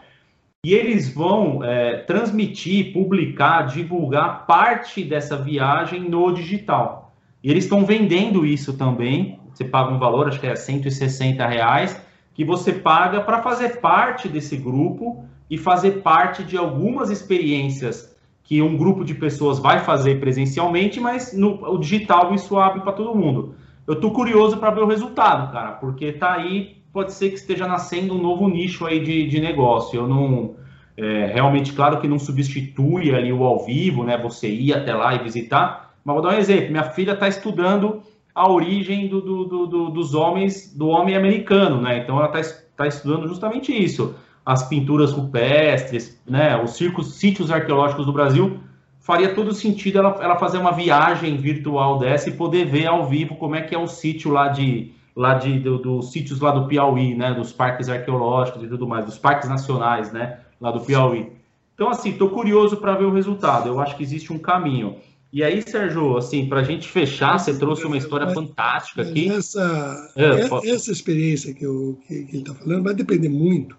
E 0.66 0.74
eles 0.74 1.14
vão 1.14 1.64
é, 1.64 2.00
transmitir, 2.00 2.92
publicar, 2.92 3.64
divulgar 3.64 4.46
parte 4.46 5.06
dessa 5.06 5.38
viagem 5.38 6.10
no 6.10 6.34
digital. 6.34 7.14
E 7.42 7.50
eles 7.50 7.64
estão 7.64 7.86
vendendo 7.86 8.46
isso 8.46 8.78
também, 8.78 9.40
você 9.54 9.64
paga 9.64 9.94
um 9.94 9.98
valor, 9.98 10.28
acho 10.28 10.40
que 10.40 10.48
é 10.48 10.56
160 10.56 11.48
reais, 11.48 12.02
que 12.34 12.44
você 12.44 12.74
paga 12.74 13.22
para 13.22 13.42
fazer 13.42 13.80
parte 13.80 14.28
desse 14.28 14.58
grupo 14.58 15.24
e 15.50 15.58
fazer 15.58 16.02
parte 16.02 16.44
de 16.44 16.58
algumas 16.58 17.10
experiências 17.10 18.14
que 18.44 18.62
um 18.62 18.76
grupo 18.76 19.06
de 19.06 19.14
pessoas 19.14 19.60
vai 19.60 19.80
fazer 19.80 20.20
presencialmente, 20.20 21.00
mas 21.00 21.32
no 21.32 21.54
o 21.72 21.78
digital 21.78 22.34
isso 22.34 22.58
abre 22.58 22.82
para 22.82 22.92
todo 22.92 23.16
mundo. 23.16 23.56
Eu 23.88 23.94
estou 23.94 24.12
curioso 24.12 24.58
para 24.58 24.72
ver 24.72 24.82
o 24.82 24.88
resultado, 24.88 25.52
cara, 25.54 25.72
porque 25.74 26.12
tá 26.12 26.34
aí, 26.34 26.79
pode 26.92 27.14
ser 27.14 27.30
que 27.30 27.36
esteja 27.36 27.68
nascendo 27.68 28.16
um 28.16 28.22
novo 28.22 28.48
nicho 28.48 28.86
aí 28.86 29.04
de, 29.04 29.28
de 29.28 29.40
negócio. 29.40 30.00
Eu 30.00 30.08
não. 30.08 30.56
É, 30.98 31.28
realmente, 31.28 31.72
claro 31.74 32.00
que 32.02 32.08
não 32.08 32.20
substitui 32.20 33.16
ali 33.16 33.32
o 33.32 33.44
ao 33.44 33.66
vivo, 33.66 34.04
né? 34.04 34.18
Você 34.18 34.50
ir 34.50 34.74
até 34.74 34.94
lá 34.94 35.16
e 35.16 35.24
visitar. 35.24 35.94
Mas 36.04 36.14
vou 36.14 36.24
dar 36.24 36.36
um 36.36 36.38
exemplo: 36.38 36.72
minha 36.72 36.84
filha 36.84 37.14
está 37.14 37.28
estudando 37.28 38.02
a 38.36 38.50
origem 38.52 39.08
do, 39.08 39.22
do, 39.22 39.68
do, 39.68 39.90
dos 39.90 40.14
homens, 40.14 40.74
do 40.76 40.88
homem 40.88 41.16
americano, 41.16 41.82
né? 41.82 42.00
Então 42.00 42.18
ela 42.18 42.38
está 42.38 42.58
tá 42.76 42.88
estudando 42.88 43.28
justamente 43.28 43.72
isso 43.72 44.16
as 44.50 44.68
pinturas 44.68 45.12
rupestres, 45.12 46.20
né, 46.28 46.60
os 46.60 46.72
circos, 46.72 47.14
sítios 47.20 47.52
arqueológicos 47.52 48.04
do 48.04 48.12
Brasil, 48.12 48.60
faria 49.00 49.36
todo 49.36 49.54
sentido 49.54 50.00
ela, 50.00 50.18
ela 50.22 50.38
fazer 50.38 50.58
uma 50.58 50.72
viagem 50.72 51.38
virtual 51.38 52.00
dessa 52.00 52.30
e 52.30 52.34
poder 52.34 52.66
ver 52.66 52.88
ao 52.88 53.06
vivo 53.06 53.36
como 53.36 53.56
é 53.56 53.62
que 53.62 53.76
é 53.76 53.78
o 53.78 53.86
sítio 53.86 54.32
lá 54.32 54.48
de 54.48 54.92
lá 55.20 55.34
de 55.34 55.60
dos 55.60 55.82
do 55.82 56.02
sítios 56.02 56.40
lá 56.40 56.50
do 56.52 56.66
Piauí, 56.66 57.14
né, 57.14 57.34
dos 57.34 57.52
parques 57.52 57.90
arqueológicos 57.90 58.64
e 58.64 58.68
tudo 58.68 58.88
mais, 58.88 59.04
dos 59.04 59.18
parques 59.18 59.50
nacionais, 59.50 60.14
né, 60.14 60.40
lá 60.62 60.72
do 60.72 60.80
Piauí. 60.80 61.30
Então 61.76 61.90
assim, 61.90 62.12
estou 62.12 62.30
curioso 62.30 62.78
para 62.78 62.96
ver 62.96 63.04
o 63.04 63.14
resultado. 63.14 63.68
Eu 63.68 63.82
acho 63.82 63.98
que 63.98 64.04
existe 64.04 64.32
um 64.32 64.40
caminho. 64.40 64.96
E 65.32 65.44
aí, 65.44 65.62
Sérgio, 65.62 66.16
assim, 66.16 66.48
para 66.48 66.62
a 66.62 66.64
gente 66.64 66.88
fechar, 66.88 67.38
você 67.38 67.54
trouxe 67.54 67.86
uma 67.86 67.98
história 67.98 68.28
mas, 68.28 68.34
fantástica 68.34 69.02
aqui. 69.02 69.30
Essa, 69.30 70.14
é, 70.16 70.70
essa 70.72 70.92
experiência 70.92 71.54
que, 71.54 71.66
eu, 71.66 72.00
que, 72.08 72.24
que 72.24 72.32
ele 72.38 72.42
está 72.42 72.56
falando 72.56 72.84
vai 72.84 72.94
depender 72.94 73.30
muito 73.30 73.76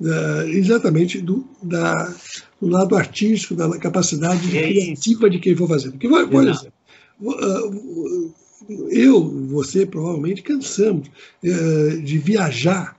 uh, 0.00 0.42
exatamente 0.46 1.20
do, 1.20 1.44
da, 1.62 2.14
do 2.60 2.68
lado 2.68 2.94
artístico, 2.96 3.56
da 3.56 3.76
capacidade 3.78 4.56
é 4.56 4.68
criativa 4.68 5.28
de 5.28 5.40
quem 5.40 5.56
for 5.56 5.68
fazer. 5.68 5.90
Porque, 5.90 6.08
por 6.08 6.44
exemplo, 6.44 6.72
eu, 8.90 9.46
você 9.48 9.84
provavelmente 9.84 10.42
cansamos 10.42 11.08
uh, 11.08 12.02
de 12.02 12.18
viajar 12.18 12.98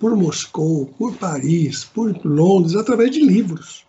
por 0.00 0.16
Moscou, 0.16 0.86
por 0.96 1.14
Paris, 1.16 1.84
por 1.84 2.18
Londres, 2.24 2.74
através 2.74 3.10
de 3.10 3.20
livros. 3.20 3.84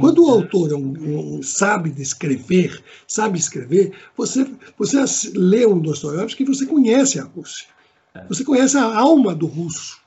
Quando 0.00 0.24
o 0.24 0.30
autor 0.30 0.70
é 0.70 0.74
um, 0.74 1.36
um, 1.36 1.42
sabe 1.42 1.90
descrever, 1.90 2.82
sabe 3.06 3.38
escrever, 3.38 3.92
você, 4.16 4.46
você 4.78 4.98
lê 5.34 5.66
um 5.66 5.80
Dostoiévski 5.80 6.44
que 6.44 6.54
você 6.54 6.64
conhece 6.64 7.18
a 7.18 7.24
Rússia. 7.24 7.66
É. 8.14 8.24
Você 8.28 8.44
conhece 8.44 8.76
a 8.76 8.84
alma 8.84 9.34
do 9.34 9.46
russo. 9.46 10.00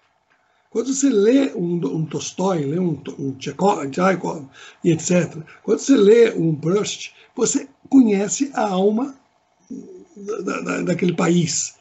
Quando 0.70 0.94
você 0.94 1.10
lê 1.10 1.54
um, 1.54 1.76
um 1.76 2.06
Tolstói, 2.06 2.64
lê 2.64 2.80
um, 2.80 3.02
um 3.20 3.34
Tchaikovsky 3.34 4.48
e 4.84 4.92
etc., 4.92 5.38
quando 5.64 5.80
você 5.80 5.98
lê 5.98 6.32
um 6.34 6.56
Proust, 6.56 7.14
você 7.36 7.68
conhece 7.90 8.52
a 8.54 8.70
alma 8.70 9.17
da, 10.44 10.62
da, 10.62 10.82
daquele 10.82 11.14
país. 11.14 11.76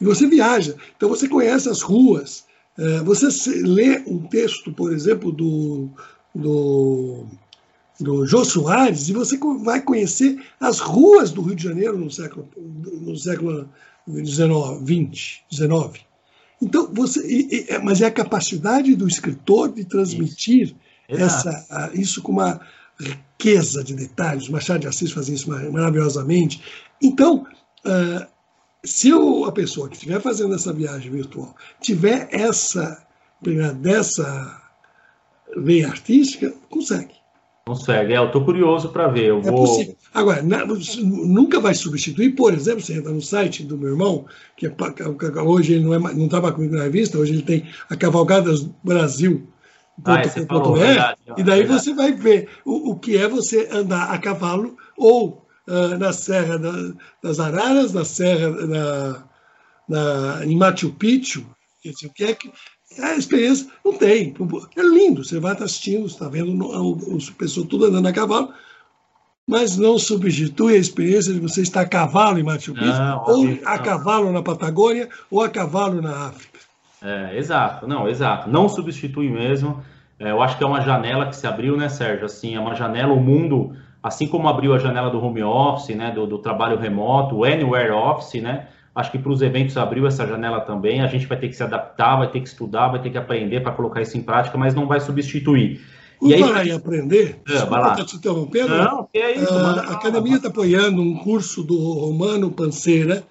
E 0.00 0.04
você 0.04 0.26
viaja. 0.26 0.76
Então 0.96 1.08
você 1.08 1.28
conhece 1.28 1.68
as 1.68 1.82
ruas. 1.82 2.44
É, 2.78 3.00
você 3.00 3.50
lê 3.62 4.02
um 4.06 4.26
texto, 4.26 4.72
por 4.72 4.92
exemplo, 4.92 5.30
do, 5.30 5.90
do, 6.34 7.26
do 8.00 8.26
Jô 8.26 8.44
Soares, 8.44 9.08
e 9.08 9.12
você 9.12 9.38
vai 9.62 9.80
conhecer 9.80 10.42
as 10.58 10.80
ruas 10.80 11.30
do 11.30 11.42
Rio 11.42 11.54
de 11.54 11.62
Janeiro 11.62 11.98
no 11.98 12.10
século, 12.10 12.48
no 12.56 13.16
século 13.16 13.68
XIX, 14.08 15.42
19. 15.50 16.00
Então, 16.60 16.88
você, 16.92 17.20
e, 17.26 17.66
e, 17.68 17.78
mas 17.78 18.00
é 18.00 18.06
a 18.06 18.10
capacidade 18.10 18.94
do 18.94 19.06
escritor 19.06 19.72
de 19.72 19.84
transmitir 19.84 20.62
isso, 20.62 20.76
essa, 21.08 21.90
isso 21.92 22.22
com 22.22 22.32
uma 22.32 22.60
riqueza 23.42 23.82
de 23.82 23.94
detalhes. 23.94 24.48
Machado 24.48 24.80
de 24.80 24.86
Assis 24.86 25.10
fazia 25.10 25.34
isso 25.34 25.50
maravilhosamente. 25.50 26.62
Então, 27.02 27.44
uh, 27.84 28.26
se 28.84 29.10
a 29.12 29.52
pessoa 29.52 29.88
que 29.88 29.96
estiver 29.96 30.20
fazendo 30.20 30.54
essa 30.54 30.72
viagem 30.72 31.10
virtual 31.10 31.54
tiver 31.80 32.28
essa 32.30 33.04
dessa 33.80 34.62
veia 35.56 35.88
artística, 35.88 36.54
consegue. 36.70 37.14
Consegue. 37.66 38.12
É, 38.12 38.18
eu 38.18 38.26
estou 38.26 38.44
curioso 38.44 38.88
para 38.90 39.08
ver. 39.08 39.26
Eu 39.26 39.38
é 39.38 39.42
vou... 39.42 39.66
possível. 39.66 39.96
Agora, 40.14 40.42
na, 40.42 40.64
nunca 40.64 41.58
vai 41.58 41.74
substituir, 41.74 42.30
por 42.30 42.54
exemplo, 42.54 42.80
você 42.80 42.94
entra 42.94 43.10
no 43.10 43.20
site 43.20 43.64
do 43.64 43.76
meu 43.76 43.90
irmão, 43.90 44.26
que 44.56 44.66
é, 44.66 44.72
hoje 45.42 45.74
ele 45.74 45.84
não 45.84 45.94
é, 45.94 46.14
não 46.14 46.26
estava 46.26 46.52
comigo 46.52 46.76
na 46.76 46.84
revista, 46.84 47.18
hoje 47.18 47.32
ele 47.32 47.42
tem 47.42 47.66
a 47.90 47.96
Cavalgadas 47.96 48.62
Brasil. 48.84 49.48
Ah, 50.04 50.22
ponto, 50.48 50.76
é, 50.78 51.14
e 51.36 51.42
daí 51.42 51.60
verdade. 51.60 51.84
você 51.84 51.94
vai 51.94 52.12
ver 52.12 52.48
o, 52.64 52.92
o 52.92 52.98
que 52.98 53.16
é 53.16 53.28
você 53.28 53.68
andar 53.70 54.10
a 54.10 54.18
cavalo 54.18 54.76
ou 54.96 55.46
uh, 55.68 55.98
na 55.98 56.12
Serra 56.12 56.58
da, 56.58 56.72
das 57.22 57.38
Araras, 57.38 57.92
na 57.92 58.04
Serra 58.04 58.50
na, 58.50 59.24
na, 59.88 60.46
em 60.46 60.56
Machu 60.56 60.92
Picchu, 60.92 61.46
o 61.84 62.10
que 62.10 62.24
é 62.24 62.34
que 62.34 62.50
a 63.00 63.14
experiência 63.14 63.68
não 63.84 63.92
tem. 63.94 64.34
É 64.76 64.82
lindo, 64.82 65.24
você 65.24 65.38
vai 65.38 65.52
estar 65.52 65.64
assistindo, 65.64 66.06
está 66.06 66.28
vendo 66.28 66.70
as 67.16 67.30
pessoas 67.30 67.66
tudo 67.66 67.86
andando 67.86 68.08
a 68.08 68.12
cavalo, 68.12 68.52
mas 69.46 69.76
não 69.76 69.98
substitui 69.98 70.74
a 70.74 70.78
experiência 70.78 71.32
de 71.32 71.40
você 71.40 71.62
estar 71.62 71.82
a 71.82 71.88
cavalo 71.88 72.38
em 72.38 72.42
Machu 72.42 72.74
Picchu, 72.74 72.86
não, 72.86 73.24
ou 73.26 73.44
não. 73.44 73.58
a 73.64 73.78
cavalo 73.78 74.32
na 74.32 74.42
Patagônia, 74.42 75.08
ou 75.30 75.42
a 75.42 75.48
cavalo 75.48 76.00
na 76.00 76.28
África. 76.28 76.51
É, 77.02 77.36
exato, 77.36 77.86
não, 77.86 78.08
exato. 78.08 78.48
Não 78.48 78.68
substitui 78.68 79.28
mesmo. 79.28 79.82
É, 80.18 80.30
eu 80.30 80.40
acho 80.40 80.56
que 80.56 80.62
é 80.62 80.66
uma 80.66 80.80
janela 80.80 81.26
que 81.26 81.34
se 81.34 81.46
abriu, 81.46 81.76
né, 81.76 81.88
Sérgio? 81.88 82.26
Assim, 82.26 82.54
é 82.54 82.60
uma 82.60 82.74
janela, 82.74 83.12
o 83.12 83.20
mundo, 83.20 83.72
assim 84.02 84.28
como 84.28 84.48
abriu 84.48 84.72
a 84.72 84.78
janela 84.78 85.10
do 85.10 85.22
home 85.22 85.42
office, 85.42 85.96
né, 85.96 86.12
do, 86.12 86.26
do 86.26 86.38
trabalho 86.38 86.78
remoto, 86.78 87.38
o 87.38 87.44
anywhere 87.44 87.90
office, 87.90 88.40
né? 88.40 88.68
Acho 88.94 89.10
que 89.10 89.18
para 89.18 89.32
os 89.32 89.40
eventos 89.40 89.76
abriu 89.76 90.06
essa 90.06 90.26
janela 90.26 90.60
também. 90.60 91.00
A 91.00 91.06
gente 91.06 91.26
vai 91.26 91.38
ter 91.38 91.48
que 91.48 91.56
se 91.56 91.62
adaptar, 91.62 92.16
vai 92.16 92.30
ter 92.30 92.40
que 92.40 92.48
estudar, 92.48 92.88
vai 92.88 93.00
ter 93.00 93.10
que 93.10 93.18
aprender 93.18 93.60
para 93.60 93.72
colocar 93.72 94.02
isso 94.02 94.16
em 94.18 94.22
prática, 94.22 94.56
mas 94.58 94.74
não 94.74 94.86
vai 94.86 95.00
substituir. 95.00 95.80
Por 96.20 96.30
e 96.30 96.34
aí, 96.34 96.68
em 96.68 96.72
aprender, 96.72 97.40
é, 97.48 97.52
desculpa 97.52 97.90
estar 97.90 98.04
te 98.04 98.16
interrompendo, 98.16 98.76
não, 98.76 99.08
é 99.12 99.32
isso, 99.32 99.52
a 99.52 99.80
academia 99.94 100.36
está 100.36 100.48
apoiando 100.48 101.02
um 101.02 101.16
curso 101.16 101.64
do 101.64 101.76
Romano 101.76 102.48
Panceira. 102.48 103.24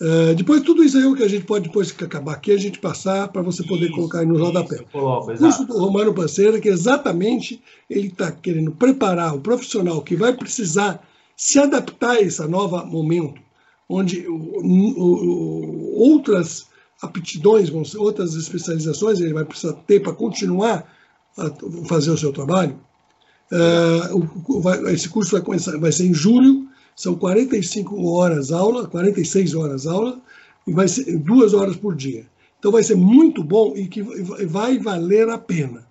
Uh, 0.00 0.34
depois, 0.34 0.62
tudo 0.62 0.84
isso 0.84 0.96
aí 0.96 1.02
é 1.02 1.06
o 1.06 1.14
que 1.14 1.24
a 1.24 1.28
gente 1.28 1.44
pode, 1.44 1.66
depois 1.66 1.90
que 1.90 2.04
acabar 2.04 2.34
aqui, 2.34 2.52
a 2.52 2.56
gente 2.56 2.78
passar 2.78 3.28
para 3.28 3.42
você 3.42 3.64
poder 3.64 3.86
isso, 3.86 3.94
colocar 3.94 4.20
aí 4.20 4.26
no 4.26 4.38
rodapé. 4.38 4.78
Coloco, 4.92 5.32
o 5.32 5.36
curso 5.36 5.64
do 5.66 5.78
Romano 5.78 6.14
Panceira, 6.14 6.60
que 6.60 6.68
exatamente 6.68 7.60
ele 7.90 8.08
está 8.08 8.30
querendo 8.30 8.70
preparar 8.70 9.34
o 9.34 9.40
profissional 9.40 10.00
que 10.02 10.14
vai 10.14 10.32
precisar 10.32 11.02
se 11.36 11.58
adaptar 11.58 12.12
a 12.12 12.20
esse 12.20 12.44
novo 12.46 12.84
momento 12.86 13.40
onde 13.88 14.26
outras 15.94 16.66
aptidões, 17.00 17.70
outras 17.94 18.34
especializações 18.34 19.20
ele 19.20 19.32
vai 19.32 19.44
precisar 19.44 19.72
ter 19.86 20.00
para 20.00 20.12
continuar 20.12 20.92
a 21.36 21.50
fazer 21.88 22.10
o 22.10 22.18
seu 22.18 22.32
trabalho. 22.32 22.78
Uh, 23.50 24.88
esse 24.88 25.08
curso 25.08 25.30
vai, 25.32 25.40
começar, 25.40 25.78
vai 25.78 25.90
ser 25.90 26.06
em 26.06 26.12
julho, 26.12 26.67
são 26.98 27.14
45 27.14 28.10
horas 28.10 28.50
aula, 28.50 28.88
46 28.88 29.54
horas 29.54 29.86
aula, 29.86 30.20
e 30.66 30.72
vai 30.72 30.88
ser 30.88 31.16
duas 31.16 31.54
horas 31.54 31.76
por 31.76 31.94
dia. 31.94 32.26
Então 32.58 32.72
vai 32.72 32.82
ser 32.82 32.96
muito 32.96 33.44
bom 33.44 33.72
e 33.76 33.86
que 33.86 34.02
vai 34.02 34.80
valer 34.80 35.28
a 35.28 35.38
pena. 35.38 35.86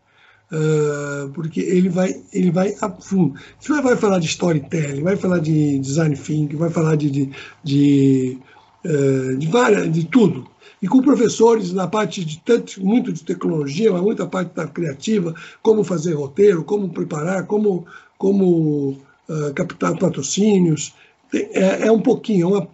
Uh, 0.51 1.29
porque 1.29 1.61
ele 1.61 1.87
vai, 1.87 2.21
ele 2.33 2.51
vai 2.51 2.75
a 2.81 2.89
fundo. 2.89 3.39
Você 3.57 3.81
vai 3.81 3.95
falar 3.95 4.19
de 4.19 4.27
storytelling, 4.27 5.01
vai 5.01 5.15
falar 5.15 5.39
de 5.39 5.79
design 5.79 6.13
thinking, 6.13 6.57
vai 6.57 6.69
falar 6.69 6.97
de, 6.97 7.09
de, 7.09 7.29
de, 7.63 8.37
uh, 8.83 9.37
de, 9.37 9.47
várias, 9.47 9.89
de 9.89 10.05
tudo. 10.05 10.45
E 10.81 10.89
com 10.89 11.01
professores 11.01 11.71
na 11.71 11.87
parte 11.87 12.23
de 12.23 12.37
tanto, 12.39 12.85
muito 12.85 13.13
de 13.13 13.23
tecnologia, 13.23 13.93
mas 13.93 14.01
muita 14.01 14.27
parte 14.27 14.53
da 14.53 14.67
criativa, 14.67 15.33
como 15.61 15.85
fazer 15.85 16.15
roteiro, 16.15 16.65
como 16.65 16.89
preparar, 16.89 17.45
como, 17.45 17.85
como 18.17 18.97
uh, 19.30 19.53
captar 19.53 19.97
patrocínios. 19.97 20.93
É, 21.34 21.88
é 21.88 21.91
um 21.91 22.01
pouquinho, 22.01 22.47
é 22.47 22.57
uma 22.57 22.67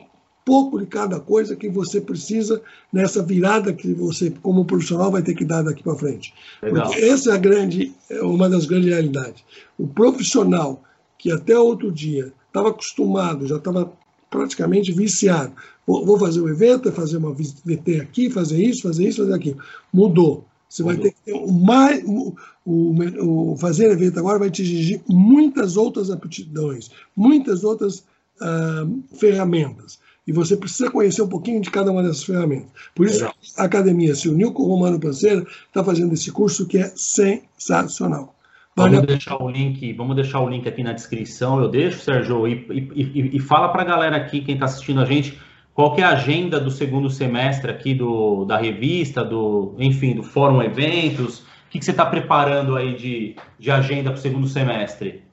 pouco 0.45 0.79
de 0.79 0.85
cada 0.85 1.19
coisa 1.19 1.55
que 1.55 1.69
você 1.69 2.01
precisa 2.01 2.61
nessa 2.91 3.23
virada 3.23 3.73
que 3.73 3.93
você, 3.93 4.31
como 4.41 4.65
profissional, 4.65 5.11
vai 5.11 5.21
ter 5.21 5.33
que 5.33 5.45
dar 5.45 5.63
daqui 5.63 5.83
para 5.83 5.95
frente. 5.95 6.33
Legal. 6.61 6.87
Porque 6.87 7.01
essa 7.03 7.31
é 7.31 7.33
a 7.33 7.37
grande, 7.37 7.93
é 8.09 8.21
uma 8.21 8.49
das 8.49 8.65
grandes 8.65 8.89
realidades. 8.89 9.43
O 9.77 9.87
profissional 9.87 10.81
que 11.17 11.31
até 11.31 11.57
outro 11.57 11.91
dia 11.91 12.33
estava 12.47 12.69
acostumado, 12.69 13.47
já 13.47 13.55
estava 13.55 13.91
praticamente 14.29 14.91
viciado. 14.91 15.53
Vou 15.85 16.17
fazer 16.17 16.41
um 16.41 16.49
evento, 16.49 16.91
fazer 16.91 17.17
uma 17.17 17.33
VT 17.33 17.99
aqui, 18.01 18.29
fazer 18.29 18.61
isso, 18.63 18.83
fazer 18.83 19.07
isso, 19.07 19.21
fazer 19.21 19.33
aquilo. 19.33 19.57
Mudou. 19.91 20.45
Você 20.73 20.81
vai 20.81 20.97
ter 20.97 21.11
que 21.11 21.21
ter 21.23 21.33
o 21.33 21.51
mais. 21.51 22.03
O, 22.03 22.35
o, 22.65 23.51
o, 23.51 23.57
fazer 23.57 23.91
evento 23.91 24.17
agora 24.17 24.39
vai 24.39 24.49
te 24.49 24.63
exigir 24.63 25.01
muitas 25.07 25.77
outras 25.77 26.09
aptidões, 26.09 26.89
muitas 27.15 27.63
outras 27.63 27.99
uh, 28.41 29.03
ferramentas. 29.15 29.99
E 30.25 30.31
você 30.31 30.57
precisa 30.57 30.89
conhecer 30.89 31.21
um 31.21 31.27
pouquinho 31.27 31.61
de 31.61 31.69
cada 31.69 31.91
uma 31.91 32.01
dessas 32.01 32.23
ferramentas. 32.23 32.71
Por 32.95 33.05
isso, 33.05 33.23
a 33.55 33.63
academia 33.63 34.15
se 34.15 34.27
uniu 34.27 34.51
com 34.51 34.63
o 34.63 34.67
Romano 34.67 34.99
Panceira, 34.99 35.45
está 35.67 35.83
fazendo 35.83 36.15
esse 36.15 36.31
curso 36.31 36.65
que 36.65 36.79
é 36.79 36.91
sensacional. 36.95 38.35
Vale 38.75 38.95
vamos, 38.95 39.03
a... 39.03 39.13
deixar 39.13 39.43
o 39.43 39.47
link, 39.47 39.93
vamos 39.93 40.15
deixar 40.15 40.39
o 40.39 40.49
link 40.49 40.67
aqui 40.67 40.81
na 40.81 40.93
descrição, 40.93 41.61
eu 41.61 41.69
deixo, 41.69 41.99
Sérgio, 41.99 42.47
e, 42.47 42.65
e, 42.95 43.37
e 43.37 43.39
fala 43.39 43.69
para 43.69 43.83
a 43.83 43.85
galera 43.85 44.17
aqui, 44.17 44.41
quem 44.41 44.55
está 44.55 44.65
assistindo 44.65 45.01
a 45.01 45.05
gente, 45.05 45.37
qual 45.73 45.97
é 45.97 46.03
a 46.03 46.09
agenda 46.09 46.59
do 46.59 46.69
segundo 46.69 47.09
semestre 47.09 47.71
aqui 47.71 47.93
do, 47.93 48.45
da 48.45 48.57
revista, 48.57 49.23
do, 49.23 49.75
enfim, 49.79 50.15
do 50.15 50.23
Fórum 50.23 50.61
Eventos, 50.61 51.39
o 51.39 51.69
que, 51.71 51.79
que 51.79 51.85
você 51.85 51.91
está 51.91 52.05
preparando 52.05 52.75
aí 52.75 52.95
de, 52.95 53.35
de 53.57 53.71
agenda 53.71 54.11
para 54.11 54.19
o 54.19 54.21
segundo 54.21 54.47
semestre? 54.47 55.23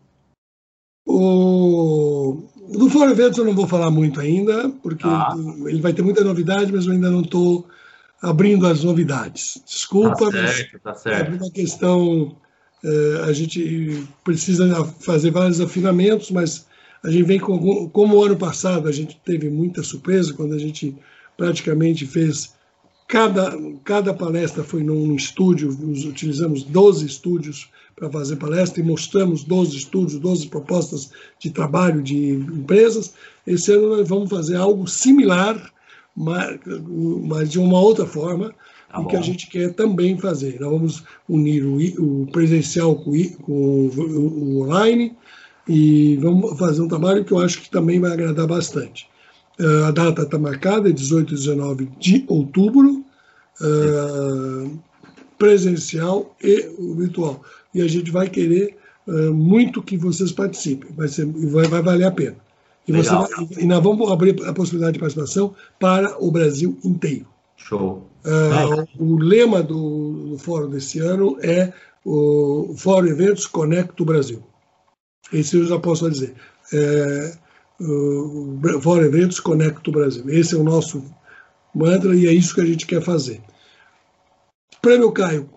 O, 1.07 2.43
do 2.71 2.89
Fórum 2.89 3.11
Eventos 3.11 3.39
eu 3.39 3.45
não 3.45 3.55
vou 3.55 3.67
falar 3.67 3.91
muito 3.91 4.21
ainda, 4.21 4.71
porque 4.83 5.07
ah. 5.07 5.35
ele 5.67 5.81
vai 5.81 5.93
ter 5.93 6.03
muita 6.03 6.25
novidade, 6.25 6.73
mas 6.73 6.87
eu 6.87 6.93
ainda 6.93 7.11
não 7.11 7.21
estou 7.21 7.69
abrindo 8.23 8.67
as 8.67 8.83
novidades. 8.83 9.63
Desculpa, 9.67 10.31
tá 10.31 10.47
certo, 10.47 10.79
tá 10.79 10.95
certo. 10.95 11.33
é 11.33 11.37
uma 11.37 11.51
questão. 11.51 12.37
É, 12.83 13.25
a 13.29 13.33
gente 13.35 14.09
precisa 14.25 14.85
fazer 15.01 15.31
vários 15.31 15.61
afinamentos, 15.61 16.31
mas 16.31 16.67
a 17.03 17.11
gente 17.11 17.25
vem 17.25 17.39
com. 17.41 17.89
Como 17.91 18.17
o 18.17 18.25
ano 18.25 18.37
passado 18.37 18.89
a 18.89 18.93
gente 18.93 19.21
teve 19.25 19.49
muita 19.49 19.83
surpresa, 19.83 20.35
quando 20.35 20.55
a 20.55 20.59
gente 20.59 20.97
praticamente 21.37 22.07
fez. 22.07 22.59
Cada, 23.09 23.59
cada 23.83 24.15
palestra 24.15 24.63
foi 24.63 24.85
num 24.85 25.17
estúdio, 25.17 25.77
nós 25.81 26.05
utilizamos 26.05 26.63
12 26.63 27.07
estúdios 27.07 27.69
para 27.97 28.09
fazer 28.09 28.37
palestra 28.37 28.81
e 28.81 28.85
mostramos 28.85 29.43
12 29.43 29.77
estudos, 29.77 30.17
12 30.17 30.47
propostas 30.47 31.11
de 31.37 31.51
trabalho 31.51 32.03
de 32.03 32.35
empresas. 32.35 33.13
Esse 33.45 33.73
ano 33.73 33.97
nós 33.97 34.09
vamos 34.09 34.31
fazer 34.31 34.55
algo 34.55 34.87
similar, 34.87 35.73
mas 36.15 37.51
de 37.51 37.59
uma 37.59 37.81
outra 37.81 38.07
forma, 38.07 38.55
tá 38.91 39.05
que 39.05 39.17
a 39.17 39.21
gente 39.21 39.49
quer 39.49 39.75
também 39.75 40.17
fazer. 40.17 40.61
Nós 40.61 40.71
vamos 40.71 41.05
unir 41.29 41.65
o, 41.67 42.27
presencial 42.33 42.95
com, 42.95 43.11
o, 43.49 44.63
online 44.63 45.17
e 45.71 46.17
vamos 46.17 46.59
fazer 46.59 46.83
um 46.83 46.89
trabalho 46.89 47.25
que 47.25 47.31
eu 47.31 47.39
acho 47.39 47.63
que 47.63 47.71
também 47.71 48.01
vai 48.01 48.13
agradar 48.13 48.45
bastante. 48.45 49.09
Uh, 49.61 49.85
a 49.85 49.91
data 49.93 50.23
está 50.23 50.37
marcada, 50.37 50.93
18 50.93 51.33
e 51.33 51.37
19 51.37 51.89
de 51.97 52.25
outubro, 52.27 53.05
uh, 53.61 54.79
presencial 55.39 56.35
e 56.43 56.69
virtual 56.97 57.41
e 57.73 57.81
a 57.83 57.87
gente 57.87 58.11
vai 58.11 58.29
querer 58.29 58.77
uh, 59.07 59.33
muito 59.33 59.81
que 59.81 59.97
vocês 59.97 60.33
participem. 60.33 60.91
Vai, 60.97 61.07
ser, 61.07 61.27
vai, 61.27 61.69
vai 61.69 61.83
valer 61.83 62.05
a 62.05 62.11
pena. 62.11 62.37
E, 62.89 62.91
vai, 62.91 63.03
e 63.61 63.65
nós 63.65 63.81
vamos 63.81 64.11
abrir 64.11 64.45
a 64.49 64.53
possibilidade 64.53 64.95
de 64.95 64.99
participação 64.99 65.55
para 65.79 66.17
o 66.19 66.33
Brasil 66.33 66.77
inteiro. 66.85 67.27
Show. 67.57 68.09
O 68.99 69.17
lema 69.19 69.63
do, 69.63 70.31
do, 70.31 70.39
fórum 70.39 70.69
desse 70.69 70.99
ano 70.99 71.39
é 71.41 71.73
o 72.05 72.75
Fórum 72.77 73.07
Eventos 73.07 73.47
Conecta 73.47 74.03
o 74.03 74.07
Brasil. 74.07 74.43
Esse 75.33 75.57
eu 75.57 75.67
já 75.67 75.79
posso 75.79 76.11
dizer. 76.11 76.35
É, 76.73 77.33
o 77.81 78.59
Fora 78.83 79.07
Eventos 79.07 79.41
Conecta 79.41 79.91
o 79.91 79.93
Brasil. 79.93 80.29
Esse 80.29 80.55
é 80.55 80.59
o 80.59 80.65
nosso 80.65 81.03
mantra 81.75 82.15
e 82.15 82.27
é 82.27 82.33
isso 82.33 82.55
que 82.55 82.61
a 82.61 82.67
gente 82.67 82.87
quer 82.87 83.03
fazer. 83.03 83.41
Prêmio 84.83 85.13
Caio, 85.13 85.49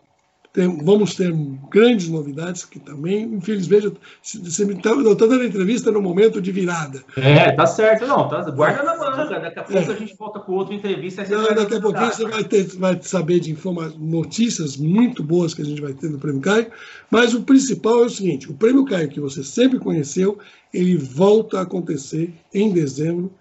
tem, 0.53 0.77
vamos 0.85 1.15
ter 1.15 1.33
grandes 1.71 2.07
novidades 2.07 2.63
que 2.63 2.79
também, 2.79 3.23
infelizmente, 3.23 3.91
você 4.21 4.63
me 4.63 4.75
está 4.75 4.91
tá 4.91 5.25
dando 5.25 5.43
entrevista 5.43 5.91
no 5.91 5.99
momento 5.99 6.39
de 6.39 6.51
virada. 6.51 7.03
É, 7.17 7.51
tá 7.53 7.65
certo, 7.65 8.05
não, 8.05 8.29
tá, 8.29 8.47
guarda 8.51 8.83
na 8.83 8.95
manga, 8.95 9.39
daqui 9.39 9.59
a 9.59 9.63
pouco 9.63 9.91
é. 9.91 9.95
a 9.95 9.97
gente 9.97 10.15
volta 10.15 10.39
com 10.39 10.51
outra 10.51 10.75
entrevista. 10.75 11.25
Não, 11.27 11.55
daqui 11.55 11.73
a 11.73 11.81
pouquinho 11.81 12.05
você 12.05 12.25
vai, 12.25 12.43
ter, 12.43 12.65
vai 12.77 12.99
saber 13.01 13.39
de 13.39 13.51
informa 13.51 13.91
notícias 13.97 14.77
muito 14.77 15.23
boas 15.23 15.55
que 15.55 15.63
a 15.63 15.65
gente 15.65 15.81
vai 15.81 15.93
ter 15.93 16.07
no 16.07 16.19
Prêmio 16.19 16.39
Caio, 16.39 16.67
mas 17.09 17.33
o 17.33 17.41
principal 17.41 18.03
é 18.03 18.05
o 18.05 18.09
seguinte, 18.09 18.51
o 18.51 18.53
Prêmio 18.53 18.85
Caio 18.85 19.09
que 19.09 19.19
você 19.19 19.43
sempre 19.43 19.79
conheceu, 19.79 20.37
ele 20.71 20.97
volta 20.97 21.57
a 21.57 21.63
acontecer 21.63 22.31
em 22.53 22.71
dezembro, 22.71 23.33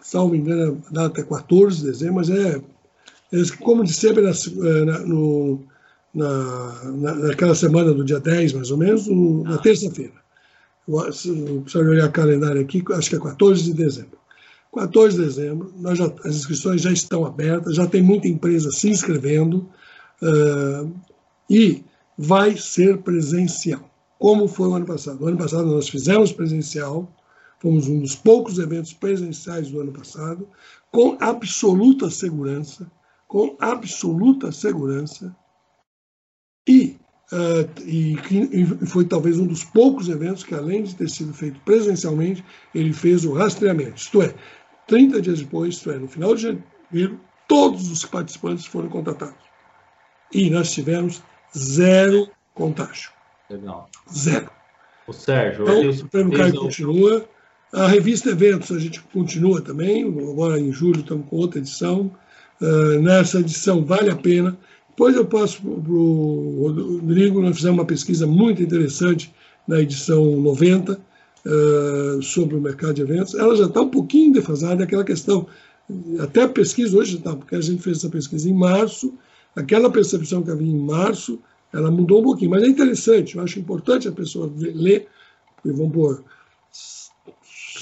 salvo 0.00 0.34
engano, 0.34 0.82
a 0.88 0.90
data 0.90 1.20
é 1.20 1.24
14 1.24 1.80
de 1.80 1.84
dezembro, 1.84 2.14
mas 2.14 2.30
é, 2.30 2.62
é 3.32 3.38
como 3.60 3.84
de 3.84 3.92
sempre 3.92 4.22
na, 4.22 4.30
é, 4.30 5.04
no 5.04 5.60
na, 6.14 6.84
na, 6.84 7.14
naquela 7.14 7.54
semana 7.54 7.92
do 7.92 8.04
dia 8.04 8.20
10, 8.20 8.54
mais 8.54 8.70
ou 8.70 8.78
menos, 8.78 9.06
no, 9.06 9.42
na 9.44 9.58
terça-feira. 9.58 10.14
Precisa 10.86 11.78
olhar 11.78 12.08
o 12.08 12.12
calendário 12.12 12.60
aqui, 12.60 12.82
acho 12.92 13.10
que 13.10 13.16
é 13.16 13.20
14 13.20 13.64
de 13.64 13.74
dezembro. 13.74 14.18
14 14.74 15.16
de 15.16 15.24
dezembro, 15.24 15.72
nós 15.78 15.98
já, 15.98 16.12
as 16.24 16.36
inscrições 16.36 16.82
já 16.82 16.92
estão 16.92 17.24
abertas, 17.24 17.74
já 17.74 17.86
tem 17.86 18.02
muita 18.02 18.28
empresa 18.28 18.70
se 18.70 18.90
inscrevendo 18.90 19.68
uh, 20.22 20.92
e 21.48 21.82
vai 22.16 22.56
ser 22.56 22.98
presencial, 22.98 23.90
como 24.18 24.46
foi 24.46 24.68
o 24.68 24.74
ano 24.74 24.86
passado. 24.86 25.24
O 25.24 25.28
ano 25.28 25.38
passado 25.38 25.66
nós 25.66 25.88
fizemos 25.88 26.30
presencial, 26.30 27.10
fomos 27.58 27.88
um 27.88 28.00
dos 28.00 28.14
poucos 28.14 28.58
eventos 28.58 28.92
presenciais 28.92 29.70
do 29.70 29.80
ano 29.80 29.92
passado, 29.92 30.46
com 30.90 31.16
absoluta 31.20 32.10
segurança, 32.10 32.90
com 33.26 33.56
absoluta 33.58 34.52
segurança, 34.52 35.34
e, 36.66 36.96
uh, 37.32 37.82
e, 37.84 38.16
e, 38.52 38.86
foi 38.86 39.04
talvez 39.04 39.38
um 39.38 39.46
dos 39.46 39.64
poucos 39.64 40.08
eventos 40.08 40.42
que, 40.42 40.54
além 40.54 40.82
de 40.82 40.94
ter 40.94 41.08
sido 41.08 41.32
feito 41.32 41.60
presencialmente, 41.60 42.44
ele 42.74 42.92
fez 42.92 43.24
o 43.24 43.32
rastreamento. 43.32 43.96
Isto 43.96 44.22
é, 44.22 44.34
30 44.86 45.20
dias 45.22 45.40
depois, 45.40 45.74
isto 45.74 45.90
é, 45.90 45.98
no 45.98 46.08
final 46.08 46.34
de 46.34 46.42
janeiro, 46.42 47.20
todos 47.48 47.90
os 47.90 48.04
participantes 48.04 48.66
foram 48.66 48.88
contatados. 48.88 49.46
E 50.32 50.50
nós 50.50 50.72
tivemos 50.72 51.22
zero 51.56 52.28
contágio. 52.54 53.10
Legal. 53.48 53.88
Zero. 54.12 54.50
O 55.06 55.12
Sérgio, 55.12 55.62
então, 55.62 56.06
o 56.06 56.08
Prêmio 56.08 56.36
Caio 56.36 56.54
continua. 56.56 57.28
A 57.72 57.86
revista 57.86 58.30
Eventos 58.30 58.72
a 58.72 58.78
gente 58.78 59.00
continua 59.00 59.60
também. 59.60 60.02
Agora 60.04 60.58
em 60.58 60.72
julho 60.72 61.00
estamos 61.00 61.28
com 61.28 61.36
outra 61.36 61.60
edição. 61.60 62.10
Uh, 62.60 63.00
nessa 63.00 63.38
edição 63.38 63.84
vale 63.84 64.10
a 64.10 64.16
pena. 64.16 64.58
Depois 64.96 65.14
eu 65.14 65.26
passo 65.26 65.60
para 65.60 65.92
o 65.92 66.72
Rodrigo, 67.02 67.42
nós 67.42 67.56
fizemos 67.56 67.78
uma 67.78 67.84
pesquisa 67.84 68.26
muito 68.26 68.62
interessante 68.62 69.30
na 69.68 69.78
edição 69.78 70.40
90 70.40 70.94
uh, 70.94 70.98
eh, 71.44 72.22
sobre 72.22 72.56
o 72.56 72.60
mercado 72.62 72.94
de 72.94 73.02
eventos. 73.02 73.34
Ela 73.34 73.54
já 73.56 73.66
está 73.66 73.82
um 73.82 73.90
pouquinho 73.90 74.32
defasada, 74.32 74.84
aquela 74.84 75.04
questão, 75.04 75.46
até 76.18 76.44
a 76.44 76.48
pesquisa 76.48 76.96
hoje 76.96 77.18
está, 77.18 77.36
porque 77.36 77.54
a 77.54 77.60
gente 77.60 77.82
fez 77.82 77.98
essa 77.98 78.08
pesquisa 78.08 78.48
em 78.48 78.54
março, 78.54 79.12
aquela 79.54 79.90
percepção 79.92 80.42
que 80.42 80.50
havia 80.50 80.72
em 80.72 80.78
março, 80.78 81.38
ela 81.74 81.90
mudou 81.90 82.22
um 82.22 82.24
pouquinho, 82.24 82.52
mas 82.52 82.62
é 82.62 82.66
interessante, 82.66 83.36
eu 83.36 83.42
acho 83.42 83.58
importante 83.58 84.08
a 84.08 84.12
pessoa 84.12 84.50
ler, 84.56 85.08
porque 85.56 85.76
vamos 85.76 85.92
pôr, 85.92 86.24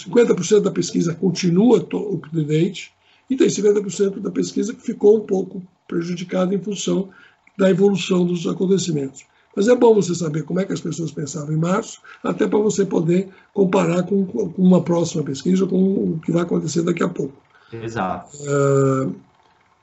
50% 0.09 0.63
da 0.63 0.73
pesquisa 0.73 1.15
continua 1.15 1.79
up-to-date, 1.79 2.93
e 3.31 3.37
tem 3.37 3.47
50% 3.47 4.19
da 4.19 4.33
pesquisa 4.33 4.75
que 4.75 4.83
ficou 4.83 5.19
um 5.19 5.21
pouco 5.21 5.63
prejudicada 5.87 6.55
em 6.55 6.61
função 6.61 7.09
da 7.57 7.71
evolução 7.71 8.25
dos 8.25 8.47
acontecimentos. 8.47 9.25
Mas 9.57 9.69
é 9.69 9.77
bom 9.77 9.95
você 9.95 10.15
saber 10.15 10.43
como 10.43 10.59
é 10.61 10.65
que 10.65 10.73
as 10.73 10.81
pessoas 10.81 11.13
pensavam 11.13 11.55
em 11.55 11.59
março, 11.59 12.01
até 12.23 12.47
para 12.47 12.59
você 12.59 12.85
poder 12.85 13.29
comparar 13.53 14.03
com, 14.03 14.27
com, 14.27 14.53
uma 14.59 14.83
próxima 14.83 15.23
pesquisa, 15.23 15.67
com 15.67 15.77
o 15.77 16.21
que 16.25 16.33
vai 16.33 16.43
acontecer 16.43 16.83
daqui 16.83 17.05
a 17.05 17.09
pouco. 17.09 17.35
Exato. 17.73 18.37
Uh, 18.43 19.15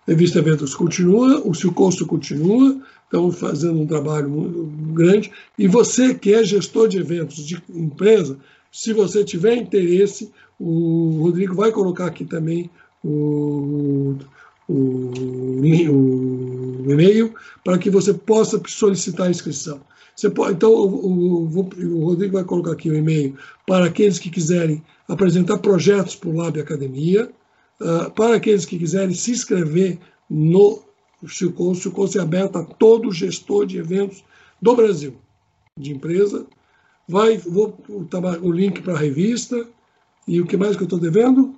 revista 0.06 0.40
Eventos 0.40 0.76
continua, 0.76 1.42
o 1.46 1.54
Silcosto 1.54 2.06
continua, 2.06 2.82
estamos 3.06 3.40
fazendo 3.40 3.80
um 3.80 3.88
trabalho 3.88 4.30
muito 4.30 4.94
grande. 4.94 5.32
E 5.58 5.68
você 5.68 6.14
que 6.14 6.34
é 6.34 6.44
gestor 6.44 6.90
de 6.90 6.98
eventos 6.98 7.46
de 7.46 7.62
empresa, 7.70 8.38
se 8.72 8.94
você 8.94 9.24
tiver 9.24 9.56
interesse, 9.56 10.32
o 10.60 11.20
Rodrigo 11.22 11.56
vai 11.56 11.72
colocar 11.72 12.08
aqui 12.08 12.26
também 12.26 12.70
o, 13.04 14.16
o, 14.72 15.62
o 16.86 16.92
e-mail 16.92 17.34
para 17.64 17.78
que 17.78 17.90
você 17.90 18.14
possa 18.14 18.62
solicitar 18.68 19.28
a 19.28 19.32
inscrição. 19.32 19.82
Pode, 20.36 20.54
então, 20.54 20.72
o, 20.72 21.48
o, 21.48 21.60
o, 21.60 22.06
Rodrigo 22.06 22.34
vai 22.34 22.44
colocar 22.44 22.74
aqui 22.74 22.90
o 22.90 22.96
e-mail 22.96 23.36
para 23.66 23.86
aqueles 23.86 24.20
que 24.20 24.30
quiserem 24.30 24.84
apresentar 25.08 25.58
projetos 25.58 26.16
para 26.16 26.30
o 26.30 26.36
Lab 26.36 26.60
Academia, 26.60 27.32
uh, 27.80 28.12
para 28.12 28.36
aqueles 28.36 28.66
que 28.66 28.78
quiserem 28.78 29.16
se 29.16 29.32
inscrever 29.32 29.98
no 30.30 30.84
Silcon. 31.28 31.72
O 31.72 31.76
Silcon 31.76 32.08
é 32.16 32.20
aberto 32.20 32.58
a 32.58 32.64
todo 32.64 33.12
gestor 33.12 33.66
de 33.66 33.78
eventos 33.78 34.24
do 34.62 34.76
Brasil, 34.76 35.16
de 35.80 35.92
empresa. 35.92 36.46
Vai, 37.08 37.38
vou 37.38 37.78
o 38.42 38.52
link 38.52 38.82
para 38.82 38.94
a 38.94 39.00
revista. 39.00 39.68
E 40.28 40.40
o 40.40 40.46
que 40.46 40.56
mais 40.56 40.76
que 40.76 40.84
eu 40.84 40.86
estou 40.86 41.00
devendo? 41.00 41.56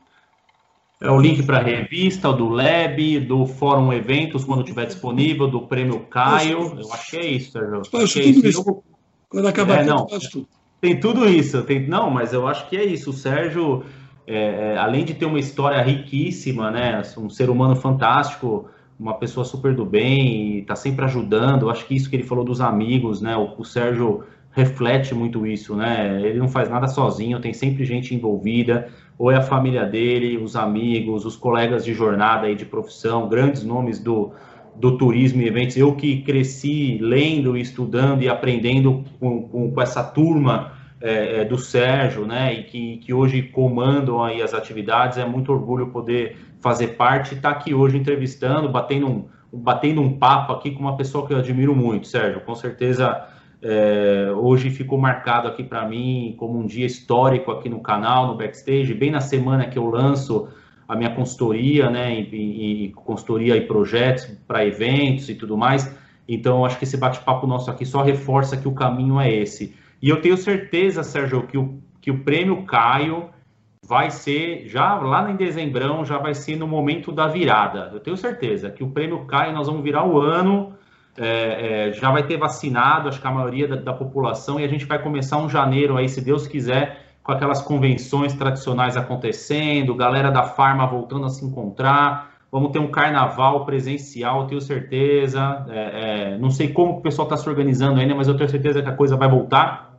É 1.03 1.11
o 1.11 1.19
link 1.19 1.43
para 1.43 1.57
a 1.57 1.61
revista, 1.61 2.31
do 2.31 2.47
Lab, 2.47 3.19
do 3.19 3.45
Fórum 3.45 3.91
Eventos, 3.91 4.45
quando 4.45 4.61
estiver 4.61 4.85
disponível, 4.85 5.49
do 5.49 5.63
Prêmio 5.63 5.99
Caio. 5.99 6.79
Eu 6.79 6.93
acho 6.93 7.11
que 7.11 7.17
é 7.17 7.25
isso, 7.25 7.51
Sérgio. 7.51 7.81
Tudo 7.81 8.03
isso. 8.05 8.63
Eu... 8.65 8.83
Quando 9.27 9.47
acabar 9.49 9.81
é, 9.81 9.83
não, 9.83 10.05
tudo. 10.05 10.47
Tem 10.79 10.97
tudo 10.97 11.27
isso. 11.27 11.61
Tem... 11.63 11.85
Não, 11.85 12.09
mas 12.09 12.31
eu 12.31 12.47
acho 12.47 12.69
que 12.69 12.77
é 12.77 12.85
isso. 12.85 13.09
O 13.09 13.13
Sérgio, 13.13 13.83
é, 14.25 14.75
é, 14.75 14.77
além 14.77 15.03
de 15.03 15.13
ter 15.13 15.25
uma 15.25 15.39
história 15.39 15.81
riquíssima, 15.81 16.71
né, 16.71 17.01
um 17.17 17.29
ser 17.29 17.49
humano 17.49 17.75
fantástico, 17.75 18.69
uma 18.97 19.15
pessoa 19.15 19.43
super 19.43 19.75
do 19.75 19.85
bem, 19.85 20.59
está 20.59 20.77
sempre 20.77 21.03
ajudando. 21.03 21.63
Eu 21.63 21.69
acho 21.69 21.85
que 21.85 21.93
isso 21.93 22.09
que 22.09 22.15
ele 22.15 22.23
falou 22.23 22.45
dos 22.45 22.61
amigos, 22.61 23.19
né, 23.19 23.35
o, 23.35 23.53
o 23.57 23.65
Sérgio 23.65 24.23
reflete 24.51 25.13
muito 25.13 25.45
isso, 25.45 25.75
né? 25.75 26.21
Ele 26.21 26.39
não 26.39 26.47
faz 26.47 26.69
nada 26.69 26.87
sozinho, 26.87 27.41
tem 27.41 27.53
sempre 27.53 27.83
gente 27.83 28.15
envolvida 28.15 28.87
ou 29.17 29.31
é 29.31 29.35
a 29.35 29.41
família 29.41 29.85
dele, 29.85 30.37
os 30.37 30.55
amigos, 30.55 31.25
os 31.25 31.35
colegas 31.35 31.85
de 31.85 31.93
jornada 31.93 32.49
e 32.49 32.55
de 32.55 32.65
profissão, 32.65 33.29
grandes 33.29 33.63
nomes 33.63 33.99
do, 33.99 34.31
do 34.75 34.97
turismo 34.97 35.41
e 35.41 35.47
eventos. 35.47 35.77
Eu 35.77 35.95
que 35.95 36.21
cresci 36.21 36.97
lendo, 36.99 37.55
estudando 37.55 38.23
e 38.23 38.29
aprendendo 38.29 39.03
com, 39.19 39.43
com, 39.43 39.71
com 39.71 39.81
essa 39.81 40.03
turma 40.03 40.73
é, 40.99 41.41
é, 41.41 41.45
do 41.45 41.57
Sérgio, 41.57 42.25
né, 42.25 42.53
e 42.53 42.63
que, 42.63 42.97
que 42.97 43.13
hoje 43.13 43.41
comandam 43.43 44.23
aí 44.23 44.41
as 44.41 44.53
atividades, 44.53 45.17
é 45.17 45.25
muito 45.25 45.51
orgulho 45.51 45.87
poder 45.87 46.37
fazer 46.61 46.95
parte 46.95 47.33
e 47.33 47.37
estar 47.37 47.51
tá 47.51 47.57
aqui 47.57 47.73
hoje 47.73 47.97
entrevistando, 47.97 48.69
batendo 48.69 49.07
um, 49.07 49.25
batendo 49.51 50.01
um 50.01 50.17
papo 50.17 50.53
aqui 50.53 50.71
com 50.71 50.79
uma 50.79 50.95
pessoa 50.95 51.27
que 51.27 51.33
eu 51.33 51.37
admiro 51.37 51.75
muito, 51.75 52.07
Sérgio. 52.07 52.41
Com 52.41 52.55
certeza 52.55 53.27
é, 53.65 54.29
hoje 54.35 54.69
ficou 54.69 54.99
marcado 54.99 55.47
aqui 55.47 55.63
para 55.63 55.87
mim 55.87 56.35
como 56.37 56.59
um 56.59 56.65
dia 56.65 56.85
histórico 56.85 57.49
aqui 57.49 57.69
no 57.69 57.79
canal, 57.79 58.27
no 58.27 58.35
backstage, 58.35 58.93
bem 58.93 59.09
na 59.09 59.21
semana 59.21 59.65
que 59.67 59.79
eu 59.79 59.85
lanço 59.89 60.49
a 60.85 60.97
minha 60.97 61.15
consultoria, 61.15 61.89
né, 61.89 62.13
e, 62.13 62.87
e 62.87 62.91
consultoria 62.91 63.55
e 63.55 63.61
projetos 63.61 64.25
para 64.45 64.65
eventos 64.65 65.29
e 65.29 65.35
tudo 65.35 65.57
mais. 65.57 65.97
Então, 66.27 66.65
acho 66.65 66.77
que 66.77 66.83
esse 66.83 66.97
bate-papo 66.97 67.47
nosso 67.47 67.71
aqui 67.71 67.85
só 67.85 68.01
reforça 68.01 68.57
que 68.57 68.67
o 68.67 68.73
caminho 68.73 69.17
é 69.17 69.31
esse. 69.31 69.73
E 70.01 70.09
eu 70.09 70.21
tenho 70.21 70.35
certeza, 70.35 71.01
Sérgio, 71.01 71.47
que 71.47 71.57
o, 71.57 71.81
que 72.01 72.11
o 72.11 72.19
prêmio 72.19 72.63
Caio 72.65 73.29
vai 73.85 74.11
ser, 74.11 74.67
já 74.67 74.95
lá 74.95 75.29
em 75.31 75.37
dezembrão, 75.37 76.03
já 76.03 76.17
vai 76.17 76.33
ser 76.33 76.57
no 76.57 76.67
momento 76.67 77.13
da 77.13 77.27
virada. 77.27 77.89
Eu 77.93 78.01
tenho 78.01 78.17
certeza 78.17 78.69
que 78.69 78.83
o 78.83 78.89
prêmio 78.89 79.25
Caio, 79.25 79.53
nós 79.53 79.67
vamos 79.67 79.83
virar 79.83 80.05
o 80.05 80.19
ano 80.19 80.73
é, 81.17 81.89
é, 81.89 81.93
já 81.93 82.11
vai 82.11 82.25
ter 82.25 82.37
vacinado, 82.37 83.07
acho 83.07 83.21
que 83.21 83.27
a 83.27 83.31
maioria 83.31 83.67
da, 83.67 83.75
da, 83.75 83.93
população, 83.93 84.59
e 84.59 84.63
a 84.63 84.67
gente 84.67 84.85
vai 84.85 85.01
começar 85.01 85.37
um 85.37 85.49
janeiro 85.49 85.97
aí, 85.97 86.09
se 86.09 86.21
Deus 86.21 86.47
quiser, 86.47 87.15
com 87.21 87.31
aquelas 87.31 87.61
convenções 87.61 88.33
tradicionais 88.33 88.97
acontecendo, 88.97 89.95
galera 89.95 90.31
da 90.31 90.43
farma 90.43 90.85
voltando 90.85 91.25
a 91.25 91.29
se 91.29 91.45
encontrar. 91.45 92.33
Vamos 92.51 92.71
ter 92.71 92.79
um 92.79 92.91
carnaval 92.91 93.65
presencial, 93.65 94.45
tenho 94.45 94.61
certeza. 94.61 95.65
É, 95.69 96.33
é 96.33 96.37
não 96.37 96.51
sei 96.51 96.67
como 96.67 96.97
o 96.97 97.01
pessoal 97.01 97.27
está 97.27 97.37
se 97.37 97.47
organizando 97.47 97.99
ainda, 97.99 98.13
mas 98.13 98.27
eu 98.27 98.35
tenho 98.35 98.49
certeza 98.49 98.81
que 98.81 98.89
a 98.89 98.95
coisa 98.95 99.15
vai 99.15 99.29
voltar. 99.29 99.97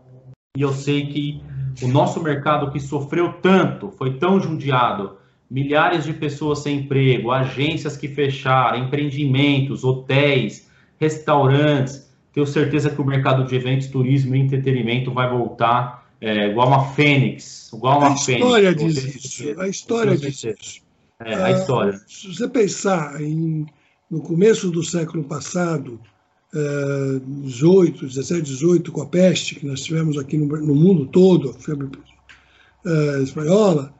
E 0.56 0.62
eu 0.62 0.72
sei 0.72 1.06
que 1.06 1.42
o 1.82 1.88
nosso 1.88 2.22
mercado 2.22 2.70
que 2.70 2.78
sofreu 2.78 3.32
tanto, 3.40 3.90
foi 3.90 4.18
tão 4.18 4.38
judiado, 4.38 5.16
milhares 5.50 6.04
de 6.04 6.12
pessoas 6.12 6.60
sem 6.60 6.80
emprego, 6.80 7.32
agências 7.32 7.96
que 7.96 8.06
fecharam, 8.06 8.78
empreendimentos, 8.78 9.82
hotéis, 9.82 10.70
restaurantes. 11.04 12.10
Tenho 12.32 12.46
certeza 12.46 12.90
que 12.90 13.00
o 13.00 13.04
mercado 13.04 13.44
de 13.44 13.54
eventos, 13.54 13.86
turismo 13.88 14.34
e 14.34 14.40
entretenimento 14.40 15.12
vai 15.12 15.30
voltar 15.30 16.04
é, 16.20 16.48
igual 16.48 16.68
uma 16.68 16.92
fênix, 16.92 17.70
igual 17.72 17.98
uma 17.98 18.10
a 18.10 18.14
história 18.14 18.74
fênix. 18.74 18.94
diz 18.94 19.24
isso. 19.24 19.60
A 19.60 19.68
história 19.68 20.16
diz 20.16 20.44
isso. 20.44 20.82
É, 21.20 21.34
a 21.34 21.50
história. 21.52 21.94
Ah, 21.94 22.04
se 22.08 22.28
você 22.28 22.48
pensar 22.48 23.20
em, 23.20 23.66
no 24.10 24.20
começo 24.20 24.70
do 24.70 24.82
século 24.82 25.22
passado, 25.24 26.00
18, 27.42 28.06
17, 28.06 28.42
18, 28.42 28.92
com 28.92 29.02
a 29.02 29.06
peste 29.06 29.56
que 29.56 29.66
nós 29.66 29.82
tivemos 29.82 30.16
aqui 30.16 30.38
no, 30.38 30.46
no 30.46 30.74
mundo 30.74 31.06
todo, 31.06 31.50
a 31.50 31.54
febre 31.54 31.88
uh, 32.84 33.22
espanhola, 33.22 33.92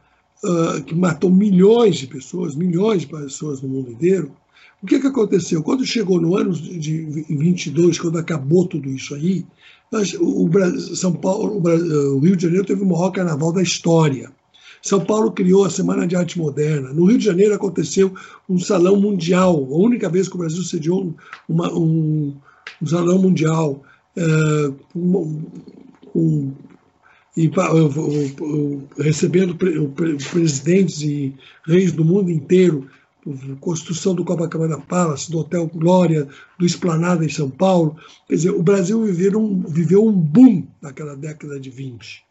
uh, 0.43 0.81
que 0.83 0.95
matou 0.95 1.29
milhões 1.29 1.97
de 1.97 2.07
pessoas, 2.07 2.55
milhões 2.55 3.01
de 3.01 3.07
pessoas 3.07 3.61
no 3.61 3.67
mundo 3.67 3.91
inteiro. 3.91 4.31
O 4.85 4.87
que, 4.87 4.99
que 4.99 5.07
aconteceu? 5.07 5.63
Quando 5.63 5.83
chegou 5.83 6.21
no 6.21 6.37
ano 6.37 6.53
de 6.53 7.25
22, 7.27 7.97
quando 7.97 8.19
acabou 8.19 8.67
tudo 8.67 8.87
isso 8.87 9.15
aí, 9.15 9.43
nós, 9.91 10.13
o, 10.13 10.47
São 10.95 11.11
Paulo, 11.11 11.59
o, 11.59 12.15
o 12.17 12.19
Rio 12.19 12.35
de 12.35 12.43
Janeiro 12.43 12.67
teve 12.67 12.83
o 12.83 12.85
maior 12.85 13.09
carnaval 13.09 13.51
da 13.51 13.63
história. 13.63 14.31
São 14.83 15.03
Paulo 15.03 15.31
criou 15.31 15.65
a 15.65 15.71
Semana 15.71 16.05
de 16.05 16.15
Arte 16.15 16.37
Moderna. 16.37 16.93
No 16.93 17.05
Rio 17.05 17.17
de 17.17 17.25
Janeiro 17.25 17.55
aconteceu 17.55 18.13
um 18.47 18.59
salão 18.59 18.95
mundial, 19.01 19.55
a 19.55 19.75
única 19.75 20.07
vez 20.07 20.29
que 20.29 20.35
o 20.35 20.37
Brasil 20.37 20.61
sediou 20.61 21.15
uma, 21.49 21.73
um, 21.73 22.35
um, 22.79 22.85
salão 22.85 23.17
mundial. 23.17 23.81
É, 24.15 24.71
um, 24.95 25.41
um, 26.13 26.51
e, 27.35 27.49
recebendo 28.99 29.55
presidentes 30.31 31.01
e 31.01 31.33
reis 31.65 31.91
do 31.91 32.05
mundo 32.05 32.29
inteiro, 32.29 32.87
construção 33.59 34.13
do 34.13 34.23
Copacabana 34.23 34.79
Palace, 34.79 35.31
do 35.31 35.39
Hotel 35.39 35.67
Glória, 35.67 36.27
do 36.59 36.65
Esplanada 36.65 37.25
em 37.25 37.29
São 37.29 37.49
Paulo. 37.49 37.95
Quer 38.27 38.35
dizer, 38.35 38.51
o 38.51 38.61
Brasil 38.61 39.03
viveu 39.03 39.39
um, 39.39 39.61
viveu 39.63 40.05
um 40.05 40.11
boom 40.11 40.67
naquela 40.81 41.15
década 41.15 41.59
de 41.59 41.69
20. 41.69 42.23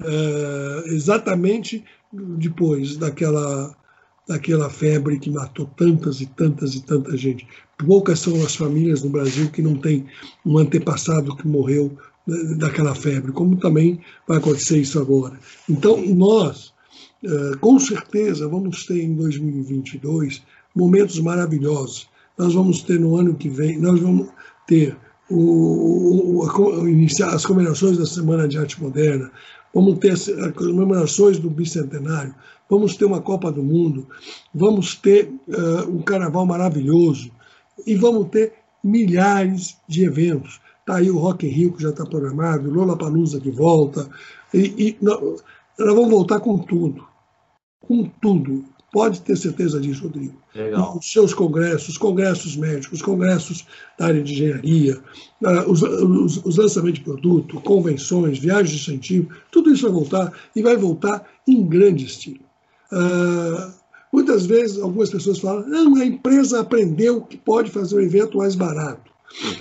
Uh, 0.00 0.88
exatamente 0.88 1.84
depois 2.12 2.96
daquela, 2.96 3.74
daquela 4.26 4.68
febre 4.70 5.18
que 5.18 5.30
matou 5.30 5.66
tantas 5.76 6.20
e 6.20 6.26
tantas 6.26 6.74
e 6.74 6.82
tanta 6.82 7.16
gente. 7.16 7.46
Poucas 7.78 8.18
são 8.18 8.34
as 8.44 8.56
famílias 8.56 9.02
no 9.02 9.10
Brasil 9.10 9.50
que 9.50 9.62
não 9.62 9.76
têm 9.76 10.06
um 10.44 10.58
antepassado 10.58 11.36
que 11.36 11.46
morreu 11.46 11.96
daquela 12.56 12.94
febre, 12.94 13.32
como 13.32 13.56
também 13.56 14.00
vai 14.26 14.38
acontecer 14.38 14.78
isso 14.78 14.98
agora. 15.00 15.38
Então, 15.68 16.00
nós, 16.14 16.72
com 17.60 17.78
certeza, 17.78 18.48
vamos 18.48 18.86
ter 18.86 19.02
em 19.02 19.14
2022 19.14 20.42
momentos 20.74 21.18
maravilhosos. 21.20 22.08
Nós 22.38 22.54
vamos 22.54 22.82
ter 22.82 22.98
no 22.98 23.16
ano 23.16 23.34
que 23.34 23.48
vem, 23.48 23.78
nós 23.78 24.00
vamos 24.00 24.28
ter 24.66 24.96
o, 25.30 26.42
o, 26.42 26.42
as 26.42 27.46
comemorações 27.46 27.98
da 27.98 28.06
Semana 28.06 28.48
de 28.48 28.58
Arte 28.58 28.82
Moderna, 28.82 29.30
vamos 29.74 29.98
ter 29.98 30.12
as 30.12 30.52
comemorações 30.54 31.38
do 31.38 31.48
bicentenário, 31.48 32.34
vamos 32.68 32.96
ter 32.96 33.04
uma 33.04 33.20
Copa 33.20 33.52
do 33.52 33.62
Mundo, 33.62 34.06
vamos 34.54 34.94
ter 34.96 35.32
uh, 35.48 35.90
um 35.90 36.02
carnaval 36.02 36.44
maravilhoso 36.46 37.30
e 37.86 37.94
vamos 37.94 38.28
ter 38.28 38.54
milhares 38.82 39.76
de 39.88 40.04
eventos. 40.04 40.60
Está 40.80 40.96
aí 40.96 41.10
o 41.10 41.18
Rock 41.18 41.46
in 41.46 41.50
Rio 41.50 41.72
que 41.72 41.82
já 41.82 41.90
está 41.90 42.04
programado, 42.04 42.70
Lola 42.70 42.96
Palusa 42.96 43.40
que 43.40 43.50
volta, 43.50 44.08
e, 44.52 44.74
e 44.78 44.96
nós, 45.00 45.20
nós 45.78 45.94
vamos 45.94 46.10
voltar 46.10 46.40
com 46.40 46.58
tudo, 46.58 47.06
com 47.90 48.08
tudo. 48.22 48.64
Pode 48.92 49.20
ter 49.20 49.36
certeza 49.36 49.80
disso, 49.80 50.04
Rodrigo. 50.04 50.40
Legal. 50.54 50.96
Os 50.96 51.12
seus 51.12 51.34
congressos, 51.34 51.98
congressos 51.98 52.56
médicos, 52.56 53.02
congressos 53.02 53.66
da 53.98 54.06
área 54.06 54.22
de 54.22 54.32
engenharia, 54.32 55.00
uh, 55.42 55.70
os, 55.70 55.82
os, 55.82 56.44
os, 56.44 56.56
lançamentos 56.56 57.00
de 57.00 57.04
produto, 57.04 57.60
convenções, 57.60 58.38
viagens 58.38 58.70
de 58.70 58.76
incentivo, 58.76 59.28
tudo 59.50 59.72
isso 59.72 59.82
vai 59.82 59.92
voltar 59.92 60.32
e 60.54 60.62
vai 60.62 60.76
voltar 60.76 61.24
em 61.46 61.64
grande 61.66 62.04
estilo. 62.04 62.44
Uh, 62.92 63.72
muitas 64.12 64.46
vezes, 64.46 64.80
algumas 64.80 65.10
pessoas 65.10 65.40
falam: 65.40 65.68
não, 65.68 65.96
a 65.96 66.04
empresa 66.04 66.60
aprendeu 66.60 67.22
que 67.22 67.36
pode 67.36 67.70
fazer 67.70 67.96
um 67.96 68.00
evento 68.00 68.38
mais 68.38 68.54
barato. 68.54 69.10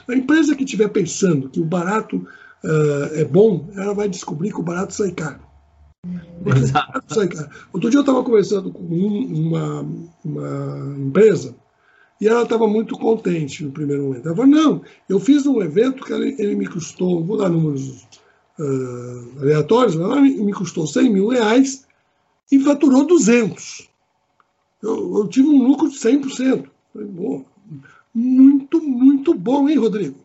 A 0.08 0.16
empresa 0.16 0.56
que 0.56 0.64
estiver 0.64 0.90
pensando 0.90 1.50
que 1.50 1.60
o 1.60 1.66
barato 1.66 2.18
uh, 2.18 3.14
é 3.14 3.26
bom, 3.26 3.70
ela 3.76 3.94
vai 3.94 4.10
descobrir 4.10 4.52
que 4.52 4.60
o 4.60 4.64
barato 4.64 4.94
sai 4.94 5.12
caro. 5.12 5.49
Outro 7.74 7.90
dia 7.90 7.98
eu 7.98 8.02
estava 8.02 8.24
conversando 8.24 8.72
com 8.72 8.84
uma, 8.84 9.86
uma 10.24 10.96
empresa 10.98 11.56
e 12.22 12.28
ela 12.28 12.44
estava 12.44 12.68
muito 12.68 12.98
contente 12.98 13.64
no 13.64 13.72
primeiro 13.72 14.04
momento. 14.04 14.26
Ela 14.26 14.36
falou, 14.36 14.52
não, 14.52 14.82
eu 15.08 15.20
fiz 15.20 15.46
um 15.46 15.62
evento 15.62 16.04
que 16.04 16.14
ele, 16.14 16.36
ele 16.40 16.56
me 16.56 16.68
custou, 16.68 17.24
vou 17.24 17.38
dar 17.38 17.50
números 17.50 18.08
uh, 18.58 19.40
aleatórios, 19.42 19.96
mas 19.96 20.22
me, 20.22 20.32
me 20.42 20.54
custou 20.54 20.88
100 20.88 21.10
mil 21.10 21.28
reais 21.30 21.86
e 22.52 22.60
faturou 22.60 23.06
200. 23.06 23.90
Eu, 24.82 25.18
eu 25.18 25.28
tive 25.28 25.48
um 25.48 25.68
lucro 25.68 25.90
de 25.90 25.98
100%. 25.98 26.70
Falei, 26.94 27.08
bom, 27.08 27.46
muito, 28.14 28.82
muito 28.82 29.34
bom, 29.34 29.70
hein, 29.70 29.78
Rodrigo? 29.78 30.18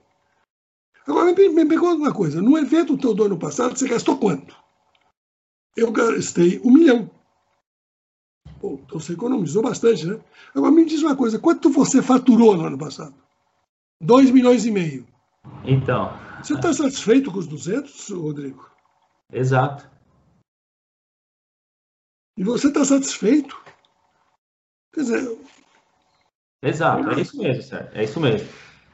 Agora, 1.06 1.32
me, 1.32 1.48
me 1.48 1.66
pergunta 1.66 1.96
uma 1.96 2.12
coisa. 2.12 2.40
No 2.40 2.56
evento 2.56 2.96
teu 2.96 3.14
do 3.14 3.24
ano 3.24 3.36
passado, 3.36 3.76
você 3.76 3.86
gastou 3.86 4.16
quanto? 4.16 4.63
Eu 5.76 5.90
gastei 5.90 6.60
um 6.64 6.72
milhão. 6.72 7.10
Pô, 8.60 8.80
então 8.84 8.98
você 8.98 9.12
economizou 9.12 9.62
bastante, 9.62 10.06
né? 10.06 10.20
Agora 10.54 10.72
me 10.72 10.84
diz 10.84 11.02
uma 11.02 11.16
coisa, 11.16 11.38
quanto 11.38 11.70
você 11.70 12.00
faturou 12.00 12.56
no 12.56 12.64
ano 12.64 12.78
passado? 12.78 13.14
Dois 14.00 14.30
milhões 14.30 14.64
e 14.64 14.70
meio. 14.70 15.06
Então. 15.64 16.12
Você 16.42 16.54
está 16.54 16.72
satisfeito 16.72 17.32
com 17.32 17.38
os 17.38 17.46
200, 17.46 18.10
Rodrigo? 18.10 18.70
Exato. 19.32 19.88
E 22.36 22.44
você 22.44 22.68
está 22.68 22.84
satisfeito? 22.84 23.60
Quer 24.92 25.00
dizer. 25.00 25.38
Exato, 26.62 27.10
é 27.10 27.20
isso 27.20 27.36
mesmo, 27.36 27.62
Sérgio. 27.62 27.90
É 27.94 28.04
isso 28.04 28.20
mesmo. 28.20 28.48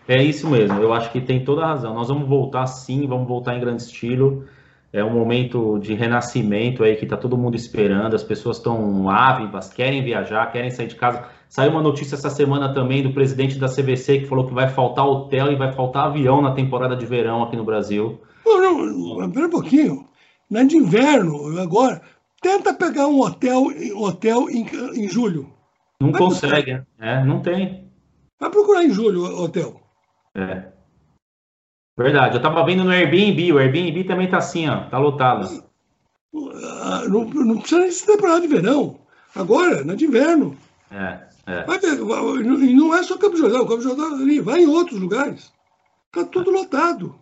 É 0.08 0.22
isso 0.22 0.50
mesmo. 0.50 0.80
Eu 0.80 0.92
acho 0.92 1.12
que 1.12 1.20
tem 1.20 1.44
toda 1.44 1.62
a 1.62 1.68
razão. 1.68 1.94
Nós 1.94 2.08
vamos 2.08 2.28
voltar 2.28 2.66
sim, 2.66 3.06
vamos 3.06 3.28
voltar 3.28 3.56
em 3.56 3.60
grande 3.60 3.82
estilo 3.82 4.48
é 4.92 5.04
um 5.04 5.12
momento 5.12 5.78
de 5.78 5.94
renascimento 5.94 6.82
aí 6.82 6.96
que 6.96 7.04
está 7.04 7.16
todo 7.16 7.38
mundo 7.38 7.54
esperando, 7.54 8.16
as 8.16 8.24
pessoas 8.24 8.56
estão 8.56 9.08
ávidas, 9.08 9.72
querem 9.72 10.02
viajar, 10.02 10.50
querem 10.50 10.70
sair 10.70 10.88
de 10.88 10.96
casa. 10.96 11.24
Saiu 11.48 11.72
uma 11.72 11.82
notícia 11.82 12.16
essa 12.16 12.30
semana 12.30 12.74
também 12.74 13.02
do 13.02 13.12
presidente 13.12 13.58
da 13.58 13.68
CVC 13.68 14.20
que 14.20 14.26
falou 14.26 14.46
que 14.46 14.54
vai 14.54 14.68
faltar 14.68 15.06
hotel 15.06 15.52
e 15.52 15.56
vai 15.56 15.72
faltar 15.72 16.06
avião 16.06 16.42
na 16.42 16.54
temporada 16.54 16.96
de 16.96 17.06
verão 17.06 17.42
aqui 17.42 17.56
no 17.56 17.64
Brasil. 17.64 18.20
Não, 18.44 18.84
não, 18.84 19.30
pera 19.30 19.46
um 19.46 19.50
pouquinho. 19.50 20.08
Na 20.50 20.64
de 20.64 20.76
inverno, 20.76 21.58
agora, 21.60 22.02
tenta 22.42 22.74
pegar 22.74 23.06
um 23.06 23.20
hotel, 23.20 23.66
hotel 23.96 24.50
em, 24.50 24.66
em 24.96 25.08
julho. 25.08 25.52
Não 26.00 26.10
vai 26.10 26.20
consegue, 26.20 26.82
é, 26.98 27.24
não 27.24 27.40
tem. 27.40 27.88
Vai 28.40 28.50
procurar 28.50 28.84
em 28.84 28.90
julho 28.90 29.22
hotel. 29.24 29.80
É. 30.34 30.79
Verdade, 32.02 32.34
eu 32.34 32.40
tava 32.40 32.64
vendo 32.64 32.82
no 32.82 32.90
Airbnb, 32.90 33.52
o 33.52 33.58
Airbnb 33.58 34.04
também 34.04 34.26
tá 34.26 34.38
assim, 34.38 34.66
ó, 34.66 34.84
tá 34.84 34.96
lotado. 34.96 35.62
Não, 36.32 37.24
não 37.24 37.58
precisa 37.58 37.82
nem 37.82 37.90
ser 37.90 38.06
temporada 38.06 38.40
de 38.40 38.46
verão. 38.46 38.98
Agora, 39.36 39.84
na 39.84 39.94
de 39.94 40.06
inverno. 40.06 40.56
É, 40.90 41.18
é. 41.46 41.64
Vai, 41.64 41.78
e 41.78 42.74
não 42.74 42.94
é 42.94 43.02
só 43.02 43.18
Campo 43.18 43.36
Jordão, 43.36 43.66
Campo 43.66 43.82
Jordão 43.82 44.14
ali, 44.14 44.40
vai 44.40 44.62
em 44.62 44.66
outros 44.66 44.98
lugares. 44.98 45.52
Tá 46.10 46.24
tudo 46.24 46.50
lotado. 46.50 47.14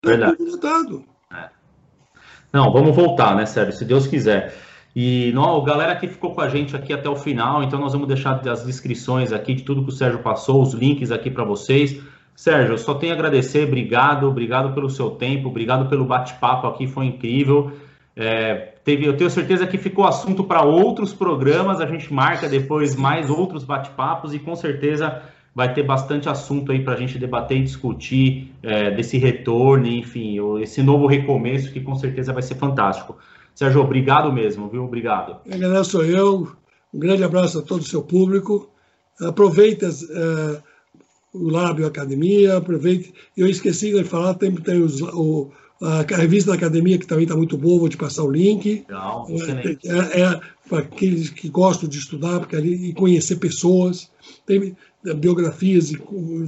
Tá 0.00 0.08
Verdade. 0.08 0.36
tudo 0.38 0.50
lotado. 0.52 1.04
É. 1.30 1.50
Não, 2.50 2.72
vamos 2.72 2.96
voltar, 2.96 3.36
né, 3.36 3.44
Sérgio, 3.44 3.74
se 3.74 3.84
Deus 3.84 4.06
quiser. 4.06 4.56
E 4.96 5.30
não, 5.34 5.62
galera 5.62 5.94
que 5.94 6.08
ficou 6.08 6.34
com 6.34 6.40
a 6.40 6.48
gente 6.48 6.74
aqui 6.74 6.94
até 6.94 7.08
o 7.10 7.16
final, 7.16 7.62
então 7.62 7.78
nós 7.78 7.92
vamos 7.92 8.08
deixar 8.08 8.40
as 8.48 8.64
descrições 8.64 9.30
aqui 9.30 9.52
de 9.52 9.62
tudo 9.62 9.82
que 9.84 9.90
o 9.90 9.92
Sérgio 9.92 10.20
passou, 10.20 10.62
os 10.62 10.72
links 10.72 11.10
aqui 11.10 11.30
para 11.30 11.44
vocês. 11.44 12.00
Sérgio, 12.38 12.78
só 12.78 12.94
tenho 12.94 13.12
a 13.12 13.16
agradecer, 13.16 13.66
obrigado, 13.66 14.28
obrigado 14.28 14.72
pelo 14.72 14.88
seu 14.88 15.10
tempo, 15.10 15.48
obrigado 15.48 15.88
pelo 15.88 16.04
bate-papo 16.04 16.68
aqui, 16.68 16.86
foi 16.86 17.06
incrível. 17.06 17.72
É, 18.14 18.74
teve, 18.84 19.04
eu 19.04 19.16
tenho 19.16 19.28
certeza 19.28 19.66
que 19.66 19.76
ficou 19.76 20.04
assunto 20.04 20.44
para 20.44 20.62
outros 20.62 21.12
programas, 21.12 21.80
a 21.80 21.86
gente 21.86 22.14
marca 22.14 22.48
depois 22.48 22.94
mais 22.94 23.28
outros 23.28 23.64
bate-papos 23.64 24.32
e 24.32 24.38
com 24.38 24.54
certeza 24.54 25.20
vai 25.52 25.74
ter 25.74 25.82
bastante 25.82 26.28
assunto 26.28 26.70
aí 26.70 26.84
para 26.84 26.92
a 26.92 26.96
gente 26.96 27.18
debater 27.18 27.58
e 27.58 27.64
discutir 27.64 28.54
é, 28.62 28.92
desse 28.92 29.18
retorno, 29.18 29.88
enfim, 29.88 30.36
esse 30.60 30.80
novo 30.80 31.08
recomeço 31.08 31.72
que 31.72 31.80
com 31.80 31.96
certeza 31.96 32.32
vai 32.32 32.42
ser 32.42 32.54
fantástico. 32.54 33.16
Sérgio, 33.52 33.80
obrigado 33.80 34.32
mesmo, 34.32 34.68
viu? 34.68 34.84
Obrigado. 34.84 35.38
Agradeço 35.52 36.02
eu, 36.02 36.46
um 36.94 36.98
grande 37.00 37.24
abraço 37.24 37.58
a 37.58 37.62
todo 37.62 37.80
o 37.80 37.84
seu 37.84 38.00
público. 38.00 38.70
Aproveita. 39.20 39.88
Uh 39.88 40.67
o 41.40 41.48
Lábio 41.48 41.86
Academia, 41.86 42.56
aproveite. 42.56 43.12
Eu 43.36 43.46
esqueci 43.46 43.92
de 43.92 44.04
falar, 44.04 44.34
tem, 44.34 44.54
tem 44.54 44.80
os, 44.80 45.00
o, 45.00 45.50
a, 45.80 46.02
revista 46.16 46.50
da 46.50 46.56
academia 46.56 46.98
que 46.98 47.06
também 47.06 47.24
está 47.24 47.36
muito 47.36 47.56
boa, 47.56 47.80
vou 47.80 47.88
te 47.88 47.96
passar 47.96 48.24
o 48.24 48.30
link. 48.30 48.84
Legal, 48.88 49.26
é, 49.30 49.78
é, 49.84 50.20
é 50.22 50.40
para 50.68 50.80
aqueles 50.80 51.30
que 51.30 51.48
gostam 51.48 51.88
de 51.88 51.98
estudar 51.98 52.40
porque 52.40 52.56
ali, 52.56 52.90
e 52.90 52.92
conhecer 52.92 53.36
pessoas. 53.36 54.10
Tem 54.44 54.76
é, 55.06 55.14
biografias 55.14 55.92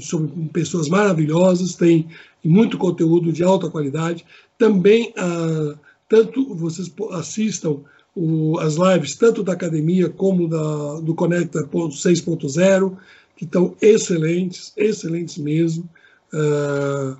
sobre 0.00 0.30
pessoas 0.52 0.88
maravilhosas, 0.88 1.74
tem 1.74 2.08
muito 2.44 2.76
conteúdo 2.76 3.32
de 3.32 3.42
alta 3.42 3.70
qualidade. 3.70 4.24
Também, 4.58 5.12
ah, 5.16 5.74
tanto 6.08 6.54
vocês 6.54 6.92
assistam 7.12 7.80
o, 8.14 8.58
as 8.58 8.74
lives, 8.74 9.14
tanto 9.14 9.42
da 9.42 9.52
academia 9.52 10.08
como 10.08 10.48
da, 10.48 11.00
do 11.00 11.14
Conecta 11.14 11.62
6.0, 11.62 12.96
que 13.40 13.46
estão 13.46 13.74
excelentes, 13.80 14.70
excelentes 14.76 15.38
mesmo. 15.38 15.88
Uh, 16.30 17.16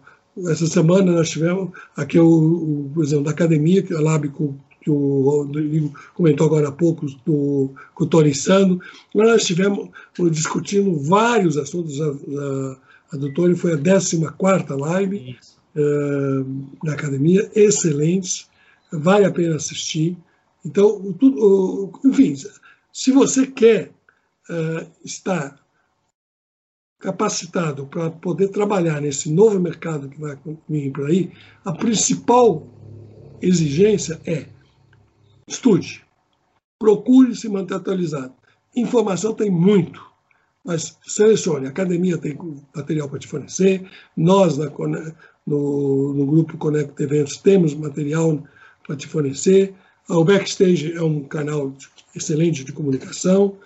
essa 0.51 0.67
semana 0.67 1.13
nós 1.13 1.31
tivemos 1.31 1.71
aqui 1.97 2.19
o, 2.19 2.29
o 2.29 2.91
por 2.95 3.03
exemplo, 3.03 3.25
da 3.25 3.31
academia, 3.31 3.83
que 3.83 3.95
é 3.95 3.97
a 3.97 4.01
Lab 4.03 4.29
que 4.29 4.91
o 4.91 5.23
Rodrigo 5.23 5.95
comentou 6.15 6.47
agora 6.47 6.69
há 6.69 6.73
pouco, 6.73 7.07
do, 7.25 7.71
com 7.95 8.05
o 8.05 8.07
Tony 8.07 8.35
Sando, 8.35 8.79
nós 9.15 9.41
estivemos 9.41 9.89
discutindo 10.31 10.95
vários 11.01 11.57
assuntos. 11.57 11.99
A, 12.03 12.11
a, 12.11 12.77
a 13.13 13.17
do 13.17 13.33
Tony 13.33 13.57
foi 13.57 13.73
a 13.73 13.79
14 13.79 14.21
live 14.79 15.39
uh, 15.75 16.67
na 16.85 16.93
academia, 16.93 17.51
excelentes, 17.55 18.47
vale 18.93 19.25
a 19.25 19.33
pena 19.33 19.57
assistir. 19.57 20.19
Então, 20.67 21.15
tudo, 21.15 21.91
enfim, 22.05 22.35
se 22.93 23.11
você 23.11 23.47
quer 23.47 23.91
uh, 24.51 24.87
estar 25.03 25.60
capacitado 27.01 27.87
para 27.87 28.11
poder 28.11 28.49
trabalhar 28.49 29.01
nesse 29.01 29.33
novo 29.33 29.59
mercado 29.59 30.09
que 30.09 30.21
vai 30.21 30.39
vir 30.69 30.93
por 30.93 31.07
aí, 31.07 31.33
a 31.65 31.73
principal 31.73 32.67
exigência 33.41 34.21
é 34.27 34.47
estude, 35.49 36.05
procure 36.79 37.35
se 37.35 37.49
manter 37.49 37.75
atualizado. 37.75 38.35
Informação 38.77 39.35
tem 39.35 39.51
muito, 39.51 40.01
mas 40.65 40.97
selecione. 41.07 41.67
A 41.67 41.71
academia 41.71 42.17
tem 42.19 42.39
material 42.75 43.09
para 43.09 43.19
te 43.19 43.27
fornecer, 43.27 43.91
nós 44.17 44.57
na, 44.59 44.71
no, 45.47 46.15
no 46.15 46.27
grupo 46.27 46.59
Conect 46.59 47.03
Eventos 47.03 47.39
temos 47.39 47.75
material 47.75 48.43
para 48.87 48.95
te 48.95 49.09
fornecer. 49.09 49.75
O 50.09 50.25
Backstage 50.25 50.93
é 50.93 51.03
um 51.03 51.25
canal 51.25 51.73
excelente 52.15 52.63
de 52.63 52.73
comunicação 52.73 53.57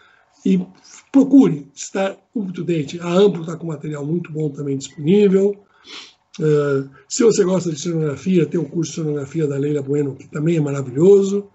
e 0.44 0.64
procure 1.14 1.68
estar 1.72 2.16
up-to-date. 2.34 2.98
A 3.00 3.08
Amplo 3.08 3.42
está 3.42 3.56
com 3.56 3.68
material 3.68 4.04
muito 4.04 4.32
bom 4.32 4.50
também 4.50 4.76
disponível. 4.76 5.64
Uh, 6.40 6.90
se 7.08 7.22
você 7.22 7.44
gosta 7.44 7.70
de 7.70 7.78
cenografia, 7.78 8.44
tem 8.44 8.58
o 8.58 8.68
curso 8.68 8.90
de 8.90 8.96
cenografia 8.96 9.46
da 9.46 9.56
Leila 9.56 9.80
Bueno, 9.80 10.16
que 10.16 10.26
também 10.26 10.56
é 10.56 10.60
maravilhoso. 10.60 11.46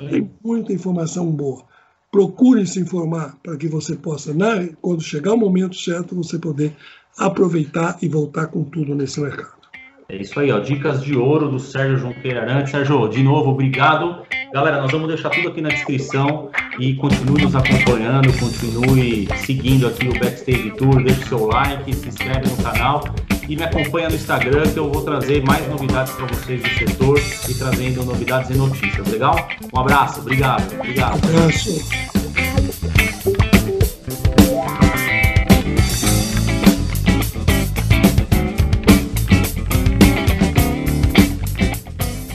É 0.00 0.08
tem 0.08 0.30
muita 0.44 0.72
informação 0.72 1.26
boa. 1.32 1.64
Procure 2.12 2.64
se 2.64 2.78
informar 2.78 3.36
para 3.42 3.56
que 3.56 3.66
você 3.66 3.96
possa, 3.96 4.32
na, 4.32 4.68
quando 4.80 5.02
chegar 5.02 5.32
o 5.32 5.36
momento 5.36 5.74
certo, 5.74 6.14
você 6.14 6.38
poder 6.38 6.72
aproveitar 7.18 7.98
e 8.00 8.08
voltar 8.08 8.46
com 8.46 8.62
tudo 8.62 8.94
nesse 8.94 9.20
mercado. 9.20 9.58
É 10.08 10.16
isso 10.16 10.38
aí, 10.38 10.52
ó. 10.52 10.60
Dicas 10.60 11.02
de 11.02 11.16
ouro 11.16 11.50
do 11.50 11.58
Sérgio 11.58 11.98
Junqueira 11.98 12.42
Arantes. 12.42 12.70
Sérgio, 12.70 13.08
de 13.08 13.22
novo, 13.24 13.50
obrigado. 13.50 14.22
Galera, 14.52 14.80
nós 14.80 14.92
vamos 14.92 15.08
deixar 15.08 15.30
tudo 15.30 15.48
aqui 15.48 15.60
na 15.60 15.70
descrição 15.70 16.50
e 16.78 16.94
continue 16.94 17.42
nos 17.42 17.54
acompanhando, 17.54 18.32
continue 18.38 19.28
seguindo 19.44 19.88
aqui 19.88 20.08
o 20.08 20.18
Backstage 20.18 20.70
Tour, 20.72 21.02
deixe 21.02 21.24
seu 21.24 21.46
like, 21.46 21.92
se 21.94 22.08
inscreve 22.08 22.48
no 22.48 22.56
canal 22.56 23.04
e 23.48 23.56
me 23.56 23.62
acompanha 23.62 24.08
no 24.08 24.14
Instagram 24.14 24.62
que 24.70 24.78
eu 24.78 24.92
vou 24.92 25.02
trazer 25.02 25.42
mais 25.44 25.66
novidades 25.68 26.12
para 26.12 26.26
vocês 26.26 26.62
do 26.62 26.68
setor 26.68 27.20
e 27.48 27.54
trazendo 27.54 28.04
novidades 28.04 28.50
e 28.50 28.54
notícias, 28.54 29.06
legal? 29.08 29.48
Um 29.72 29.80
abraço, 29.80 30.20
obrigado, 30.20 30.72
obrigado. 30.74 31.14
Um 31.14 31.38
abraço. 31.38 32.17